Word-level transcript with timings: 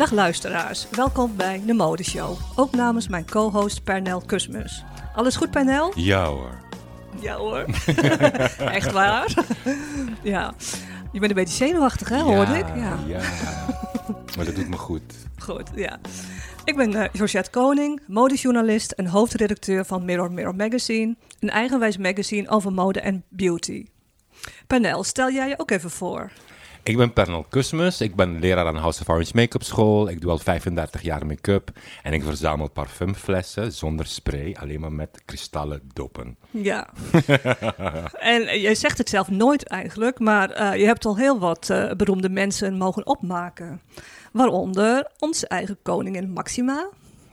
Dag 0.00 0.10
luisteraars, 0.10 0.86
welkom 0.90 1.36
bij 1.36 1.62
de 1.66 1.72
Modeshow. 1.72 2.38
Ook 2.56 2.72
namens 2.72 3.08
mijn 3.08 3.30
co-host 3.30 3.84
Pernel 3.84 4.20
Kusmus. 4.20 4.84
Alles 5.14 5.36
goed 5.36 5.50
Pernel? 5.50 5.92
Ja 5.94 6.24
hoor. 6.24 6.60
Ja 7.20 7.36
hoor. 7.36 7.64
Echt 8.78 8.92
waar? 8.92 9.34
ja. 10.22 10.54
Je 11.12 11.18
bent 11.18 11.30
een 11.30 11.36
beetje 11.36 11.56
zenuwachtig 11.56 12.08
hè, 12.08 12.20
hoorde 12.20 12.58
ik? 12.58 12.66
Ja, 12.66 12.98
ja. 13.06 13.20
maar 14.36 14.44
dat 14.44 14.54
doet 14.54 14.68
me 14.68 14.76
goed. 14.76 15.02
Goed, 15.38 15.70
ja. 15.74 16.00
Ik 16.64 16.76
ben 16.76 16.92
uh, 16.92 17.04
Georgette 17.12 17.50
Koning, 17.50 18.00
modejournalist 18.06 18.92
en 18.92 19.06
hoofdredacteur 19.06 19.84
van 19.84 20.04
Mirror 20.04 20.32
Mirror 20.32 20.54
Magazine. 20.54 21.16
Een 21.40 21.50
eigenwijs 21.50 21.96
magazine 21.96 22.48
over 22.48 22.72
mode 22.72 23.00
en 23.00 23.24
beauty. 23.28 23.86
Pernel, 24.66 25.04
stel 25.04 25.30
jij 25.30 25.48
je 25.48 25.58
ook 25.58 25.70
even 25.70 25.90
voor. 25.90 26.30
Ik 26.82 26.96
ben 26.96 27.12
Pernel 27.12 27.46
Kusmus. 27.48 28.00
Ik 28.00 28.14
ben 28.14 28.38
leraar 28.38 28.66
aan 28.66 28.76
House 28.76 29.00
of 29.00 29.08
Orange 29.08 29.32
Make-up 29.34 29.62
School. 29.62 30.08
Ik 30.08 30.20
doe 30.20 30.30
al 30.30 30.38
35 30.38 31.02
jaar 31.02 31.26
make-up. 31.26 31.70
En 32.02 32.12
ik 32.12 32.22
verzamel 32.22 32.68
parfumflessen 32.68 33.72
zonder 33.72 34.06
spray, 34.06 34.56
alleen 34.60 34.80
maar 34.80 34.92
met 34.92 35.22
kristallen 35.24 35.80
doppen. 35.92 36.36
Ja. 36.50 36.88
en 38.34 38.60
jij 38.60 38.74
zegt 38.74 38.98
het 38.98 39.08
zelf 39.08 39.28
nooit 39.30 39.66
eigenlijk, 39.66 40.18
maar 40.18 40.60
uh, 40.60 40.80
je 40.80 40.84
hebt 40.84 41.04
al 41.04 41.16
heel 41.16 41.38
wat 41.38 41.68
uh, 41.70 41.92
beroemde 41.92 42.28
mensen 42.28 42.76
mogen 42.76 43.06
opmaken. 43.06 43.80
Waaronder 44.32 45.10
onze 45.18 45.48
eigen 45.48 45.78
koningin 45.82 46.30
Maxima. 46.30 46.88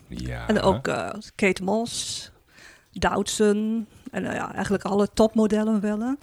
Ja. 0.07 0.47
En 0.47 0.61
ook 0.61 0.87
uh, 0.87 1.09
Kate 1.35 1.63
Moss, 1.63 2.31
Doutzen 2.91 3.87
en 4.11 4.23
ja, 4.23 4.53
eigenlijk 4.53 4.83
alle 4.83 5.07
topmodellen 5.13 5.81
wel. 5.81 6.15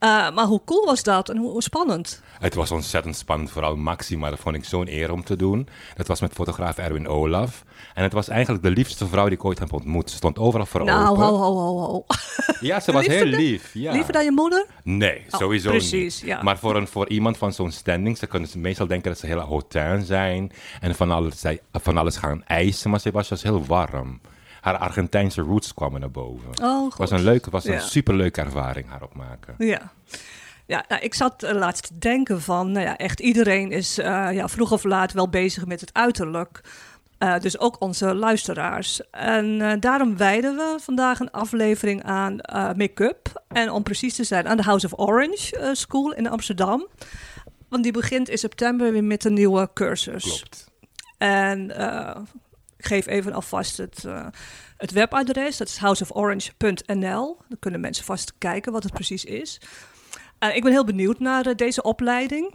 Uh, 0.00 0.34
maar 0.34 0.44
hoe 0.44 0.60
cool 0.64 0.84
was 0.84 1.02
dat 1.02 1.28
en 1.28 1.36
hoe, 1.36 1.50
hoe, 1.50 1.62
spannend? 1.62 2.22
Het 2.38 2.54
was 2.54 2.70
ontzettend 2.70 3.16
spannend, 3.16 3.50
vooral 3.50 3.76
Maxima. 3.76 4.30
Dat 4.30 4.38
vond 4.38 4.56
ik 4.56 4.64
zo'n 4.64 4.88
eer 4.88 5.12
om 5.12 5.24
te 5.24 5.36
doen. 5.36 5.68
Dat 5.94 6.06
was 6.06 6.20
met 6.20 6.32
fotograaf 6.32 6.78
Erwin 6.78 7.08
Olaf. 7.08 7.64
En 7.94 8.02
het 8.02 8.12
was 8.12 8.28
eigenlijk 8.28 8.62
de 8.62 8.70
liefste 8.70 9.06
vrouw 9.06 9.24
die 9.24 9.32
ik 9.32 9.44
ooit 9.44 9.58
heb 9.58 9.72
ontmoet. 9.72 10.10
Ze 10.10 10.16
stond 10.16 10.38
overal 10.38 10.66
voor 10.66 10.84
nou, 10.84 11.08
open. 11.08 11.24
ho, 11.24 11.36
ho, 11.36 11.54
ho, 11.54 11.78
ho. 11.78 12.04
Ja, 12.60 12.80
ze 12.80 12.92
was 12.92 13.06
heel 13.06 13.24
lief. 13.24 13.70
Ja. 13.74 13.92
Liever 13.92 14.12
dan 14.12 14.24
je 14.24 14.30
moeder? 14.30 14.66
Nee, 14.82 15.24
oh, 15.30 15.38
sowieso 15.38 15.70
precies, 15.70 16.20
niet. 16.20 16.30
Ja. 16.30 16.42
Maar 16.42 16.58
voor, 16.58 16.76
een, 16.76 16.88
voor 16.88 17.08
iemand 17.08 17.36
van 17.36 17.52
zo'n 17.52 17.70
standing, 17.70 18.18
ze 18.18 18.26
kunnen 18.26 18.48
meestal 18.56 18.86
denken 18.86 19.10
dat 19.10 19.20
ze 19.20 19.26
heel 19.26 19.40
hautain 19.40 20.04
zijn. 20.04 20.52
En 20.80 20.94
van 20.94 21.10
alles, 21.10 21.42
van 21.72 21.96
alles 21.96 22.16
gaan 22.16 22.44
eisen, 22.44 22.90
maar 22.90 23.00
ze 23.00 23.10
was 23.10 23.28
dus 23.28 23.42
heel 23.42 23.64
warm 23.64 24.20
haar 24.66 24.78
Argentijnse 24.78 25.40
roots 25.40 25.74
kwamen 25.74 26.00
naar 26.00 26.10
boven. 26.10 26.50
Oh, 26.62 26.92
was 26.96 27.10
een 27.10 27.22
leuke, 27.22 27.50
was 27.50 27.64
een 27.64 27.72
ja. 27.72 27.80
superleuke 27.80 28.40
ervaring 28.40 28.88
haar 28.88 29.02
opmaken. 29.02 29.54
Ja. 29.58 29.92
Ja, 30.66 30.84
nou, 30.88 31.02
ik 31.02 31.14
zat 31.14 31.44
uh, 31.44 31.52
laatst 31.52 31.86
te 31.86 31.98
denken 31.98 32.42
van, 32.42 32.72
nou 32.72 32.86
ja, 32.86 32.96
echt 32.96 33.20
iedereen 33.20 33.72
is 33.72 33.98
uh, 33.98 34.04
ja, 34.32 34.48
vroeg 34.48 34.72
of 34.72 34.84
laat 34.84 35.12
wel 35.12 35.28
bezig 35.28 35.66
met 35.66 35.80
het 35.80 35.94
uiterlijk. 35.94 36.60
Uh, 37.18 37.38
dus 37.38 37.58
ook 37.58 37.80
onze 37.80 38.14
luisteraars. 38.14 39.10
En 39.10 39.80
daarom 39.80 40.16
wijden 40.16 40.56
we 40.56 40.78
vandaag 40.80 41.20
een 41.20 41.30
aflevering 41.30 42.02
aan 42.02 42.36
make-up. 42.76 43.44
En 43.48 43.70
om 43.70 43.82
precies 43.82 44.14
te 44.14 44.24
zijn, 44.24 44.48
aan 44.48 44.56
de 44.56 44.62
House 44.62 44.86
of 44.86 44.98
Orange 44.98 45.70
School 45.72 46.12
in 46.12 46.28
Amsterdam. 46.28 46.86
Want 47.68 47.82
die 47.82 47.92
begint 47.92 48.28
in 48.28 48.38
september 48.38 48.92
weer 48.92 49.04
met 49.04 49.24
een 49.24 49.34
nieuwe 49.34 49.70
cursus. 49.74 50.22
Klopt. 50.22 50.70
En 51.18 51.72
geef 52.86 53.06
even 53.06 53.32
alvast 53.32 53.76
het, 53.76 54.02
uh, 54.06 54.26
het 54.76 54.90
webadres. 54.90 55.56
Dat 55.56 55.68
is 55.68 55.76
houseoforange.nl. 55.76 57.36
Dan 57.48 57.58
kunnen 57.58 57.80
mensen 57.80 58.04
vast 58.04 58.32
kijken 58.38 58.72
wat 58.72 58.82
het 58.82 58.92
precies 58.92 59.24
is. 59.24 59.60
Uh, 60.40 60.56
ik 60.56 60.62
ben 60.62 60.72
heel 60.72 60.84
benieuwd 60.84 61.18
naar 61.18 61.46
uh, 61.46 61.54
deze 61.54 61.82
opleiding. 61.82 62.54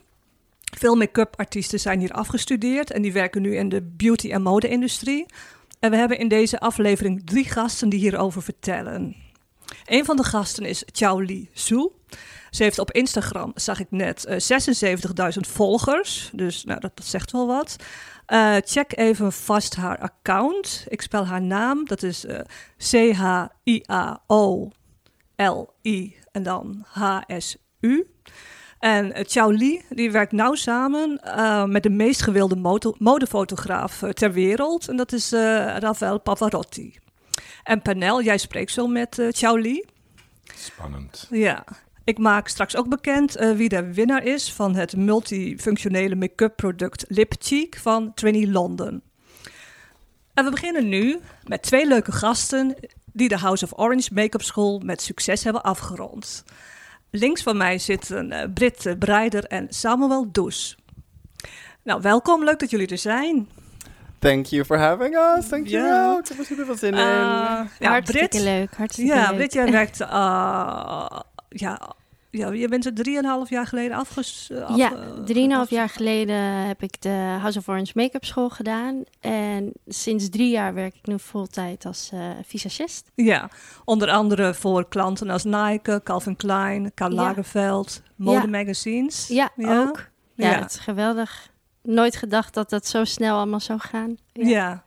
Veel 0.77 0.95
make-up 0.95 1.33
artiesten 1.37 1.79
zijn 1.79 1.99
hier 1.99 2.11
afgestudeerd 2.11 2.91
en 2.91 3.01
die 3.01 3.13
werken 3.13 3.41
nu 3.41 3.55
in 3.55 3.69
de 3.69 3.81
beauty- 3.81 4.31
en 4.31 4.41
mode-industrie. 4.41 5.25
En 5.79 5.91
we 5.91 5.97
hebben 5.97 6.17
in 6.17 6.27
deze 6.27 6.59
aflevering 6.59 7.21
drie 7.25 7.49
gasten 7.49 7.89
die 7.89 7.99
hierover 7.99 8.41
vertellen. 8.41 9.15
Een 9.85 10.05
van 10.05 10.15
de 10.15 10.23
gasten 10.23 10.65
is 10.65 10.83
Chao 10.91 11.19
Li 11.19 11.49
Su. 11.53 11.89
Ze 12.49 12.63
heeft 12.63 12.79
op 12.79 12.91
Instagram, 12.91 13.51
zag 13.55 13.79
ik 13.79 13.87
net, 13.89 14.25
uh, 14.29 14.35
76.000 14.37 15.47
volgers. 15.47 16.29
Dus 16.33 16.63
nou, 16.63 16.79
dat 16.79 16.91
zegt 17.03 17.31
wel 17.31 17.47
wat. 17.47 17.75
Uh, 18.31 18.55
check 18.63 18.97
even 18.97 19.31
vast 19.31 19.75
haar 19.75 19.99
account. 19.99 20.85
Ik 20.87 21.01
spel 21.01 21.25
haar 21.25 21.41
naam. 21.41 21.85
Dat 21.85 22.03
is 22.03 22.25
uh, 22.25 22.39
C-H-I-A-O-L-I 22.77 23.35
en 26.31 26.43
dan 26.43 26.85
H-S-U. 26.87 28.07
En 28.79 29.05
uh, 29.05 29.13
Chao 29.23 29.49
Li 29.49 29.81
die 29.89 30.11
werkt 30.11 30.31
nauw 30.31 30.55
samen 30.55 31.19
met 31.71 31.83
de 31.83 31.89
meest 31.89 32.21
gewilde 32.21 32.55
mode 32.55 32.95
modefotograaf 32.97 34.03
ter 34.13 34.31
wereld. 34.31 34.87
En 34.87 34.95
dat 34.95 35.11
is 35.11 35.31
Rafael 35.31 36.19
Pavarotti. 36.19 36.99
En 37.63 37.81
Panel, 37.81 38.21
jij 38.21 38.37
spreekt 38.37 38.71
zo 38.71 38.87
met 38.87 39.27
Chao 39.29 39.55
Li. 39.55 39.85
Spannend. 40.55 41.27
Ja. 41.29 41.63
Ik 42.03 42.17
maak 42.17 42.47
straks 42.47 42.75
ook 42.75 42.89
bekend 42.89 43.39
uh, 43.39 43.51
wie 43.51 43.69
de 43.69 43.93
winnaar 43.93 44.23
is 44.23 44.53
van 44.53 44.75
het 44.75 44.95
multifunctionele 44.95 46.15
make-up 46.15 46.55
product 46.55 47.05
Lip 47.07 47.33
Cheek 47.39 47.77
van 47.77 48.13
Trini 48.13 48.51
London. 48.51 49.01
En 50.33 50.43
we 50.43 50.51
beginnen 50.51 50.89
nu 50.89 51.19
met 51.43 51.61
twee 51.61 51.87
leuke 51.87 52.11
gasten 52.11 52.75
die 53.13 53.27
de 53.27 53.37
House 53.37 53.65
of 53.65 53.79
Orange 53.79 54.13
Make-up 54.13 54.41
School 54.41 54.79
met 54.79 55.01
succes 55.01 55.43
hebben 55.43 55.63
afgerond. 55.63 56.43
Links 57.09 57.43
van 57.43 57.57
mij 57.57 57.77
zitten 57.77 58.31
uh, 58.31 58.43
Britt 58.53 58.99
Breider 58.99 59.43
en 59.43 59.67
Samuel 59.69 60.31
Does. 60.31 60.77
Nou, 61.83 62.01
welkom, 62.01 62.43
leuk 62.43 62.59
dat 62.59 62.69
jullie 62.69 62.87
er 62.87 62.97
zijn. 62.97 63.49
Thank 64.19 64.45
you 64.45 64.65
for 64.65 64.77
having 64.77 65.15
us. 65.15 65.47
Thank 65.47 65.67
you. 65.67 65.85
Ja. 65.85 66.19
Ik 66.19 66.27
heb 66.27 66.39
er 66.39 66.45
super 66.45 66.65
veel 66.65 66.77
zin 66.77 66.93
in. 66.93 66.97
Uh, 66.97 67.03
ja, 67.03 67.67
hartstikke 67.79 68.27
Brit, 68.27 68.43
leuk. 68.43 68.75
Hartstikke 68.75 69.13
ja, 69.13 69.27
leuk. 69.27 69.35
Brit, 69.35 69.53
jij 69.53 69.71
werkt 69.71 69.99
uh, 69.99 71.05
ja, 71.55 71.95
ja, 72.29 72.51
je 72.51 72.67
bent 72.67 72.85
er 72.85 72.93
drieënhalf 72.93 73.49
jaar 73.49 73.67
geleden 73.67 73.97
afges... 73.97 74.51
Af, 74.63 74.77
ja, 74.77 74.91
uh, 74.91 75.23
drieënhalf 75.25 75.69
jaar 75.69 75.89
geleden 75.89 76.35
heb 76.41 76.83
ik 76.83 77.01
de 77.01 77.37
House 77.41 77.57
of 77.57 77.67
Orange 77.67 77.91
Make-up 77.95 78.25
School 78.25 78.49
gedaan. 78.49 79.03
En 79.19 79.73
sinds 79.87 80.29
drie 80.29 80.49
jaar 80.49 80.73
werk 80.73 80.95
ik 80.95 81.05
nu 81.07 81.17
fulltime 81.19 81.77
als 81.81 82.11
uh, 82.13 82.29
visagist. 82.45 83.11
Ja, 83.15 83.49
onder 83.85 84.09
andere 84.11 84.53
voor 84.53 84.87
klanten 84.87 85.29
als 85.29 85.43
Nike, 85.43 86.01
Calvin 86.03 86.35
Klein, 86.35 86.91
Karl. 86.93 87.11
Lagerfeld, 87.11 88.01
mode 88.15 88.41
Ja. 88.41 88.47
magazines. 88.47 89.27
Ja, 89.27 89.49
Ja? 89.55 89.79
ook. 89.81 90.09
Ja, 90.35 90.49
Ja. 90.51 90.59
het 90.59 90.71
is 90.71 90.79
geweldig. 90.79 91.49
Nooit 91.83 92.15
gedacht 92.15 92.53
dat 92.53 92.69
dat 92.69 92.87
zo 92.87 93.03
snel 93.03 93.37
allemaal 93.37 93.59
zou 93.59 93.79
gaan. 93.79 94.17
Ja. 94.33 94.83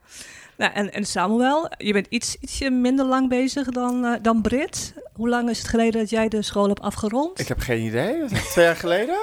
Nou, 0.57 0.71
en, 0.73 0.91
en 0.93 1.05
Samuel, 1.05 1.69
je 1.77 1.93
bent 1.93 2.07
iets, 2.09 2.35
ietsje 2.39 2.69
minder 2.69 3.05
lang 3.05 3.29
bezig 3.29 3.69
dan, 3.69 4.05
eh, 4.05 4.11
dan 4.21 4.41
Brit. 4.41 4.93
Hoe 5.13 5.29
lang 5.29 5.49
is 5.49 5.57
het 5.57 5.67
geleden 5.67 5.99
dat 6.01 6.09
jij 6.09 6.27
de 6.27 6.41
school 6.41 6.67
hebt 6.67 6.81
afgerond? 6.81 7.39
Ik 7.39 7.47
heb 7.47 7.59
geen 7.59 7.81
idee. 7.81 8.21
Was 8.21 8.31
het 8.31 8.49
twee 8.49 8.65
jaar 8.65 8.75
geleden? 8.75 9.17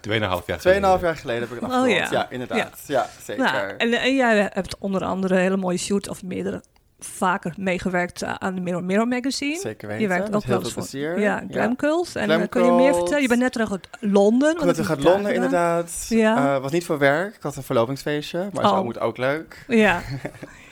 Tweeënhalf 0.00 0.46
jaar 0.46 0.58
Tweeënhalf 0.58 1.00
geleden. 1.00 1.08
jaar 1.14 1.16
geleden 1.22 1.42
heb 1.48 1.56
ik 1.56 1.60
het 1.62 1.70
Oh, 1.70 1.76
afgerond. 1.78 2.10
ja. 2.10 2.18
ja. 2.18 2.30
inderdaad. 2.30 2.82
Ja, 2.86 3.06
zeker. 3.24 3.44
Nou, 3.44 3.68
en, 3.76 3.92
en 3.92 4.14
jij 4.16 4.50
hebt 4.52 4.78
onder 4.78 5.04
andere 5.04 5.34
een 5.34 5.40
hele 5.40 5.56
mooie 5.56 5.78
shoot 5.78 6.08
of 6.08 6.22
meerdere 6.22 6.62
vaker 6.98 7.54
meegewerkt 7.58 8.22
eh, 8.22 8.34
aan 8.34 8.54
de 8.54 8.60
Mirror 8.60 8.84
Mirror 8.84 9.08
magazine. 9.08 9.58
Zeker 9.60 9.88
weten. 9.88 10.02
Je 10.02 10.08
werkt 10.08 10.34
ook 10.34 10.42
heel 10.42 10.52
wel 10.52 10.60
veel 10.60 10.70
voor 10.70 10.82
plezier. 10.82 11.18
ja, 11.20 11.42
Glam. 11.50 11.76
En 11.78 12.06
Glam 12.24 12.40
eh, 12.40 12.48
kun 12.48 12.64
je 12.64 12.70
meer 12.70 12.94
vertellen? 12.94 13.22
Je 13.22 13.28
bent 13.28 13.40
net 13.40 13.52
terug 13.52 13.70
uit 13.70 13.88
Londen. 14.00 14.50
Ik 14.52 14.72
terug 14.72 14.90
uit 14.90 15.02
Londen, 15.02 15.34
inderdaad. 15.34 16.06
Ja. 16.08 16.54
Eh, 16.56 16.62
was 16.62 16.72
niet 16.72 16.84
voor 16.84 16.98
werk. 16.98 17.34
Ik 17.34 17.42
had 17.42 17.56
een 17.56 17.62
verlovingsfeestje. 17.62 18.48
Maar 18.52 18.64
Oh. 18.64 18.70
zo 18.76 18.84
moet 18.84 19.00
ook 19.00 19.16
leuk. 19.16 19.64
Ja, 19.68 20.00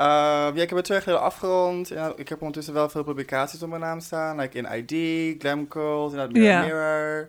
Uh, 0.00 0.48
ik 0.54 0.68
heb 0.68 0.70
het 0.70 0.84
twee 0.84 1.00
jaar 1.04 1.16
afgerond. 1.16 1.88
Ja, 1.88 2.12
ik 2.16 2.28
heb 2.28 2.38
ondertussen 2.38 2.74
wel 2.74 2.88
veel 2.88 3.04
publicaties 3.04 3.62
op 3.62 3.68
mijn 3.68 3.80
naam 3.80 4.00
staan. 4.00 4.38
Like 4.40 4.58
in 4.58 4.66
ID, 4.72 5.34
Glam 5.40 5.68
inderdaad 6.10 6.32
Mirror. 6.32 6.64
Mirror. 6.64 7.28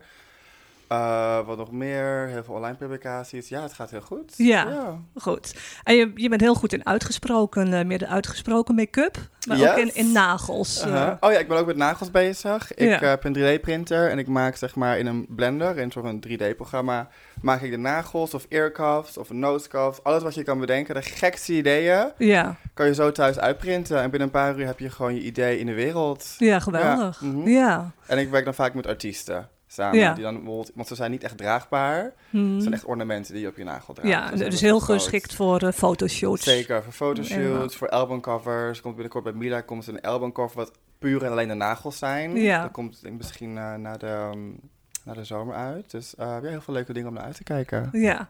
Uh, 0.91 1.45
wat 1.45 1.57
nog 1.57 1.71
meer? 1.71 2.27
Heel 2.27 2.43
veel 2.43 2.53
online 2.53 2.75
publicaties. 2.75 3.49
Ja, 3.49 3.61
het 3.61 3.73
gaat 3.73 3.91
heel 3.91 4.01
goed. 4.01 4.33
Ja. 4.37 4.97
goed. 5.15 5.55
En 5.83 5.95
je, 5.95 6.11
je 6.15 6.29
bent 6.29 6.41
heel 6.41 6.55
goed 6.55 6.73
in 6.73 6.85
uitgesproken, 6.85 7.73
eh, 7.73 7.85
meer 7.85 7.97
de 7.97 8.07
uitgesproken 8.07 8.75
make-up. 8.75 9.17
Maar 9.47 9.71
ook 9.71 9.77
in, 9.77 9.95
in 9.95 10.11
nagels. 10.11 10.81
eh. 10.81 10.87
Uh-huh. 10.91 11.13
Oh 11.19 11.31
ja, 11.31 11.37
ik 11.37 11.47
ben 11.47 11.57
ook 11.57 11.65
met 11.65 11.75
nagels 11.75 12.11
bezig. 12.11 12.73
Ik 12.73 12.87
Ja. 12.87 13.01
eh, 13.01 13.09
heb 13.09 13.23
een 13.23 13.33
3D-printer 13.37 14.09
en 14.09 14.17
ik 14.19 14.27
maak 14.27 14.55
zeg 14.55 14.75
maar 14.75 14.97
in 14.97 15.05
een 15.05 15.25
blender, 15.29 15.77
in 15.77 15.83
een 15.83 15.91
soort 15.91 16.05
van 16.05 16.23
3D-programma, 16.27 17.07
maak 17.41 17.61
ik 17.61 17.71
de 17.71 17.77
nagels 17.77 18.33
of 18.33 18.45
earcuffs 18.49 19.17
of 19.17 19.29
nosecuffs. 19.31 20.03
Alles 20.03 20.23
wat 20.23 20.33
je 20.33 20.43
kan 20.43 20.59
bedenken, 20.59 20.95
de 20.95 21.01
gekste 21.01 21.53
ideeën, 21.53 22.11
ja. 22.17 22.55
kan 22.73 22.85
je 22.85 22.93
zo 22.93 23.11
thuis 23.11 23.39
uitprinten. 23.39 23.97
En 24.01 24.09
binnen 24.09 24.21
een 24.27 24.33
paar 24.33 24.59
uur 24.59 24.65
heb 24.65 24.79
je 24.79 24.89
gewoon 24.89 25.15
je 25.15 25.21
idee 25.21 25.59
in 25.59 25.65
de 25.65 25.73
wereld. 25.73 26.25
ja, 26.37 26.59
geweldig. 26.59 27.19
Ja, 27.21 27.27
mhm. 27.27 27.47
Ja. 27.49 27.91
En 28.05 28.17
ik 28.17 28.29
werk 28.29 28.45
dan 28.45 28.53
vaak 28.53 28.73
met 28.73 28.87
artiesten 28.87 29.49
samen. 29.75 29.99
Ja. 29.99 30.13
Die 30.13 30.23
dan 30.23 30.33
bijvoorbeeld, 30.33 30.71
want 30.75 30.87
ze 30.87 30.95
zijn 30.95 31.11
niet 31.11 31.23
echt 31.23 31.37
draagbaar. 31.37 32.13
Hmm. 32.29 32.53
Het 32.53 32.61
zijn 32.61 32.73
echt 32.73 32.85
ornamenten 32.85 33.33
die 33.33 33.41
je 33.41 33.47
op 33.47 33.57
je 33.57 33.63
nagel 33.63 33.93
draagt. 33.93 34.09
Ja, 34.09 34.29
Dus 34.29 34.39
dus 34.49 34.61
heel 34.61 34.79
groot. 34.79 35.01
geschikt 35.01 35.33
voor 35.33 35.61
eh, 35.61 35.71
fotoshoots. 35.71 36.43
Zeker, 36.43 36.83
voor 36.83 36.93
fotoshoots, 36.93 37.43
Inderdaad. 37.43 37.75
voor 37.75 37.89
albumcovers. 37.89 38.81
Komt 38.81 38.93
binnenkort 38.93 39.23
bij 39.23 39.33
Mila 39.33 39.61
komt 39.61 39.87
een 39.87 40.01
albumcover 40.01 40.57
wat 40.57 40.71
puur 40.99 41.23
en 41.23 41.31
alleen 41.31 41.47
de 41.47 41.53
nagels 41.53 41.97
zijn. 41.97 42.35
Ja. 42.35 42.61
Dat 42.61 42.71
komt 42.71 43.01
denk 43.01 43.13
ik, 43.13 43.19
misschien 43.19 43.57
eh, 43.57 43.73
na 43.75 43.97
de, 43.97 44.29
um, 44.33 44.59
naar 45.03 45.15
de 45.15 45.23
zomer 45.23 45.55
uit. 45.55 45.91
Dus 45.91 46.13
ja, 46.17 46.41
heel 46.41 46.61
veel 46.61 46.73
leuke 46.73 46.93
dingen 46.93 47.09
om 47.09 47.15
naar 47.15 47.23
uit 47.23 47.35
te 47.35 47.43
kijken. 47.43 47.89
Ja. 47.91 48.29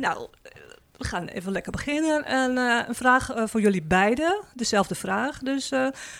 Nou, 0.00 0.26
we 0.96 1.04
gaan 1.04 1.26
even 1.26 1.52
lekker 1.52 1.72
beginnen. 1.72 2.24
En, 2.24 2.56
een 2.56 2.94
vraag 2.94 3.30
voor 3.44 3.60
jullie 3.60 3.82
beiden. 3.82 4.40
Dezelfde 4.54 4.94
vraag. 4.94 5.38
Dus 5.38 5.72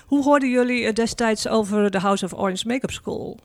hoe 0.07 0.23
hoorden 0.23 0.51
jullie 0.51 0.93
destijds 0.93 1.49
over 1.49 1.91
de 1.91 1.99
House 1.99 2.25
of 2.25 2.33
Orange 2.33 2.67
Makeup 2.67 2.91
School? 2.91 3.39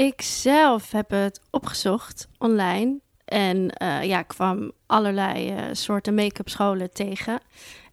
Ik 0.00 0.22
zelf 0.22 0.90
heb 0.90 1.10
het 1.10 1.40
opgezocht 1.50 2.28
online. 2.38 2.98
En 3.24 3.70
eh, 3.70 4.04
ja, 4.04 4.22
kwam 4.22 4.72
allerlei 4.86 5.50
eh, 5.50 5.64
soorten 5.72 6.14
make-up 6.14 6.48
scholen 6.48 6.92
tegen. 6.92 7.40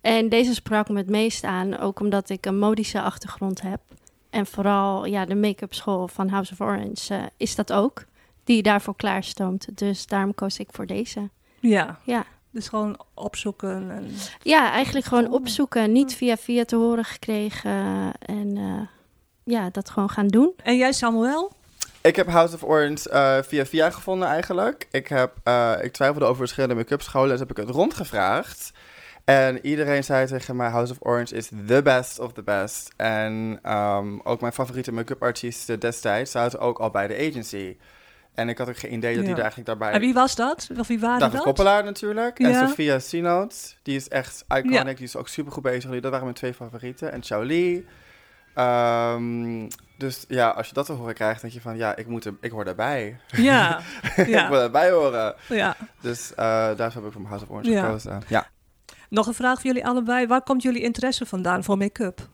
En 0.01 0.29
deze 0.29 0.53
sprak 0.53 0.89
me 0.89 0.97
het 0.97 1.09
meest 1.09 1.43
aan, 1.43 1.77
ook 1.77 1.99
omdat 1.99 2.29
ik 2.29 2.45
een 2.45 2.59
modische 2.59 3.01
achtergrond 3.01 3.61
heb. 3.61 3.81
En 4.29 4.45
vooral 4.45 5.05
ja, 5.05 5.25
de 5.25 5.35
make-up 5.35 5.73
school 5.73 6.07
van 6.07 6.29
House 6.29 6.51
of 6.53 6.61
Orange 6.61 7.13
eh, 7.13 7.23
is 7.37 7.55
dat 7.55 7.73
ook. 7.73 8.05
Die 8.43 8.61
daarvoor 8.61 8.95
klaarstoomt. 8.95 9.77
Dus 9.77 10.05
daarom 10.05 10.35
koos 10.35 10.59
ik 10.59 10.67
voor 10.71 10.85
deze. 10.85 11.29
Ja. 11.59 11.99
Ja. 12.03 12.25
Dus 12.51 12.67
gewoon 12.67 12.99
opzoeken. 13.13 13.91
En... 13.91 14.09
Ja, 14.43 14.71
eigenlijk 14.71 15.05
gewoon 15.05 15.27
Oh. 15.27 15.33
opzoeken. 15.33 15.91
Niet 15.91 16.15
via 16.15 16.37
via 16.37 16.65
te 16.65 16.75
horen 16.75 17.05
gekregen. 17.05 18.11
En 18.19 18.57
ja, 19.43 19.69
dat 19.69 19.89
gewoon 19.89 20.09
gaan 20.09 20.27
doen. 20.27 20.53
en 20.63 20.77
jij, 20.77 20.91
Samuel? 20.91 21.51
Ik 22.07 22.15
heb 22.15 22.27
House 22.27 22.55
of 22.55 22.63
Orange 22.63 23.09
eh, 23.09 23.37
via 23.41 23.65
via 23.65 23.89
gevonden 23.89 24.27
eigenlijk. 24.27 24.87
Ik, 24.91 25.07
heb, 25.07 25.33
eh, 25.43 25.73
ik 25.81 25.93
twijfelde 25.93 26.25
over 26.25 26.37
verschillende 26.37 26.75
make-up 26.75 27.01
scholen, 27.01 27.29
dus 27.29 27.39
heb 27.39 27.49
ik 27.49 27.57
het 27.57 27.69
rondgevraagd. 27.69 28.71
En 29.25 29.65
iedereen 29.65 30.03
zei 30.03 30.27
tegen 30.27 30.55
mij, 30.55 30.69
House 30.69 30.91
of 30.91 30.97
Orange 30.99 31.35
is 31.35 31.49
the 31.67 31.81
best 31.83 32.19
of 32.19 32.33
the 32.33 32.43
best. 32.43 32.93
En 32.97 33.59
ehm, 33.63 34.19
ook 34.23 34.41
mijn 34.41 34.53
favoriete 34.53 34.91
make-up 34.91 35.23
artiesten 35.23 35.79
destijds 35.79 36.31
zaten 36.31 36.59
ook 36.59 36.79
al 36.79 36.89
bij 36.89 37.07
de 37.07 37.27
agency. 37.29 37.77
En 38.33 38.49
ik 38.49 38.57
had 38.57 38.69
ook 38.69 38.77
geen 38.77 38.93
idee 38.93 39.15
dat 39.15 39.23
die 39.23 39.33
er 39.33 39.39
eigenlijk 39.39 39.67
daarbij... 39.67 39.91
En 39.91 39.99
wie 39.99 40.13
was 40.13 40.35
dat? 40.35 40.69
Of 40.77 40.87
wie 40.87 40.99
waren 40.99 41.19
David 41.19 41.35
dat? 41.35 41.43
Koppelaar 41.43 41.83
natuurlijk. 41.83 42.39
En. 42.39 42.67
Sophia 42.67 42.99
Sinoot. 42.99 43.77
Die 43.83 43.95
is 43.95 44.07
echt 44.07 44.45
iconic. 44.47 44.73
Ja. 44.73 44.83
Die 44.83 44.97
is 44.97 45.15
ook 45.15 45.27
super 45.27 45.51
goed 45.51 45.63
bezig. 45.63 45.91
Dat 45.91 46.03
waren 46.03 46.23
mijn 46.23 46.35
twee 46.35 46.53
favorieten. 46.53 47.11
En 47.11 47.45
Lee. 47.45 47.85
Ehm, 48.57 49.69
dus 49.97 50.25
ja, 50.27 50.49
als 50.49 50.67
je 50.67 50.73
dat 50.73 50.85
te 50.85 50.91
horen 50.91 51.13
krijgt, 51.13 51.41
denk 51.41 51.53
je 51.53 51.61
van... 51.61 51.77
Ja, 51.77 51.95
ik, 51.95 52.07
moet 52.07 52.25
er, 52.25 52.33
ik 52.41 52.51
hoor 52.51 52.65
daarbij. 52.65 53.17
Ja. 53.31 53.79
ik 54.15 54.25
wil 54.25 54.27
ja. 54.27 54.51
erbij 54.61 54.91
horen. 54.91 55.35
ja. 55.49 55.75
Dus 56.01 56.31
eh 56.31 56.35
daar 56.75 56.93
heb 56.93 57.05
ik 57.05 57.11
voor 57.11 57.21
House 57.25 57.43
of 57.45 57.49
Orange 57.51 57.69
Ja. 57.69 57.85
gekozen. 57.85 58.21
Ja. 58.27 58.47
Nog 59.09 59.27
een 59.27 59.33
vraag 59.33 59.55
voor 59.55 59.65
jullie 59.65 59.85
allebei. 59.85 60.27
Waar 60.27 60.41
komt 60.43 60.61
jullie 60.61 60.81
interesse 60.81 61.25
vandaan 61.25 61.63
voor 61.63 61.77
make-up? 61.77 62.27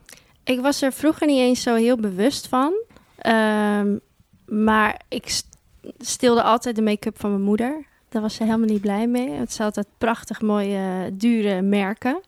Ik 0.43 0.59
was 0.61 0.81
er 0.81 0.93
vroeger 0.93 1.27
niet 1.27 1.39
eens 1.39 1.61
zo 1.61 1.75
heel 1.75 1.97
bewust 1.97 2.47
van. 2.47 2.73
Ehm, 3.17 3.97
maar 4.45 5.01
ik 5.09 5.29
st- 5.29 5.57
stilde 5.99 6.43
altijd 6.43 6.75
de 6.75 6.81
make-up 6.81 7.19
van 7.19 7.29
mijn 7.29 7.41
moeder. 7.43 7.85
Daar 8.09 8.21
was 8.21 8.35
ze 8.35 8.43
helemaal 8.43 8.67
niet 8.67 8.81
blij 8.81 9.07
mee. 9.07 9.29
Het 9.31 9.53
zijn 9.53 9.67
altijd 9.67 9.87
prachtig 9.97 10.41
mooie, 10.41 11.09
dure 11.13 11.61
merken. 11.61 12.21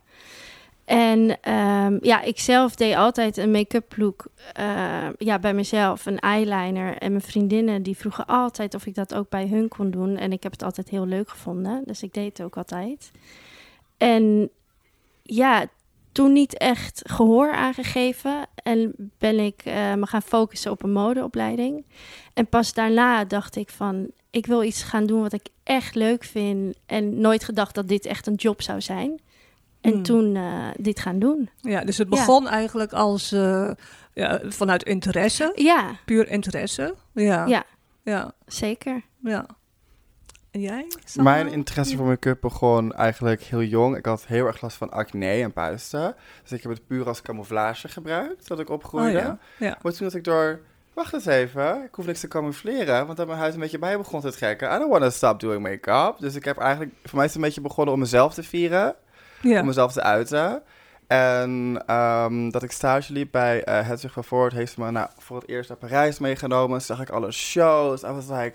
En 0.85 1.41
ehm, 1.41 1.97
ja, 2.01 2.21
ik 2.21 2.39
zelf 2.39 2.75
deed 2.75 2.95
altijd 2.95 3.37
een 3.37 3.51
make-up 3.51 3.97
look 3.97 4.25
eh, 4.53 5.07
ja, 5.17 5.39
bij 5.39 5.53
mezelf. 5.53 6.05
Een 6.05 6.19
eyeliner. 6.19 6.97
En 6.97 7.11
mijn 7.11 7.23
vriendinnen 7.23 7.83
die 7.83 7.97
vroegen 7.97 8.25
altijd 8.25 8.73
of 8.75 8.85
ik 8.85 8.95
dat 8.95 9.13
ook 9.13 9.29
bij 9.29 9.47
hun 9.47 9.67
kon 9.67 9.91
doen. 9.91 10.17
En 10.17 10.31
ik 10.31 10.43
heb 10.43 10.51
het 10.51 10.63
altijd 10.63 10.89
heel 10.89 11.05
leuk 11.05 11.29
gevonden. 11.29 11.81
Dus 11.85 12.03
ik 12.03 12.13
deed 12.13 12.37
het 12.37 12.45
ook 12.45 12.57
altijd. 12.57 13.11
En 13.97 14.49
ja, 15.23 15.65
toen 16.11 16.33
niet 16.33 16.57
echt 16.57 17.01
gehoor 17.05 17.51
aangegeven 17.51 18.45
en 18.63 18.93
ben 19.17 19.39
ik 19.39 19.61
eh, 19.63 19.93
me 19.93 20.05
gaan 20.05 20.21
focussen 20.21 20.71
op 20.71 20.83
een 20.83 20.91
modeopleiding. 20.91 21.85
En 22.33 22.47
pas 22.47 22.73
daarna 22.73 23.25
dacht 23.25 23.55
ik 23.55 23.69
van, 23.69 24.11
ik 24.29 24.45
wil 24.45 24.63
iets 24.63 24.83
gaan 24.83 25.05
doen 25.05 25.21
wat 25.21 25.33
ik 25.33 25.47
echt 25.63 25.95
leuk 25.95 26.23
vind 26.23 26.77
en 26.85 27.19
nooit 27.19 27.43
gedacht 27.43 27.75
dat 27.75 27.87
dit 27.87 28.05
echt 28.05 28.27
een 28.27 28.35
job 28.35 28.61
zou 28.61 28.81
zijn. 28.81 29.19
En 29.85 29.91
Hmm. 29.93 30.03
toen 30.03 30.35
eh, 30.35 30.67
dit 30.77 30.99
gaan 30.99 31.19
doen. 31.19 31.49
Ja, 31.61 31.83
dus 31.83 31.97
het 31.97 32.07
Ja. 32.09 32.15
begon 32.15 32.47
eigenlijk 32.47 32.93
als 32.93 33.31
eh, 33.31 33.71
ja, 34.13 34.41
vanuit 34.47 34.83
interesse, 34.83 35.51
Ja, 35.55 35.91
puur 36.05 36.27
interesse. 36.29 36.95
Ja, 37.13 37.45
ja, 37.45 37.63
ja, 38.03 38.31
zeker. 38.45 39.01
ja. 39.23 39.45
En 40.51 40.61
jij? 40.61 40.85
Mijn 41.15 41.47
interesse 41.47 41.97
voor 41.97 42.05
make-up 42.05 42.41
begon 42.41 42.93
eigenlijk 42.93 43.41
heel 43.41 43.63
jong. 43.63 43.97
Ik 43.97 44.05
had 44.05 44.25
heel 44.25 44.45
erg 44.45 44.61
last 44.61 44.77
van 44.77 44.91
acne 44.91 45.25
en 45.41 45.53
puisten. 45.53 46.15
Dus 46.41 46.51
ik 46.51 46.63
heb 46.63 46.71
het 46.71 46.87
puur 46.87 47.07
als 47.07 47.21
camouflage 47.21 47.87
gebruikt, 47.87 48.47
dat 48.47 48.59
ik 48.59 48.69
Oh, 48.69 48.75
opgroeide. 48.75 49.17
ja. 49.17 49.37
ja. 49.59 49.77
Maar 49.81 49.91
toen 49.93 50.05
had 50.07 50.15
ik 50.15 50.23
door, 50.23 50.59
wacht 50.93 51.13
eens 51.13 51.25
even, 51.25 51.83
ik 51.83 51.95
hoef 51.95 52.05
niks 52.05 52.19
te 52.19 52.27
camoufleren, 52.27 53.05
want 53.05 53.17
dat 53.17 53.27
mijn 53.27 53.39
huid 53.39 53.53
een 53.53 53.59
beetje 53.59 53.79
bij 53.79 53.97
begon 53.97 54.21
te 54.21 54.31
trekken. 54.31 54.67
I 54.75 54.77
don't 54.77 54.89
want 54.91 55.03
to 55.03 55.09
stop 55.09 55.39
doing 55.39 55.61
make-up. 55.61 56.15
Dus 56.19 56.35
ik 56.35 56.45
heb 56.45 56.57
eigenlijk, 56.57 56.91
voor 57.03 57.15
mij 57.15 57.25
is 57.25 57.33
het 57.33 57.39
een 57.41 57.45
beetje 57.47 57.61
begonnen 57.61 57.93
om 57.93 57.99
mezelf 57.99 58.33
te 58.33 58.43
vieren, 58.43 58.95
Ja. 59.45 59.59
om 59.59 59.65
mezelf 59.65 59.91
te 59.93 60.01
uiten. 60.01 60.63
En 61.07 61.83
ehm, 61.85 62.49
dat 62.49 62.63
ik 62.63 62.71
stage 62.71 63.13
liep 63.13 63.31
bij 63.31 63.57
uh, 63.69 63.87
Hedwig 63.87 64.11
van 64.11 64.23
Voort, 64.23 64.53
heeft 64.53 64.73
ze 64.73 64.79
me 64.81 64.91
nou, 64.91 65.07
voor 65.17 65.37
het 65.39 65.49
eerst 65.49 65.69
naar 65.69 65.77
Parijs 65.77 66.19
meegenomen. 66.19 66.81
Zag 66.81 67.01
ik 67.01 67.09
alle 67.09 67.31
shows. 67.31 68.03
I 68.03 68.07
was 68.07 68.27
like, 68.29 68.53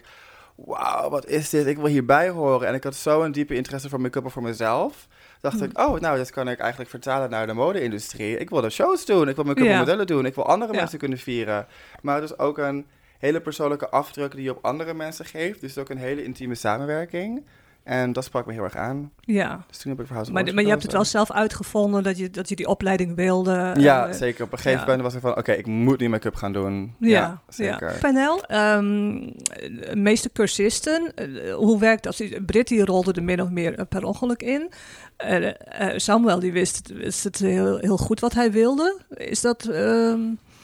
wauw, 0.54 1.10
wat 1.10 1.26
is 1.26 1.50
dit? 1.50 1.66
Ik 1.66 1.76
wil 1.76 1.86
hierbij 1.86 2.28
horen. 2.28 2.68
En 2.68 2.74
ik 2.74 2.84
had 2.84 2.94
zo'n 2.94 3.32
diepe 3.32 3.54
interesse 3.54 3.88
voor 3.88 4.00
make-up 4.00 4.24
en 4.24 4.30
voor 4.30 4.42
mezelf. 4.42 5.08
Dacht 5.40 5.58
Hmm. 5.58 5.64
ik, 5.68 5.78
oh, 5.78 6.00
nou, 6.00 6.16
dat 6.16 6.30
kan 6.30 6.48
ik 6.48 6.58
eigenlijk 6.58 6.90
vertalen 6.90 7.30
naar 7.30 7.46
de 7.46 7.52
mode-industrie. 7.52 8.36
Ik 8.38 8.50
wil 8.50 8.60
de 8.60 8.70
shows 8.70 9.04
doen, 9.06 9.28
ik 9.28 9.34
wil 9.36 9.44
make-up 9.44 9.64
Ja. 9.66 9.72
en 9.72 9.78
modellen 9.78 10.06
doen. 10.06 10.26
Ik 10.26 10.34
wil 10.34 10.46
andere 10.46 10.72
Ja. 10.72 10.78
mensen 10.78 10.98
kunnen 10.98 11.18
vieren. 11.18 11.66
Maar 12.02 12.14
het 12.20 12.24
is 12.30 12.38
ook 12.38 12.58
een 12.58 12.86
hele 13.18 13.40
persoonlijke 13.40 13.88
afdruk 13.90 14.32
die 14.34 14.42
je 14.42 14.50
op 14.56 14.64
andere 14.64 14.94
mensen 14.94 15.24
geeft. 15.24 15.60
Dus 15.60 15.68
het 15.68 15.70
is 15.70 15.78
ook 15.78 15.88
een 15.90 16.04
hele 16.04 16.24
intieme 16.24 16.54
samenwerking. 16.54 17.44
En 17.82 18.12
dat 18.12 18.24
sprak 18.24 18.46
me 18.46 18.52
heel 18.52 18.62
erg 18.64 18.76
aan. 18.76 19.10
ja. 19.20 19.64
Dus 19.68 19.78
toen 19.78 19.90
heb 19.96 20.00
ik 20.06 20.10
of 20.16 20.30
Maar, 20.30 20.54
maar 20.54 20.62
je 20.62 20.68
hebt 20.68 20.82
het 20.82 20.92
wel 20.92 21.04
zelf 21.04 21.30
uitgevonden 21.32 22.02
dat 22.02 22.18
je, 22.18 22.30
dat 22.30 22.48
je 22.48 22.56
die 22.56 22.66
opleiding 22.68 23.16
wilde. 23.16 23.74
Ja, 23.76 24.04
En, 24.04 24.10
eh, 24.10 24.16
zeker. 24.16 24.44
Op 24.44 24.52
een 24.52 24.58
gegeven 24.58 24.78
ja. 24.80 24.84
moment 24.84 25.02
was 25.02 25.14
ik 25.14 25.20
van, 25.20 25.36
oké, 25.36 25.52
ik 25.52 25.66
moet 25.66 25.98
nu 26.00 26.08
make-up 26.08 26.34
gaan 26.34 26.52
doen. 26.52 26.94
Ja, 26.98 27.08
ja. 27.08 27.40
zeker. 27.48 27.96
Panel, 28.00 28.44
ehm, 28.44 29.20
de 29.80 29.92
meeste 29.96 30.30
cursisten, 30.32 31.12
eh, 31.14 31.54
hoe 31.54 31.78
werkt 31.78 32.02
dat? 32.02 32.22
Brit 32.46 32.68
die 32.68 32.84
rolde 32.84 33.12
er 33.12 33.22
min 33.22 33.42
of 33.42 33.48
meer 33.50 33.74
eh, 33.78 33.84
per 33.88 34.04
ongeluk 34.04 34.42
in. 34.42 34.70
Samuel 35.96 36.38
die 36.40 36.52
wist, 36.52 36.88
wist 36.92 37.24
het 37.24 37.38
heel, 37.38 37.78
heel 37.78 37.96
goed 37.96 38.20
wat 38.20 38.34
hij 38.34 38.52
wilde. 38.52 39.00
Is 39.08 39.40
dat... 39.40 39.64
ehm, 39.68 40.20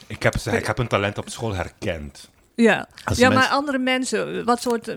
Ik 0.07 0.23
heb, 0.23 0.33
ik 0.35 0.65
heb 0.65 0.77
een 0.77 0.87
talent 0.87 1.17
op 1.17 1.29
school 1.29 1.53
herkend. 1.55 2.29
ja, 2.55 2.87
Als 3.05 3.17
ja 3.17 3.29
mensen- 3.29 3.47
maar 3.49 3.57
andere 3.57 3.77
mensen, 3.77 4.45
wat 4.45 4.61
soort 4.61 4.95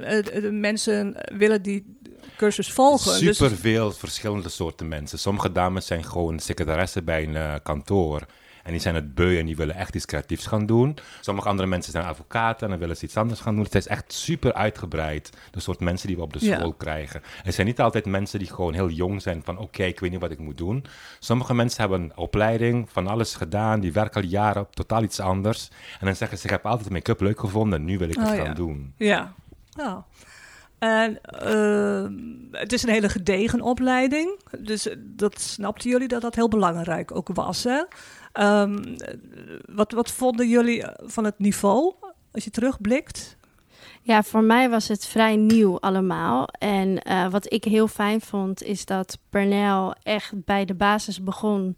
mensen 0.50 1.16
willen 1.38 1.62
die 1.62 1.98
cursus 2.40 2.72
volgen? 2.72 3.20
Dus- 3.20 3.36
Superveel 3.36 3.92
verschillende 3.92 4.48
soorten 4.48 4.88
mensen. 4.88 5.18
Sommige 5.18 5.52
dames 5.52 5.86
zijn 5.86 6.04
gewoon 6.04 6.38
secretaresse 6.38 7.02
bij 7.02 7.22
een 7.22 7.36
eh, 7.36 7.54
kantoor. 7.62 8.26
En 8.62 8.72
die 8.72 8.80
zijn 8.80 8.94
het 8.94 9.14
beu 9.14 9.38
en 9.38 9.46
die 9.46 9.56
willen 9.56 9.74
echt 9.74 9.94
iets 9.94 10.04
creatiefs 10.06 10.46
gaan 10.46 10.66
doen. 10.66 10.96
Sommige 11.20 11.48
andere 11.48 11.68
mensen 11.68 11.92
zijn 11.92 12.04
advocaten 12.04 12.62
en 12.64 12.70
dan 12.70 12.78
willen 12.78 12.96
ze 12.96 13.04
iets 13.04 13.16
anders 13.16 13.40
gaan 13.40 13.54
doen. 13.54 13.64
Het 13.64 13.74
is 13.74 13.86
echt 13.86 14.12
super 14.12 14.52
uitgebreid, 14.52 15.30
de 15.50 15.60
soort 15.60 15.80
mensen 15.80 16.06
die 16.06 16.16
we 16.16 16.22
op 16.22 16.32
de 16.32 16.44
Ja. 16.46 16.58
school 16.58 16.72
krijgen. 16.72 17.22
Er 17.44 17.52
zijn 17.52 17.66
niet 17.66 17.80
altijd 17.80 18.06
mensen 18.06 18.38
die 18.38 18.48
gewoon 18.48 18.74
heel 18.74 18.88
jong 18.90 19.22
zijn 19.22 19.42
van 19.44 19.58
oké, 19.58 19.82
ik 19.84 20.00
weet 20.00 20.10
niet 20.10 20.20
wat 20.20 20.30
ik 20.30 20.38
moet 20.38 20.58
doen. 20.58 20.84
Sommige 21.18 21.54
mensen 21.54 21.80
hebben 21.80 22.00
een 22.02 22.16
opleiding, 22.16 22.88
van 22.90 23.06
alles 23.06 23.34
gedaan, 23.34 23.80
die 23.80 23.92
werken 23.92 24.22
al 24.22 24.28
jaren 24.28 24.62
op 24.62 24.74
totaal 24.76 25.02
iets 25.02 25.20
anders. 25.20 25.68
En 26.00 26.06
dan 26.06 26.16
zeggen 26.16 26.38
ze, 26.38 26.44
ik 26.44 26.50
heb 26.50 26.66
altijd 26.66 26.90
make-up 26.90 27.20
leuk 27.20 27.40
gevonden, 27.40 27.84
nu 27.84 27.98
wil 27.98 28.08
ik 28.08 28.16
het 28.16 28.28
Oh, 28.28 28.34
gaan 28.34 28.44
ja. 28.44 28.54
doen. 28.54 28.92
Ja. 28.96 29.32
ja. 29.70 30.04
En 30.80 31.20
ehm, 31.22 32.12
het 32.52 32.72
is 32.72 32.82
een 32.82 32.88
hele 32.88 33.08
gedegen 33.08 33.60
opleiding. 33.60 34.40
Dus 34.58 34.88
eh, 34.88 34.96
dat 34.98 35.40
snapten 35.40 35.90
jullie 35.90 36.08
dat 36.08 36.22
dat 36.22 36.34
heel 36.34 36.48
belangrijk 36.48 37.16
ook 37.16 37.28
was. 37.32 37.64
Hè? 37.64 37.82
Ehm, 38.32 38.76
eh, 38.76 39.14
wat, 39.64 39.92
wat 39.92 40.10
vonden 40.10 40.48
jullie 40.48 40.82
eh, 40.82 41.08
van 41.08 41.24
het 41.24 41.38
niveau 41.38 41.94
als 42.32 42.44
je 42.44 42.50
terugblikt? 42.50 43.36
Ja, 44.02 44.22
voor 44.22 44.42
mij 44.42 44.70
was 44.70 44.88
het 44.88 45.06
vrij 45.06 45.36
nieuw 45.36 45.80
allemaal. 45.80 46.48
En 46.58 47.02
eh, 47.02 47.30
wat 47.30 47.52
ik 47.52 47.64
heel 47.64 47.88
fijn 47.88 48.20
vond, 48.20 48.62
is 48.62 48.84
dat 48.84 49.18
Pernell 49.30 49.94
echt 50.02 50.44
bij 50.44 50.64
de 50.64 50.74
basis 50.74 51.22
begon. 51.22 51.76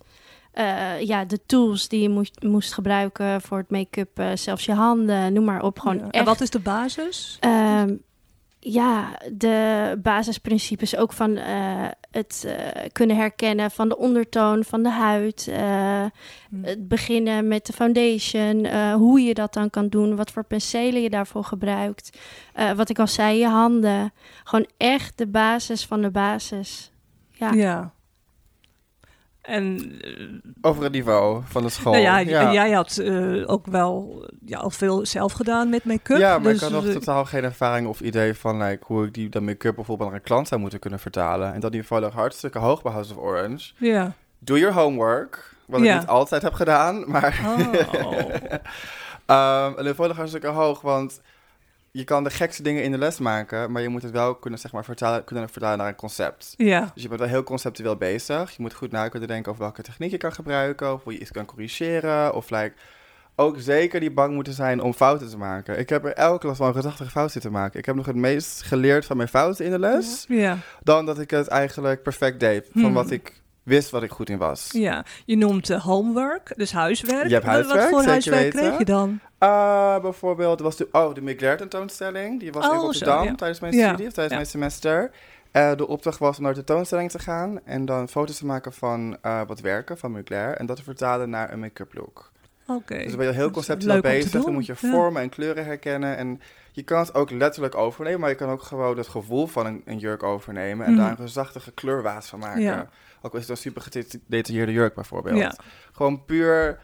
Ja, 1.00 1.25
de 1.25 1.38
tools 1.47 1.88
die 1.88 2.02
je 2.02 2.09
moest, 2.09 2.42
moest 2.42 2.73
gebruiken 2.73 3.40
voor 3.40 3.59
het 3.59 3.71
make-up, 3.71 4.23
zelfs 4.35 4.64
je 4.64 4.73
handen, 4.73 5.32
noem 5.32 5.44
maar 5.44 5.62
op. 5.62 5.78
Gewoon 5.78 5.99
Ja. 5.99 6.11
En 6.11 6.25
wat 6.25 6.40
is 6.40 6.50
de 6.50 6.59
basis? 6.59 7.38
Ja, 8.64 9.19
de 9.33 9.99
basisprincipes 10.02 10.97
ook 10.97 11.12
van 11.12 11.37
eh, 11.37 11.88
het 12.11 12.45
eh, 12.47 12.83
kunnen 12.92 13.16
herkennen 13.16 13.71
van 13.71 13.88
de 13.88 13.97
ondertoon 13.97 14.64
van 14.64 14.83
de 14.83 14.90
huid. 14.90 15.49
eh, 15.49 16.04
Hm. 16.49 16.64
Het 16.64 16.88
beginnen 16.88 17.49
met 17.49 17.66
de 17.66 17.73
foundation. 17.73 18.66
hoe 18.92 19.21
je 19.21 19.35
dat 19.35 19.52
dan 19.52 19.71
kan 19.71 19.88
doen. 19.88 20.16
Wat 20.16 20.31
voor 20.31 20.45
penselen 20.45 21.02
je 21.02 21.11
daarvoor 21.11 21.45
gebruikt. 21.45 22.19
wat 22.76 22.88
ik 22.88 22.99
al 22.99 23.07
zei, 23.07 23.38
je 23.38 23.47
handen. 23.47 24.12
Gewoon 24.45 24.66
echt 24.76 25.19
de 25.19 25.26
basis 25.26 25.87
van 25.87 26.02
de 26.02 26.11
basis. 26.11 26.92
Ja. 27.31 27.52
Ja. 27.52 27.92
En 29.43 29.93
eh, 30.01 30.27
Over 30.61 30.83
het 30.83 30.93
niveau 30.93 31.43
van 31.45 31.63
de 31.63 31.69
school. 31.69 31.93
nou 31.93 32.05
ja, 32.05 32.53
jij 32.53 32.71
had 32.71 32.97
eh, 32.97 33.51
ook 33.51 33.67
wel 33.67 34.25
ja, 34.45 34.59
al 34.59 34.71
veel 34.71 35.07
zelf 35.07 35.33
gedaan 35.33 35.69
met 35.69 35.85
make-up. 35.85 36.19
Ja, 36.19 36.39
maar 36.39 36.53
dus, 36.53 36.55
ik 36.55 36.61
had 36.61 36.71
nog 36.71 36.87
eh, 36.87 36.93
totaal 36.93 37.25
geen 37.25 37.45
ervaring 37.45 37.87
of 37.87 38.01
idee 38.01 38.35
van 38.35 38.63
like, 38.63 38.85
hoe 38.87 39.07
ik 39.07 39.15
die 39.15 39.29
de 39.29 39.41
make-up 39.41 39.75
bijvoorbeeld 39.75 40.09
naar 40.11 40.19
een 40.19 40.25
klant 40.25 40.49
zou 40.49 40.61
moeten 40.61 40.79
kunnen 40.79 40.99
vertalen. 40.99 41.55
En 41.55 41.61
dat 41.61 41.73
niveau 41.73 42.03
lag 42.03 42.13
hartstikke 42.13 42.59
hoog 42.59 42.83
bij 42.83 42.93
House 42.93 43.13
of 43.15 43.19
Orange. 43.19 43.73
Ja. 43.77 44.13
Doe 44.39 44.59
your 44.59 44.75
homework, 44.75 45.55
wat 45.67 45.81
ik 45.81 45.95
niet 45.95 46.07
altijd 46.07 46.43
heb 46.43 46.53
gedaan, 46.53 47.11
maar 47.11 47.41
Oh. 47.47 48.31
Ehm 49.27 49.75
het 49.77 49.85
niveau 49.85 50.09
lag 50.09 50.17
hartstikke 50.17 50.47
hoog, 50.47 50.81
want 50.81 51.21
je 51.95 52.05
kan 52.05 52.25
de 52.25 52.31
gekste 52.31 52.63
dingen 52.63 52.83
in 52.83 52.91
de 52.91 52.99
les 52.99 53.19
maken, 53.19 53.73
maar 53.73 53.83
je 53.83 53.89
moet 53.89 54.03
het 54.03 54.11
wel 54.13 54.35
kunnen, 54.35 54.61
zeg 54.61 54.73
maar, 54.73 54.85
vertalen, 54.85 55.25
kunnen 55.25 55.49
vertalen 55.49 55.79
naar 55.79 55.89
een 55.89 55.95
concept. 55.95 56.55
ja. 56.57 56.91
Dus 56.95 57.03
je 57.03 57.09
bent 57.09 57.21
wel 57.21 57.29
heel 57.29 57.43
conceptueel 57.43 57.97
bezig. 57.97 58.51
Je 58.51 58.63
moet 58.63 58.75
goed 58.75 58.91
na 58.91 59.09
kunnen 59.09 59.29
denken 59.29 59.51
over 59.51 59.63
welke 59.63 59.83
techniek 59.83 60.11
je 60.11 60.17
kan 60.17 60.33
gebruiken, 60.33 60.93
of 60.93 61.03
hoe 61.05 61.13
je 61.13 61.19
iets 61.19 61.31
kan 61.31 61.45
corrigeren, 61.45 62.35
of 62.35 62.51
like, 62.51 62.73
ook 63.37 63.57
zeker 63.61 64.01
die 64.01 64.11
bang 64.13 64.35
moeten 64.35 64.53
zijn 64.53 64.81
om 64.81 64.93
fouten 64.95 65.29
te 65.29 65.37
maken. 65.37 65.79
Ik 65.79 65.89
heb 65.89 66.05
er 66.05 66.13
elke 66.13 66.39
klas 66.39 66.59
wel 66.59 66.69
een 66.69 66.75
gedachtige 66.75 67.11
fout 67.11 67.33
zitten 67.33 67.53
maken. 67.53 67.79
Ik 67.79 67.87
heb 67.87 67.95
nog 67.95 68.07
het 68.07 68.17
meest 68.17 68.63
geleerd 68.63 69.05
van 69.05 69.17
mijn 69.17 69.29
fouten 69.29 69.65
in 69.65 69.71
de 69.71 69.79
les, 69.79 70.25
Ja. 70.29 70.57
dan 70.83 71.07
dat 71.07 71.19
ik 71.19 71.31
het 71.31 71.49
eigenlijk 71.49 72.03
perfect 72.03 72.41
deed, 72.41 72.69
van 72.73 72.83
Hmm. 72.83 72.93
wat 72.93 73.11
ik 73.11 73.41
wist 73.63 73.91
wat 73.91 74.03
ik 74.03 74.11
goed 74.11 74.29
in 74.31 74.39
was. 74.39 74.69
ja, 74.73 75.05
je 75.25 75.37
noemt 75.37 75.71
eh, 75.71 75.83
homework, 75.85 76.53
dus 76.57 76.73
huiswerk. 76.73 77.27
Je 77.27 77.33
hebt 77.33 77.45
Wat- 77.45 77.55
huiswerk, 77.55 77.81
Wat 77.81 77.89
voor 78.01 78.09
huiswerk 78.11 78.41
weten. 78.43 78.61
kreeg 78.61 78.79
je 78.79 78.85
dan? 78.85 79.21
Ah, 79.49 80.03
bijvoorbeeld, 80.03 80.61
was 80.61 80.77
de, 80.77 80.89
oh, 80.93 81.15
de 81.15 81.23
Mugler 81.23 81.57
tentoonstelling. 81.57 82.41
Die 82.41 82.53
was 82.53 82.65
in 82.65 82.71
Oh, 82.71 82.77
zo, 82.77 82.83
Rotterdam 82.85 83.25
ja. 83.25 83.35
tijdens 83.35 83.61
mijn 83.61 83.75
Ja, 83.75 83.87
studie, 83.89 84.07
of 84.07 84.13
tijdens 84.13 84.29
ja. 84.35 84.39
mijn 84.41 84.51
semester. 84.51 85.11
Eh, 85.51 85.77
de 85.77 85.87
opdracht 85.89 86.19
was 86.19 86.37
om 86.39 86.43
naar 86.45 86.55
de 86.55 86.65
tentoonstelling 86.65 87.11
te 87.11 87.19
gaan 87.19 87.61
en 87.65 87.85
dan 87.85 88.09
foto's 88.09 88.37
te 88.39 88.47
maken 88.47 88.73
van 88.73 89.17
eh, 89.23 89.41
wat 89.47 89.61
werken 89.61 89.99
van 89.99 90.13
Mugler 90.13 90.57
en 90.57 90.67
dat 90.67 90.77
te 90.77 90.83
vertalen 90.83 91.31
naar 91.31 91.53
een 91.53 91.61
make-up 91.61 91.95
look. 91.95 92.31
Oké. 92.67 92.97
Dus 92.99 93.07
dan 93.09 93.17
ben 93.17 93.27
je 93.27 93.33
heel 93.33 93.51
conceptueel 93.51 94.01
bezig, 94.01 94.45
dan 94.45 94.53
moet 94.53 94.67
je 94.67 94.77
vormen 94.77 95.23
en 95.23 95.29
kleuren 95.29 95.65
herkennen 95.65 96.17
en 96.17 96.41
je 96.73 96.83
kan 96.83 96.99
het 96.99 97.15
ook 97.15 97.31
letterlijk 97.31 97.75
overnemen, 97.75 98.21
maar 98.21 98.29
je 98.29 98.35
kan 98.35 98.51
ook 98.51 98.63
gewoon 98.63 98.97
het 98.97 99.09
gevoel 99.09 99.47
van 99.47 99.67
een, 99.67 99.83
een 99.85 99.99
jurk 99.99 100.23
overnemen 100.23 100.87
en 100.87 100.93
Mhm. 100.93 101.01
daar 101.03 101.19
een 101.19 101.29
zachte 101.29 101.73
kleurwaas 101.75 102.27
van 102.27 102.39
maken. 102.39 102.89
Ook 103.23 103.33
al 103.33 103.39
is 103.39 103.47
het 103.49 103.57
een 103.57 103.63
super 103.63 103.83
gedetailleerde 103.83 104.73
jurk 104.73 104.95
bijvoorbeeld. 104.95 105.39
Ja. 105.39 105.55
Gewoon 105.93 106.25
puur, 106.25 106.79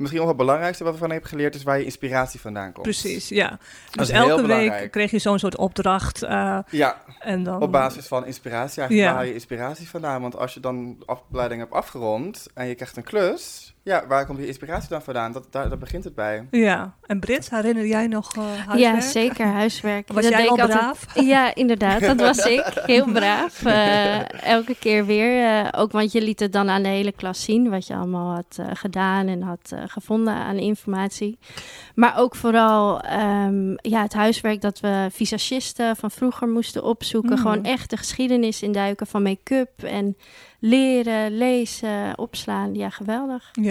misschien 0.00 0.20
nog 0.20 0.28
het 0.28 0.36
belangrijkste 0.38 0.84
wat 0.84 0.92
ik 0.92 0.98
van 0.98 1.10
heb 1.10 1.24
geleerd 1.24 1.54
is 1.54 1.62
waar 1.62 1.78
je 1.78 1.84
inspiratie 1.84 2.40
vandaan 2.40 2.72
komt. 2.72 2.82
Precies, 2.82 3.28
ja. 3.28 3.58
Dus 3.90 4.08
elke 4.08 4.46
week 4.46 4.90
kreeg 4.90 5.10
je 5.10 5.18
zo'n 5.18 5.38
soort 5.38 5.56
opdracht. 5.56 6.22
eh, 6.22 6.58
Ja, 6.70 7.02
en 7.18 7.42
dan, 7.42 7.62
op 7.62 7.72
basis 7.72 8.06
van 8.06 8.26
inspiratie. 8.26 8.78
Eigenlijk 8.80 9.08
Ja. 9.10 9.14
waar 9.16 9.26
je 9.26 9.34
inspiratie 9.34 9.88
vandaan? 9.88 10.20
Want 10.22 10.36
als 10.36 10.54
je 10.54 10.60
dan 10.60 10.96
de 10.98 11.06
opleiding 11.06 11.60
hebt 11.60 11.72
afgerond 11.72 12.46
en 12.54 12.66
je 12.66 12.74
krijgt 12.74 12.96
een 12.96 13.02
klus, 13.02 13.74
ja, 13.90 14.06
waar 14.06 14.26
komt 14.26 14.38
die 14.38 14.46
inspiratie 14.46 14.88
dan 14.88 15.02
vandaan? 15.02 15.32
Dat, 15.32 15.46
daar, 15.50 15.68
daar 15.68 15.78
begint 15.78 16.04
het 16.04 16.14
bij. 16.14 16.46
Ja. 16.50 16.94
En 17.06 17.20
Brit, 17.20 17.50
herinner 17.50 17.86
jij 17.86 18.06
nog 18.06 18.34
eh 18.36 18.42
huiswerk? 18.42 18.78
Ja, 18.78 19.00
zeker, 19.00 19.46
huiswerk. 19.46 20.08
Was 20.12 20.22
Dat 20.22 20.32
jij 20.32 20.42
al 20.48 20.48
altijd- 20.48 20.70
braaf? 20.70 21.06
Ja, 21.34 21.54
inderdaad, 21.54 22.00
dat 22.00 22.20
was 22.20 22.38
ik. 22.46 22.72
Heel 22.74 23.04
braaf. 23.12 23.62
Eh, 23.80 24.42
elke 24.52 24.76
keer 24.78 25.06
weer. 25.06 25.44
eh, 25.60 25.68
ook 25.80 25.92
want 25.92 26.12
je 26.12 26.22
liet 26.22 26.40
het 26.40 26.52
dan 26.52 26.68
aan 26.68 26.82
de 26.82 26.88
hele 26.88 27.12
klas 27.12 27.44
zien 27.44 27.70
wat 27.70 27.86
je 27.86 27.94
allemaal 27.94 28.34
had 28.34 28.56
eh, 28.58 28.66
gedaan 28.74 29.26
en 29.26 29.42
had 29.42 29.70
eh, 29.72 29.82
gevonden 29.86 30.34
aan 30.34 30.56
informatie. 30.56 31.38
Maar 31.94 32.18
ook 32.18 32.34
vooral 32.36 33.00
ehm, 33.00 33.70
ja, 33.76 34.02
het 34.02 34.12
huiswerk 34.12 34.60
dat 34.60 34.80
we 34.80 35.08
visagisten 35.12 35.96
van 35.96 36.10
vroeger 36.10 36.48
moesten 36.48 36.84
opzoeken. 36.84 37.30
Mm. 37.30 37.38
Gewoon 37.38 37.64
echt 37.64 37.90
de 37.90 37.96
geschiedenis 37.96 38.62
induiken 38.62 39.06
van 39.06 39.22
make-up 39.22 39.82
en 39.82 40.16
leren, 40.60 41.36
lezen, 41.36 42.18
opslaan. 42.18 42.74
Ja, 42.74 42.90
geweldig. 42.90 43.48
Ja. 43.52 43.62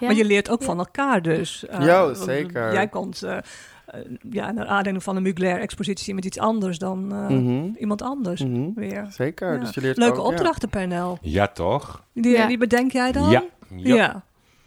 Ja. 0.00 0.06
maar 0.06 0.14
je 0.14 0.24
leert 0.24 0.50
ook 0.50 0.60
Ja. 0.60 0.66
van 0.66 0.78
elkaar 0.78 1.22
dus. 1.22 1.66
Eh, 1.66 1.84
Ja, 1.86 2.14
zeker. 2.14 2.72
Jij 2.72 2.88
komt 2.88 3.22
eh, 3.22 3.36
eh, 3.36 4.00
ja, 4.30 4.50
naar 4.50 4.66
aanleiding 4.66 5.02
van 5.02 5.16
een 5.16 5.22
Mugler-expositie 5.22 6.14
met 6.14 6.24
iets 6.24 6.38
anders 6.38 6.78
dan 6.78 7.12
eh, 7.12 7.28
Mhm. 7.28 7.68
iemand 7.78 8.02
anders 8.02 8.44
Mhm. 8.44 8.68
weer. 8.74 9.06
Zeker. 9.10 9.52
Ja. 9.52 9.58
Dus 9.60 9.74
je 9.74 9.80
leert 9.80 9.96
Leuke 9.96 10.18
ook, 10.20 10.26
ja. 10.26 10.32
opdrachten, 10.36 10.68
Pernel. 10.68 11.18
Ja, 11.20 11.46
toch? 11.46 12.04
Die, 12.12 12.32
Ja. 12.36 12.46
die 12.46 12.58
bedenk 12.58 12.92
jij 12.92 13.12
dan? 13.12 13.30
Ja. 13.30 13.42
ja. 13.76 14.22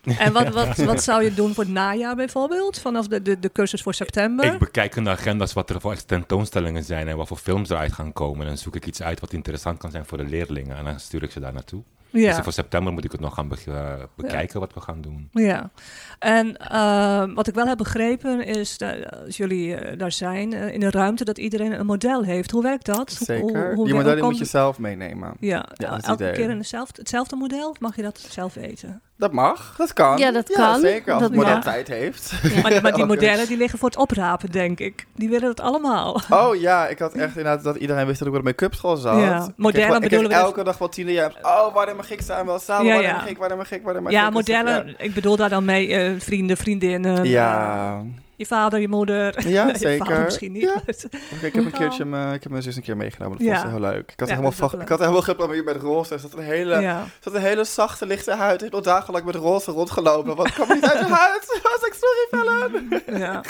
En 0.18 0.34
wat, 0.34 0.50
wat, 0.50 0.78
wat 0.78 1.04
zou 1.04 1.24
je 1.24 1.34
doen 1.34 1.54
voor 1.54 1.64
het 1.64 1.74
najaar 1.74 2.16
bijvoorbeeld? 2.16 2.80
Vanaf 2.80 3.08
de, 3.08 3.22
de, 3.22 3.40
de 3.40 3.52
cursus 3.52 3.82
voor 3.82 3.94
september? 3.94 4.54
Ik 4.54 4.60
bekijk 4.60 4.96
in 4.96 5.04
de 5.04 5.10
agenda's 5.10 5.54
wat 5.54 5.70
er 5.70 5.82
voor 5.82 5.96
tentoonstellingen 6.06 6.84
zijn 6.84 7.08
en 7.08 7.18
wat 7.18 7.28
voor 7.28 7.38
films 7.38 7.70
eruit 7.70 7.94
gaan 7.94 8.14
komen. 8.14 8.42
En 8.42 8.48
dan 8.48 8.58
zoek 8.58 8.76
ik 8.76 8.86
iets 8.86 9.02
uit 9.02 9.20
wat 9.20 9.34
interessant 9.34 9.78
kan 9.78 9.92
zijn 9.92 10.06
voor 10.06 10.18
de 10.18 10.24
leerlingen. 10.24 10.78
En 10.78 10.84
dan 10.84 11.00
stuur 11.00 11.24
ik 11.24 11.32
ze 11.32 11.40
daar 11.40 11.54
naartoe. 11.54 11.84
Dus 12.12 12.22
ja. 12.22 12.44
voor 12.44 12.54
september 12.54 12.94
moet 12.94 13.04
ik 13.04 13.12
het 13.12 13.22
nog 13.22 13.34
gaan 13.34 13.48
be- 13.48 13.56
eh, 13.68 13.94
bekijken 14.16 14.60
wat 14.60 14.74
we 14.74 14.82
gaan 14.82 15.02
doen. 15.02 15.30
Ja, 15.32 15.70
en 16.20 16.58
eh, 16.58 17.24
wat 17.36 17.48
ik 17.48 17.54
wel 17.54 17.66
heb 17.68 17.78
begrepen 17.78 18.46
is 18.46 18.78
dat 18.78 18.96
als 19.26 19.38
jullie 19.38 19.76
eh, 19.76 19.98
daar 20.00 20.12
zijn 20.12 20.54
in 20.54 20.84
een 20.84 20.92
ruimte 20.92 21.26
dat 21.26 21.38
iedereen 21.38 21.80
een 21.80 21.86
model 21.86 22.24
heeft. 22.24 22.52
Hoe 22.52 22.64
werkt 22.64 22.86
dat? 22.86 23.16
Hoe- 23.18 23.26
Zeker. 23.26 23.66
Hoe, 23.66 23.76
hoe, 23.76 23.86
die 23.86 23.96
modellen 23.96 24.24
moet 24.24 24.38
je 24.38 24.46
zelf 24.46 24.80
meenemen. 24.80 25.34
Ja, 25.40 25.66
Ja, 25.74 25.92
elke 26.02 26.12
idee. 26.24 26.32
keer 26.34 26.50
in 26.50 26.58
hetzelfde, 26.58 27.00
hetzelfde 27.02 27.36
model? 27.36 27.70
Of 27.70 27.80
mag 27.80 27.96
je 27.96 28.02
dat 28.02 28.26
zelf 28.30 28.54
weten? 28.54 29.02
Dat 29.18 29.32
mag, 29.32 29.74
dat 29.78 29.94
kan. 29.94 30.18
Ja, 30.18 30.32
dat 30.32 30.50
kan. 30.52 30.80
Zeker, 30.80 31.14
als 31.14 31.22
Dat 31.22 31.30
het 31.32 31.40
model 31.40 31.54
mag. 31.54 31.64
tijd 31.64 31.88
heeft. 31.88 32.34
Maar, 32.64 32.82
maar 32.82 32.94
die 33.02 33.06
modellen 33.06 33.48
die 33.48 33.58
liggen 33.58 33.80
voor 33.80 33.90
het 33.90 33.98
oprapen, 33.98 34.52
denk 34.52 34.80
ik. 34.80 35.06
Die 35.16 35.30
willen 35.30 35.50
het 35.50 35.60
allemaal. 35.60 36.22
Oh 36.30 36.56
ja, 36.56 36.88
ik 36.88 37.00
had 37.00 37.14
echt 37.14 37.38
inderdaad 37.38 37.64
dat 37.64 37.76
iedereen 37.76 38.06
wist 38.06 38.20
dat 38.20 38.28
ik 38.28 38.34
op 38.34 38.40
de 38.40 38.46
make-up 38.46 38.74
school 38.74 38.96
zat. 38.96 39.20
Ja, 39.20 39.36
Ik 39.36 39.42
kreeg 39.42 39.54
modellen 39.58 39.88
wel- 39.88 39.96
ik 39.96 40.02
kreeg 40.02 40.02
bedoelen 40.02 40.30
we 40.30 40.36
dus- 40.36 40.44
elke 40.44 40.64
dag 40.64 40.78
wel 40.78 40.90
tien 40.90 41.12
jaar. 41.12 41.34
Oh, 41.42 41.74
wanneer 41.74 41.96
mag 41.98 42.12
ik 42.12 42.22
staan? 42.22 42.46
Wel 42.46 42.60
samen, 42.60 42.86
Ja, 42.86 42.92
wanneer 42.94 43.10
ja. 43.12 43.16
mag 43.18 43.28
ik, 43.30 43.38
mag 43.38 43.72
ik, 43.72 43.82
wanneer 43.84 44.02
mag 44.02 44.12
Ja, 44.12 44.20
ik? 44.28 44.34
Dus, 44.34 44.48
modellen. 44.48 44.96
Ik 44.98 45.14
bedoel 45.14 45.36
daar 45.36 45.50
dan 45.50 45.66
mee 45.66 45.94
eh, 45.96 46.12
vrienden, 46.20 46.58
vriendinnen. 46.58 47.18
eh, 47.24 47.32
Ja, 47.32 48.04
je 48.36 48.46
vader, 48.46 48.80
je 48.80 48.88
moeder. 48.88 49.48
ja, 49.50 49.68
je 49.72 49.78
zeker. 49.78 50.06
vader 50.06 50.24
misschien 50.24 50.52
niet. 50.52 50.62
Ja. 50.62 50.74
maar- 50.86 51.44
ik 51.44 51.54
heb 51.54 51.66
een 51.66 51.72
keertje 51.72 52.06
mijn, 52.06 52.34
ik 52.34 52.44
heb 52.44 52.52
mijn 52.52 52.64
zus 52.64 52.76
een 52.76 52.82
keer 52.82 52.98
meegenomen. 52.98 53.46
Dat 53.46 53.60
ze 53.60 53.68
heel 53.68 53.80
leuk. 53.80 54.12
Ik 54.12 54.20
had, 54.20 54.28
Ja, 54.30 54.36
helemaal, 54.36 54.44
dat 54.44 54.52
is 54.52 54.58
vast- 54.70 54.82
ik 54.84 54.90
had 54.90 55.00
helemaal 55.00 55.22
geprobeerd 55.22 55.66
met 55.66 55.76
roze. 55.76 56.14
Er 56.14 56.20
zat 56.20 56.34
een 56.34 56.44
hele, 56.44 56.82
ja. 56.82 57.00
er 57.00 57.08
zat 57.20 57.34
een 57.34 57.42
hele 57.42 57.64
zachte, 57.64 58.06
lichte 58.06 58.32
huid. 58.32 58.56
Ik 58.58 58.64
heb 58.64 58.74
al 58.74 58.82
dagenlang 58.82 59.26
met 59.26 59.36
roze 59.36 59.72
rondgelopen. 59.72 60.36
Wat 60.36 60.52
kwam 60.54 60.70
er 60.70 60.76
niet 60.76 60.86
uit 60.86 61.00
de 61.08 61.14
huid? 61.14 61.60
Was 61.64 61.88
ik 61.90 61.96
sorry, 62.00 62.28
Vellen? 62.30 63.20
ja. 63.20 63.42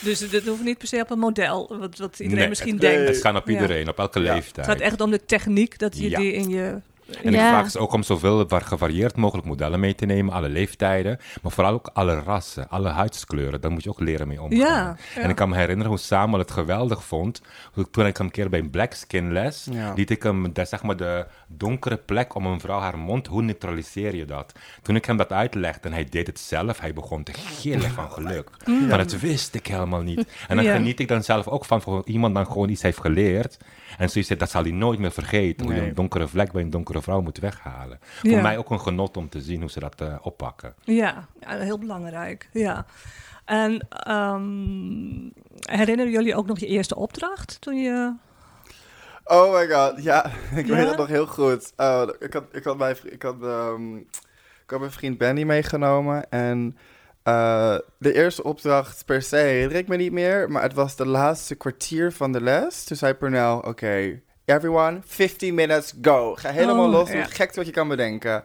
Dus 0.00 0.18
dit 0.30 0.46
hoeft 0.46 0.62
niet 0.64 0.78
per 0.78 0.88
se 0.88 1.00
op 1.00 1.10
een 1.10 1.18
model. 1.18 1.76
Wat, 1.78 1.98
wat 1.98 2.18
iedereen 2.18 2.38
Nee, 2.38 2.48
misschien 2.48 2.72
het- 2.72 2.80
denkt. 2.80 3.08
Het 3.08 3.20
kan 3.20 3.36
op 3.36 3.46
Ja. 3.48 3.52
iedereen, 3.52 3.88
op 3.88 3.98
elke 3.98 4.20
leeftijd. 4.20 4.66
Het 4.66 4.76
gaat 4.76 4.80
echt 4.84 5.00
om 5.00 5.10
de 5.10 5.24
techniek 5.24 5.78
dat 5.78 5.98
je 5.98 6.10
Ja. 6.10 6.18
die 6.18 6.32
in 6.32 6.48
je. 6.48 6.80
En 7.22 7.32
Ja. 7.32 7.42
ik 7.42 7.48
vraag 7.48 7.70
ze 7.70 7.78
ook 7.78 7.92
om 7.92 8.02
zoveel 8.02 8.48
var- 8.48 8.60
gevarieerd 8.62 9.16
mogelijk 9.16 9.46
modellen 9.46 9.80
mee 9.80 9.94
te 9.94 10.06
nemen, 10.06 10.34
alle 10.34 10.48
leeftijden, 10.48 11.18
maar 11.42 11.52
vooral 11.52 11.72
ook 11.72 11.90
alle 11.92 12.20
rassen, 12.22 12.68
alle 12.68 12.88
huidskleuren. 12.88 13.60
Daar 13.60 13.70
moet 13.70 13.82
je 13.82 13.88
ook 13.90 14.00
leren 14.00 14.28
mee 14.28 14.42
omgaan. 14.42 14.58
Ja, 14.58 14.96
ja. 15.14 15.20
En 15.22 15.30
ik 15.30 15.36
kan 15.36 15.48
me 15.48 15.56
herinneren 15.56 15.90
hoe 15.92 16.00
Samuel 16.00 16.38
het 16.38 16.50
geweldig 16.50 17.04
vond. 17.04 17.42
Toen 17.90 18.06
ik 18.06 18.16
hem 18.16 18.26
een 18.26 18.32
keer 18.32 18.48
bij 18.50 18.58
een 18.60 18.70
black 18.70 18.92
skin 18.92 19.32
les, 19.32 19.66
Ja. 19.70 19.92
liet 19.96 20.10
ik 20.10 20.22
hem 20.22 20.52
de, 20.52 20.64
zeg 20.64 20.82
maar 20.82 20.96
de 20.96 21.26
donkere 21.46 21.96
plek 21.96 22.34
om 22.34 22.46
een 22.46 22.60
vrouw 22.60 22.80
haar 22.80 22.98
mond, 22.98 23.26
hoe 23.26 23.42
neutraliseer 23.42 24.14
je 24.14 24.24
dat? 24.24 24.52
Toen 24.82 24.96
ik 24.96 25.04
hem 25.04 25.16
dat 25.16 25.32
uitlegde 25.32 25.88
en 25.88 25.94
hij 25.94 26.04
deed 26.04 26.26
het 26.26 26.38
zelf, 26.40 26.80
hij 26.80 26.92
begon 26.92 27.22
te 27.22 27.32
gillen 27.34 27.90
van 27.90 28.10
geluk. 28.10 28.50
Maar 28.88 28.98
dat 28.98 29.20
wist 29.20 29.54
ik 29.54 29.66
helemaal 29.66 30.02
niet. 30.02 30.28
En 30.48 30.56
dan 30.56 30.64
Ja. 30.64 30.72
geniet 30.74 31.00
ik 31.00 31.08
dan 31.08 31.22
zelf 31.22 31.48
ook 31.48 31.64
van, 31.64 31.82
voor 31.82 32.02
iemand 32.04 32.34
dan 32.34 32.46
gewoon 32.46 32.68
iets 32.68 32.82
heeft 32.82 33.00
geleerd. 33.00 33.56
En 33.98 34.10
zoiets, 34.10 34.30
dat 34.30 34.50
zal 34.50 34.62
hij 34.62 34.70
nooit 34.72 34.98
meer 34.98 35.12
vergeten. 35.12 35.66
Hoe 35.66 35.74
je 35.74 35.80
een 35.80 35.94
donkere 35.94 36.28
vlek 36.28 36.52
bij 36.52 36.62
een 36.62 36.70
donkere 36.70 37.02
vrouw 37.02 37.20
moet 37.20 37.38
weghalen. 37.38 37.98
Ja. 38.22 38.30
Voor 38.30 38.42
mij 38.42 38.58
ook 38.58 38.70
een 38.70 38.80
genot 38.80 39.16
om 39.16 39.28
te 39.28 39.40
zien 39.40 39.60
hoe 39.60 39.70
ze 39.70 39.80
dat 39.80 40.00
eh, 40.00 40.14
oppakken. 40.22 40.74
Ja, 40.80 41.28
ja, 41.40 41.58
heel 41.58 41.78
belangrijk. 41.78 42.48
Ja. 42.52 42.86
En 43.44 43.86
ehm, 43.90 45.30
herinneren 45.78 46.12
jullie 46.12 46.36
ook 46.36 46.46
nog 46.46 46.58
je 46.58 46.66
eerste 46.66 46.96
opdracht 46.96 47.60
toen 47.60 47.76
je. 47.76 48.14
Oh 49.24 49.52
my 49.54 49.68
god, 49.68 50.02
ja. 50.02 50.26
Ik 50.56 50.66
Ja? 50.66 50.74
weet 50.74 50.88
het 50.88 50.96
nog 50.96 51.08
heel 51.08 51.26
goed. 51.26 51.72
Oh, 51.76 52.08
ik, 52.18 52.32
had, 52.32 52.44
ik, 52.52 52.64
had 52.64 52.78
mijn, 52.78 52.96
ik, 53.04 53.22
had, 53.22 53.42
ehm, 53.42 53.96
ik 53.96 54.70
had 54.70 54.78
mijn 54.78 54.92
vriend 54.92 55.18
Benny 55.18 55.42
meegenomen. 55.42 56.30
En 56.30 56.76
eh, 57.24 57.76
de 57.98 58.12
eerste 58.12 58.42
opdracht 58.42 59.04
per 59.04 59.22
se 59.22 59.36
herinner 59.36 59.76
ik 59.76 59.88
me 59.88 59.96
niet 59.96 60.12
meer. 60.12 60.50
Maar 60.50 60.62
het 60.62 60.74
was 60.74 60.96
de 60.96 61.06
laatste 61.06 61.54
kwartier 61.54 62.12
van 62.12 62.32
de 62.32 62.40
les. 62.40 62.84
Toen 62.84 62.96
zei 62.96 63.14
Pernell, 63.14 63.52
oké, 63.52 64.20
everyone, 64.44 65.00
15 65.04 65.54
minutes, 65.54 65.94
go. 66.02 66.34
Ga 66.34 66.50
helemaal 66.50 66.86
Oh, 66.86 66.92
los, 66.92 67.10
ja. 67.10 67.16
het 67.16 67.34
gekste 67.34 67.58
wat 67.58 67.66
je 67.66 67.72
kan 67.72 67.88
bedenken. 67.88 68.44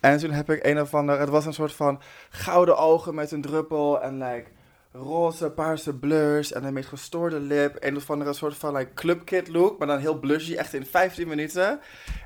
En 0.00 0.18
toen 0.18 0.30
heb 0.30 0.50
ik 0.50 0.64
een 0.64 0.80
of 0.80 0.94
ander... 0.94 1.20
Het 1.20 1.28
was 1.28 1.46
een 1.46 1.54
soort 1.54 1.72
van 1.72 2.00
gouden 2.30 2.76
ogen 2.76 3.14
met 3.14 3.30
een 3.30 3.40
druppel 3.40 4.02
en 4.02 4.18
like... 4.18 4.50
Roze, 4.92 5.50
paarse 5.50 5.94
blurs 5.94 6.52
en 6.52 6.64
een 6.64 6.72
meest 6.72 6.88
gestoorde 6.88 7.40
lip. 7.40 7.76
Een 7.80 7.96
of 7.96 8.10
andere 8.10 8.32
soort 8.32 8.56
van 8.56 8.74
like, 8.76 8.94
clubkid 8.94 9.48
look, 9.48 9.78
maar 9.78 9.86
dan 9.86 9.98
heel 9.98 10.18
blushy, 10.18 10.54
echt 10.54 10.74
in 10.74 10.86
15 10.86 11.28
minuten. 11.28 11.80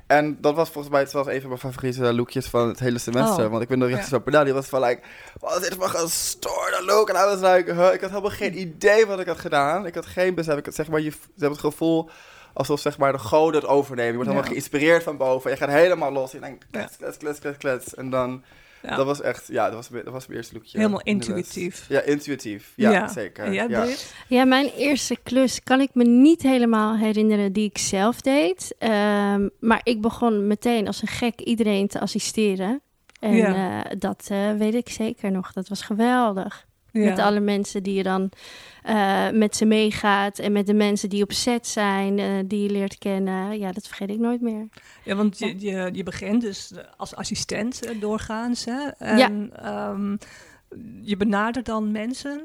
En 0.07 0.37
dat 0.41 0.55
was 0.55 0.69
volgens 0.69 0.93
mij 0.93 1.01
het 1.03 1.11
was 1.11 1.27
een 1.27 1.39
van 1.39 1.49
mijn 1.49 1.61
favoriete 1.61 2.13
lookjes 2.13 2.47
van 2.47 2.67
het 2.67 2.79
hele 2.79 2.97
semester. 2.97 3.45
Oh, 3.45 3.51
Want 3.51 3.61
ik 3.61 3.67
ben 3.67 3.81
er 3.81 3.91
echt 3.93 4.07
zo 4.07 4.19
pedal. 4.19 4.43
Die 4.43 4.53
was 4.53 4.67
van 4.67 4.81
like, 4.83 5.01
wat 5.39 5.55
is 5.61 5.61
dit 5.69 5.73
voor 5.75 5.83
een 5.83 5.89
gestoorde 5.89 6.83
look? 6.85 7.09
En 7.09 7.13
was 7.15 7.51
like, 7.53 7.73
huh, 7.73 7.93
ik 7.93 8.01
had 8.01 8.09
helemaal 8.09 8.29
geen 8.31 8.59
idee 8.59 9.05
wat 9.05 9.19
ik 9.19 9.27
had 9.27 9.39
gedaan. 9.39 9.85
Ik 9.85 9.95
had 9.95 10.05
geen 10.05 10.35
besef. 10.35 10.57
Ik 10.57 10.65
had 10.65 10.75
zeg 10.75 10.87
maar, 10.87 11.01
je, 11.01 11.11
ze 11.11 11.17
hebben 11.29 11.49
het 11.49 11.59
gevoel 11.59 12.09
alsof 12.53 12.79
zeg 12.79 12.97
maar 12.97 13.11
de 13.11 13.17
goden 13.19 13.61
het 13.61 13.69
overnemen. 13.69 14.09
Je 14.11 14.15
wordt 14.15 14.29
helemaal 14.29 14.49
Ja. 14.49 14.55
geïnspireerd 14.55 15.03
van 15.03 15.17
boven. 15.17 15.51
Je 15.51 15.57
gaat 15.57 15.69
helemaal 15.69 16.11
los. 16.11 16.31
Je 16.31 16.39
denkt, 16.39 16.65
klets, 16.71 16.97
klets, 16.97 17.17
klets, 17.17 17.39
klets, 17.39 17.57
klets. 17.57 17.95
En 17.95 18.09
dan, 18.09 18.43
Ja. 18.85 18.95
dat 18.95 19.05
was 19.05 19.21
echt, 19.21 19.47
ja, 19.47 19.65
dat 19.65 19.73
was, 19.75 19.89
dat 20.03 20.13
was 20.13 20.25
mijn 20.27 20.39
eerste 20.39 20.53
lookje. 20.53 20.77
Helemaal 20.77 21.01
intuïtief. 21.01 21.85
Ja, 21.89 22.01
intuïtief. 22.01 22.73
Ja, 22.75 23.07
zeker. 23.07 23.51
Ja. 23.53 23.65
Brit? 23.65 24.13
Ja, 24.27 24.45
mijn 24.45 24.69
eerste 24.77 25.17
klus 25.23 25.63
kan 25.63 25.79
ik 25.81 25.89
me 25.93 26.03
niet 26.03 26.41
helemaal 26.41 26.97
herinneren 26.97 27.53
die 27.53 27.65
ik 27.69 27.77
zelf 27.77 28.21
deed. 28.21 28.75
Ehm, 28.77 29.47
maar 29.59 29.81
ik 29.83 30.01
begon 30.01 30.47
meteen 30.47 30.87
als 30.87 31.01
een 31.01 31.07
gek 31.07 31.39
iedereen 31.41 31.87
te 31.87 31.99
assisteren. 31.99 32.81
En 33.19 33.35
Ja. 33.35 33.83
eh, 33.85 33.91
dat 33.99 34.27
eh, 34.31 34.51
weet 34.57 34.73
ik 34.75 34.89
zeker 34.89 35.31
nog. 35.31 35.51
Dat 35.53 35.67
was 35.67 35.81
geweldig. 35.81 36.65
Ja. 36.91 37.09
Met 37.09 37.19
alle 37.19 37.39
mensen 37.39 37.83
die 37.83 37.93
je 37.93 38.03
dan 38.03 38.29
eh, 38.85 39.29
met 39.29 39.55
ze 39.55 39.65
meegaat. 39.65 40.39
En 40.39 40.51
met 40.51 40.67
de 40.67 40.73
mensen 40.73 41.09
die 41.09 41.23
op 41.23 41.31
set 41.31 41.67
zijn, 41.67 42.19
eh, 42.19 42.27
die 42.45 42.63
je 42.63 42.69
leert 42.69 42.97
kennen. 42.97 43.59
Ja, 43.59 43.71
dat 43.71 43.87
vergeet 43.87 44.09
ik 44.09 44.19
nooit 44.19 44.41
meer. 44.41 44.67
Ja, 45.03 45.15
want 45.15 45.39
je, 45.39 45.59
je, 45.59 45.89
je 45.93 46.03
begint 46.03 46.41
dus 46.41 46.71
als 46.97 47.15
assistent 47.15 47.85
eh, 47.85 48.01
doorgaans. 48.01 48.65
Hè? 48.65 48.87
En 48.97 49.49
ehm, 49.63 50.15
je 51.01 51.17
benadert 51.17 51.65
dan 51.65 51.91
mensen. 51.91 52.41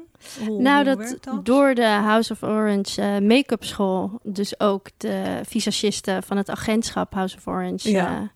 Hoe, 0.47 0.61
nou, 0.61 0.89
hoe 0.89 1.17
dat, 1.21 1.45
door 1.45 1.73
de 1.73 1.85
House 1.85 2.31
of 2.31 2.43
Orange 2.43 3.21
make-up 3.21 3.63
school, 3.63 4.19
dus 4.23 4.59
ook 4.59 4.89
de 4.97 5.41
visagisten 5.43 6.23
van 6.23 6.37
het 6.37 6.49
agentschap 6.49 7.13
House 7.13 7.37
of 7.37 7.47
Orange, 7.47 7.89
Ja. 7.89 8.31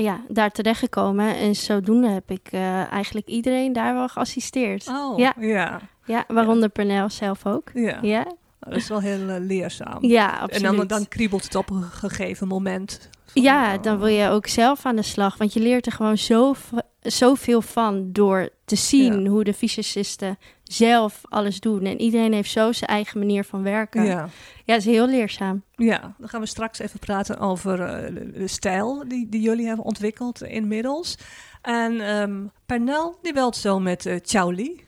Ja, 0.00 0.20
daar 0.28 0.50
terechtgekomen. 0.50 1.36
En 1.36 1.56
zodoende 1.56 2.08
heb 2.08 2.30
ik 2.30 2.48
eh, 2.50 2.92
eigenlijk 2.92 3.26
iedereen 3.26 3.72
daar 3.72 3.94
wel 3.94 4.08
geassisteerd. 4.08 4.88
Oh, 4.88 5.18
Ja. 5.18 5.34
ja. 5.40 5.80
Ja, 6.04 6.24
waaronder 6.28 6.68
Pernell 6.68 7.08
zelf 7.08 7.46
ook. 7.46 7.70
Ja. 7.74 7.98
Ja, 8.02 8.26
dat 8.60 8.74
is 8.76 8.88
wel 8.88 9.00
heel 9.00 9.28
eh, 9.28 9.40
leerzaam. 9.40 10.04
ja 10.04 10.34
en 10.34 10.40
absoluut. 10.40 10.76
dan, 10.76 10.86
dan 10.86 11.08
kriebelt 11.08 11.44
het 11.44 11.54
op 11.54 11.70
een 11.70 11.82
gegeven 11.82 12.48
moment. 12.48 13.08
ja, 13.32 13.74
oh. 13.74 13.82
dan 13.82 13.98
wil 13.98 14.06
je 14.06 14.28
ook 14.28 14.46
zelf 14.46 14.86
aan 14.86 14.96
de 14.96 15.02
slag. 15.02 15.36
Want 15.36 15.52
je 15.52 15.60
leert 15.60 15.86
er 15.86 15.92
gewoon 15.92 16.18
zo, 16.18 16.54
zoveel 17.00 17.62
van 17.62 18.12
door 18.12 18.48
te 18.64 18.76
zien 18.76 19.22
Ja. 19.22 19.28
hoe 19.28 19.44
de 19.44 19.52
visagisten 19.54 20.38
zelf 20.62 21.20
alles 21.28 21.60
doen. 21.60 21.84
En 21.84 22.00
iedereen 22.00 22.32
heeft 22.32 22.50
zo 22.50 22.72
zijn 22.72 22.90
eigen 22.90 23.18
manier 23.18 23.44
van 23.44 23.62
werken. 23.62 24.04
Ja, 24.04 24.10
Ja. 24.10 24.28
dat 24.64 24.76
is 24.78 24.84
heel 24.84 25.06
leerzaam. 25.06 25.62
ja, 25.76 26.14
dan 26.18 26.28
gaan 26.28 26.40
we 26.40 26.46
straks 26.46 26.78
even 26.78 26.98
praten 26.98 27.38
over 27.38 27.80
eh, 27.82 28.14
de, 28.34 28.48
stijl 28.48 29.04
die, 29.08 29.28
die 29.28 29.40
jullie 29.40 29.66
hebben 29.66 29.84
ontwikkeld 29.84 30.42
inmiddels. 30.42 31.18
En 31.62 32.00
ehm 32.00 32.46
Pernel, 32.66 33.18
die 33.22 33.32
belt 33.32 33.56
zo 33.56 33.78
met 33.80 34.20
Ciao 34.22 34.50
Li. 34.50 34.84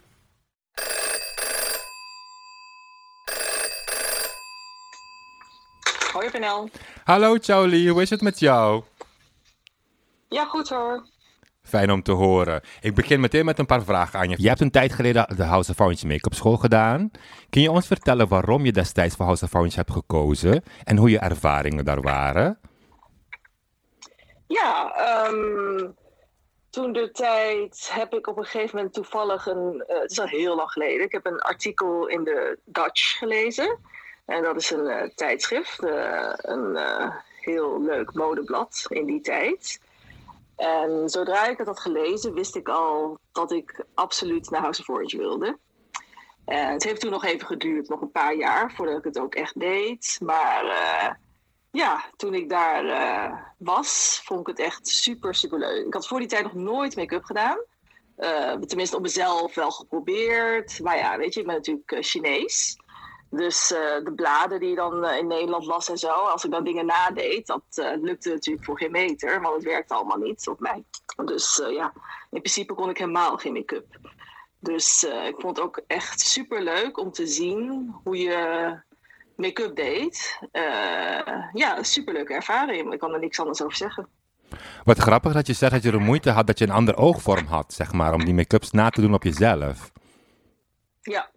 Hoi 6.12 6.30
Penel. 6.30 6.68
Hallo 7.04 7.36
Charlie, 7.40 7.90
hoe 7.90 8.02
is 8.02 8.10
het 8.10 8.20
met 8.20 8.38
jou? 8.38 8.82
Ja, 10.28 10.44
goed 10.44 10.68
hoor. 10.68 11.06
Fijn 11.70 11.90
om 11.90 12.02
te 12.02 12.12
horen. 12.12 12.60
Ik 12.80 12.94
begin 12.94 13.20
meteen 13.20 13.44
met 13.44 13.58
een 13.58 13.66
paar 13.66 13.82
vragen 13.84 14.18
aan 14.18 14.28
je. 14.28 14.36
Je 14.42 14.48
hebt 14.48 14.60
een 14.60 14.70
tijd 14.70 14.92
geleden 14.92 15.36
de 15.36 15.44
House 15.44 15.70
of 15.70 15.80
Orange 15.80 16.06
Make-up 16.06 16.34
School 16.34 16.56
gedaan. 16.56 17.10
Kun 17.50 17.62
je 17.62 17.70
ons 17.70 17.86
vertellen 17.86 18.28
waarom 18.28 18.64
je 18.64 18.72
destijds 18.72 19.16
voor 19.16 19.24
House 19.24 19.44
of 19.44 19.54
Orange 19.54 19.76
hebt 19.76 19.90
gekozen 19.90 20.62
en 20.84 20.96
hoe 20.96 21.10
je 21.10 21.18
ervaringen 21.18 21.84
daar 21.84 22.00
waren? 22.00 22.58
Ja, 24.46 24.92
ehm, 24.96 25.90
toen 26.70 26.92
de 26.92 27.10
tijd 27.10 27.90
heb 27.92 28.12
ik 28.14 28.26
op 28.26 28.36
een 28.38 28.44
gegeven 28.44 28.76
moment 28.76 28.94
toevallig 28.94 29.46
een. 29.46 29.84
eh, 29.86 30.00
het 30.00 30.10
is 30.10 30.20
al 30.20 30.26
heel 30.26 30.56
lang 30.56 30.70
geleden. 30.70 31.04
Ik 31.06 31.12
heb 31.12 31.26
een 31.26 31.40
artikel 31.40 32.06
in 32.06 32.24
de 32.24 32.58
Dutch 32.64 33.18
gelezen. 33.18 33.78
En 34.26 34.42
dat 34.42 34.56
is 34.56 34.70
een 34.70 34.86
eh, 34.86 35.08
tijdschrift, 35.14 35.84
eh, 35.84 36.32
een 36.36 36.76
eh, 36.76 37.10
heel 37.40 37.82
leuk 37.82 38.14
modeblad 38.14 38.84
in 38.88 39.04
die 39.06 39.20
tijd. 39.20 39.80
En 40.60 41.08
zodra 41.08 41.46
ik 41.46 41.58
het 41.58 41.66
had 41.66 41.80
gelezen, 41.80 42.34
wist 42.34 42.56
ik 42.56 42.68
al 42.68 43.18
dat 43.32 43.52
ik 43.52 43.84
absoluut 43.94 44.50
naar 44.50 44.60
House 44.60 44.80
of 44.80 44.88
Orange 44.88 45.16
wilde. 45.16 45.58
En 46.44 46.72
het 46.72 46.84
heeft 46.84 47.00
toen 47.00 47.10
nog 47.10 47.24
even 47.24 47.46
geduurd, 47.46 47.88
nog 47.88 48.00
een 48.00 48.10
paar 48.10 48.34
jaar, 48.34 48.72
voordat 48.72 48.98
ik 48.98 49.04
het 49.04 49.18
ook 49.18 49.34
echt 49.34 49.60
deed. 49.60 50.18
Maar 50.22 50.64
eh, 50.64 51.10
ja, 51.70 52.04
toen 52.16 52.34
ik 52.34 52.48
daar 52.48 52.84
eh, 52.84 53.38
was, 53.58 54.20
vond 54.24 54.40
ik 54.40 54.46
het 54.46 54.58
echt 54.58 54.88
super, 54.88 55.34
super 55.34 55.58
leuk. 55.58 55.86
Ik 55.86 55.94
had 55.94 56.06
voor 56.06 56.18
die 56.18 56.28
tijd 56.28 56.42
nog 56.42 56.54
nooit 56.54 56.96
make-up 56.96 57.24
gedaan. 57.24 57.58
Eh, 58.16 58.52
tenminste, 58.52 58.96
op 58.96 59.02
mezelf 59.02 59.54
wel 59.54 59.70
geprobeerd. 59.70 60.80
Maar 60.82 60.96
ja, 60.96 61.16
weet 61.16 61.34
je, 61.34 61.40
ik 61.40 61.46
ben 61.46 61.54
natuurlijk 61.54 61.92
eh, 61.92 62.02
Chinees. 62.02 62.76
Dus 63.30 63.72
eh, 63.72 64.04
de 64.04 64.12
bladen 64.14 64.60
die 64.60 64.68
je 64.68 64.74
dan 64.74 65.04
eh, 65.04 65.18
in 65.18 65.26
Nederland 65.26 65.64
las 65.64 65.88
en 65.88 65.98
zo, 65.98 66.08
als 66.08 66.44
ik 66.44 66.50
dan 66.50 66.64
dingen 66.64 66.86
nadeed, 66.86 67.46
dat 67.46 67.62
eh, 67.70 68.00
lukte 68.00 68.30
natuurlijk 68.30 68.64
voor 68.64 68.78
geen 68.78 68.90
meter, 68.90 69.40
want 69.40 69.54
het 69.54 69.64
werkte 69.64 69.94
allemaal 69.94 70.18
niet 70.18 70.48
op 70.48 70.60
mij. 70.60 70.84
Dus 71.24 71.62
ja, 71.70 71.92
in 72.30 72.40
principe 72.40 72.74
kon 72.74 72.90
ik 72.90 72.98
helemaal 72.98 73.36
geen 73.36 73.52
make-up. 73.52 73.98
Dus 74.58 75.02
ik 75.02 75.34
vond 75.38 75.56
het 75.56 75.66
ook 75.66 75.80
echt 75.86 76.20
super 76.20 76.62
leuk 76.62 76.98
om 76.98 77.12
te 77.12 77.26
zien 77.26 77.94
hoe 78.04 78.16
je 78.16 78.74
make-up 79.36 79.76
deed. 79.76 80.38
Ja, 81.52 81.82
superleuke 81.82 82.34
ervaring. 82.34 82.92
Ik 82.92 82.98
kan 82.98 83.12
er 83.12 83.20
niks 83.20 83.40
anders 83.40 83.62
over 83.62 83.76
zeggen. 83.76 84.08
Wat 84.84 84.98
grappig 84.98 85.32
dat 85.32 85.46
je 85.46 85.52
zegt 85.52 85.72
dat 85.72 85.82
je 85.82 85.90
er 85.90 86.00
moeite 86.00 86.30
had 86.30 86.46
dat 86.46 86.58
je 86.58 86.64
een 86.64 86.70
ander 86.70 86.96
oogvorm 86.96 87.46
had, 87.46 87.72
zeg 87.72 87.92
maar, 87.92 88.14
om 88.14 88.24
die 88.24 88.34
make-ups 88.34 88.70
na 88.70 88.90
te 88.90 89.00
doen 89.00 89.14
op 89.14 89.22
jezelf. 89.22 89.92
Ja. 91.00 91.30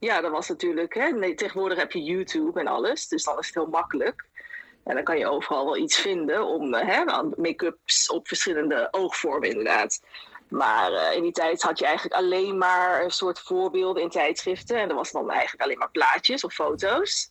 Ja, 0.00 0.20
dat 0.20 0.30
was 0.30 0.48
natuurlijk. 0.48 0.94
Hè, 0.94 1.08
nee, 1.08 1.34
tegenwoordig 1.34 1.78
heb 1.78 1.92
je 1.92 2.02
YouTube 2.02 2.60
en 2.60 2.66
alles, 2.66 3.08
dus 3.08 3.24
dan 3.24 3.38
is 3.38 3.46
het 3.46 3.54
heel 3.54 3.66
makkelijk. 3.66 4.24
En 4.84 4.94
dan 4.94 5.04
kan 5.04 5.18
je 5.18 5.28
overal 5.28 5.64
wel 5.64 5.76
iets 5.76 5.98
vinden 5.98 6.46
om 6.46 6.74
eh, 6.74 6.88
hè, 6.88 7.22
make-ups 7.36 8.10
op 8.10 8.28
verschillende 8.28 8.88
oogvormen, 8.90 9.48
inderdaad. 9.48 10.00
Maar 10.48 10.92
eh, 10.92 11.16
in 11.16 11.22
die 11.22 11.32
tijd 11.32 11.62
had 11.62 11.78
je 11.78 11.84
eigenlijk 11.84 12.14
alleen 12.14 12.58
maar 12.58 13.04
een 13.04 13.10
soort 13.10 13.40
voorbeelden 13.40 14.02
in 14.02 14.08
tijdschriften. 14.08 14.76
En 14.76 14.88
dat 14.88 14.96
was 14.96 15.10
dan 15.10 15.30
eigenlijk 15.30 15.62
alleen 15.62 15.78
maar 15.78 15.90
plaatjes 15.90 16.44
of 16.44 16.52
foto's. 16.52 17.28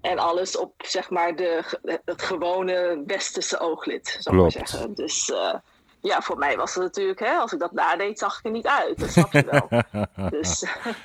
En 0.00 0.18
alles 0.18 0.56
op 0.56 0.72
zeg 0.76 1.10
maar 1.10 1.36
de, 1.36 1.62
het 2.04 2.22
gewone 2.22 3.02
westerse 3.06 3.58
ooglid, 3.58 4.16
zou 4.20 4.44
ik 4.44 4.50
zeggen. 4.50 4.94
Dus 4.94 5.30
eh, 5.30 5.54
ja, 6.00 6.20
voor 6.20 6.38
mij 6.38 6.56
was 6.56 6.74
het 6.74 6.82
natuurlijk, 6.82 7.18
hè, 7.18 7.32
als 7.32 7.52
ik 7.52 7.58
dat 7.58 7.72
nadeed, 7.72 8.18
zag 8.18 8.38
ik 8.38 8.44
er 8.44 8.50
niet 8.50 8.66
uit. 8.66 8.98
Dat 8.98 9.10
snap 9.10 9.32
je 9.32 9.44
wel. 9.44 9.82
Dus 10.40 10.64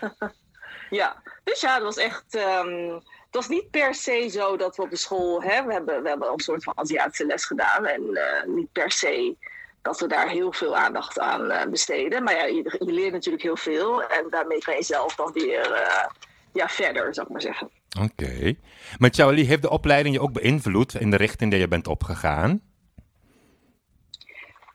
ja, 0.92 1.22
dus 1.44 1.62
ja, 1.62 1.76
dat 1.76 1.84
was 1.84 1.98
echt. 1.98 2.24
het 3.26 3.36
was 3.36 3.48
niet 3.48 3.70
per 3.70 3.96
se 3.96 4.28
zo 4.30 4.58
dat 4.58 4.76
we 4.76 4.82
op 4.82 4.90
de 4.90 4.96
school. 4.96 5.44
Hè, 5.44 5.66
we, 5.66 5.74
hebben, 5.74 6.04
we 6.04 6.10
hebben 6.10 6.32
een 6.32 6.40
soort 6.40 6.64
van 6.64 6.78
Aziatische 6.78 7.26
les 7.26 7.46
gedaan. 7.46 7.86
En 7.86 8.16
eh, 8.16 8.48
niet 8.48 8.72
per 8.72 8.92
se 8.92 9.36
dat 9.82 10.00
we 10.00 10.08
daar 10.08 10.30
heel 10.30 10.54
veel 10.54 10.78
aandacht 10.78 11.20
aan 11.20 11.52
eh, 11.52 11.70
besteden. 11.70 12.24
Maar 12.24 12.36
ja, 12.36 12.44
je, 12.44 12.78
je 12.86 12.92
leert 12.92 13.14
natuurlijk 13.14 13.44
heel 13.44 13.58
veel. 13.58 14.04
En 14.04 14.28
daarmee 14.30 14.60
kan 14.60 14.76
je 14.76 14.84
zelf 14.84 15.16
dan 15.16 15.32
weer 15.32 15.72
eh, 15.72 16.06
ja, 16.54 16.68
verder, 16.68 17.14
zou 17.14 17.26
ik 17.26 17.32
maar 17.32 17.42
zeggen. 17.42 17.70
Oké. 18.02 18.56
Maar 18.98 19.10
Charlie, 19.14 19.46
heeft 19.46 19.62
de 19.62 19.70
opleiding 19.70 20.16
je 20.16 20.22
ook 20.22 20.34
beïnvloed 20.34 20.94
in 20.94 21.12
de 21.12 21.18
richting 21.18 21.52
die 21.52 21.60
je 21.60 21.68
bent 21.68 21.88
opgegaan? 21.88 22.62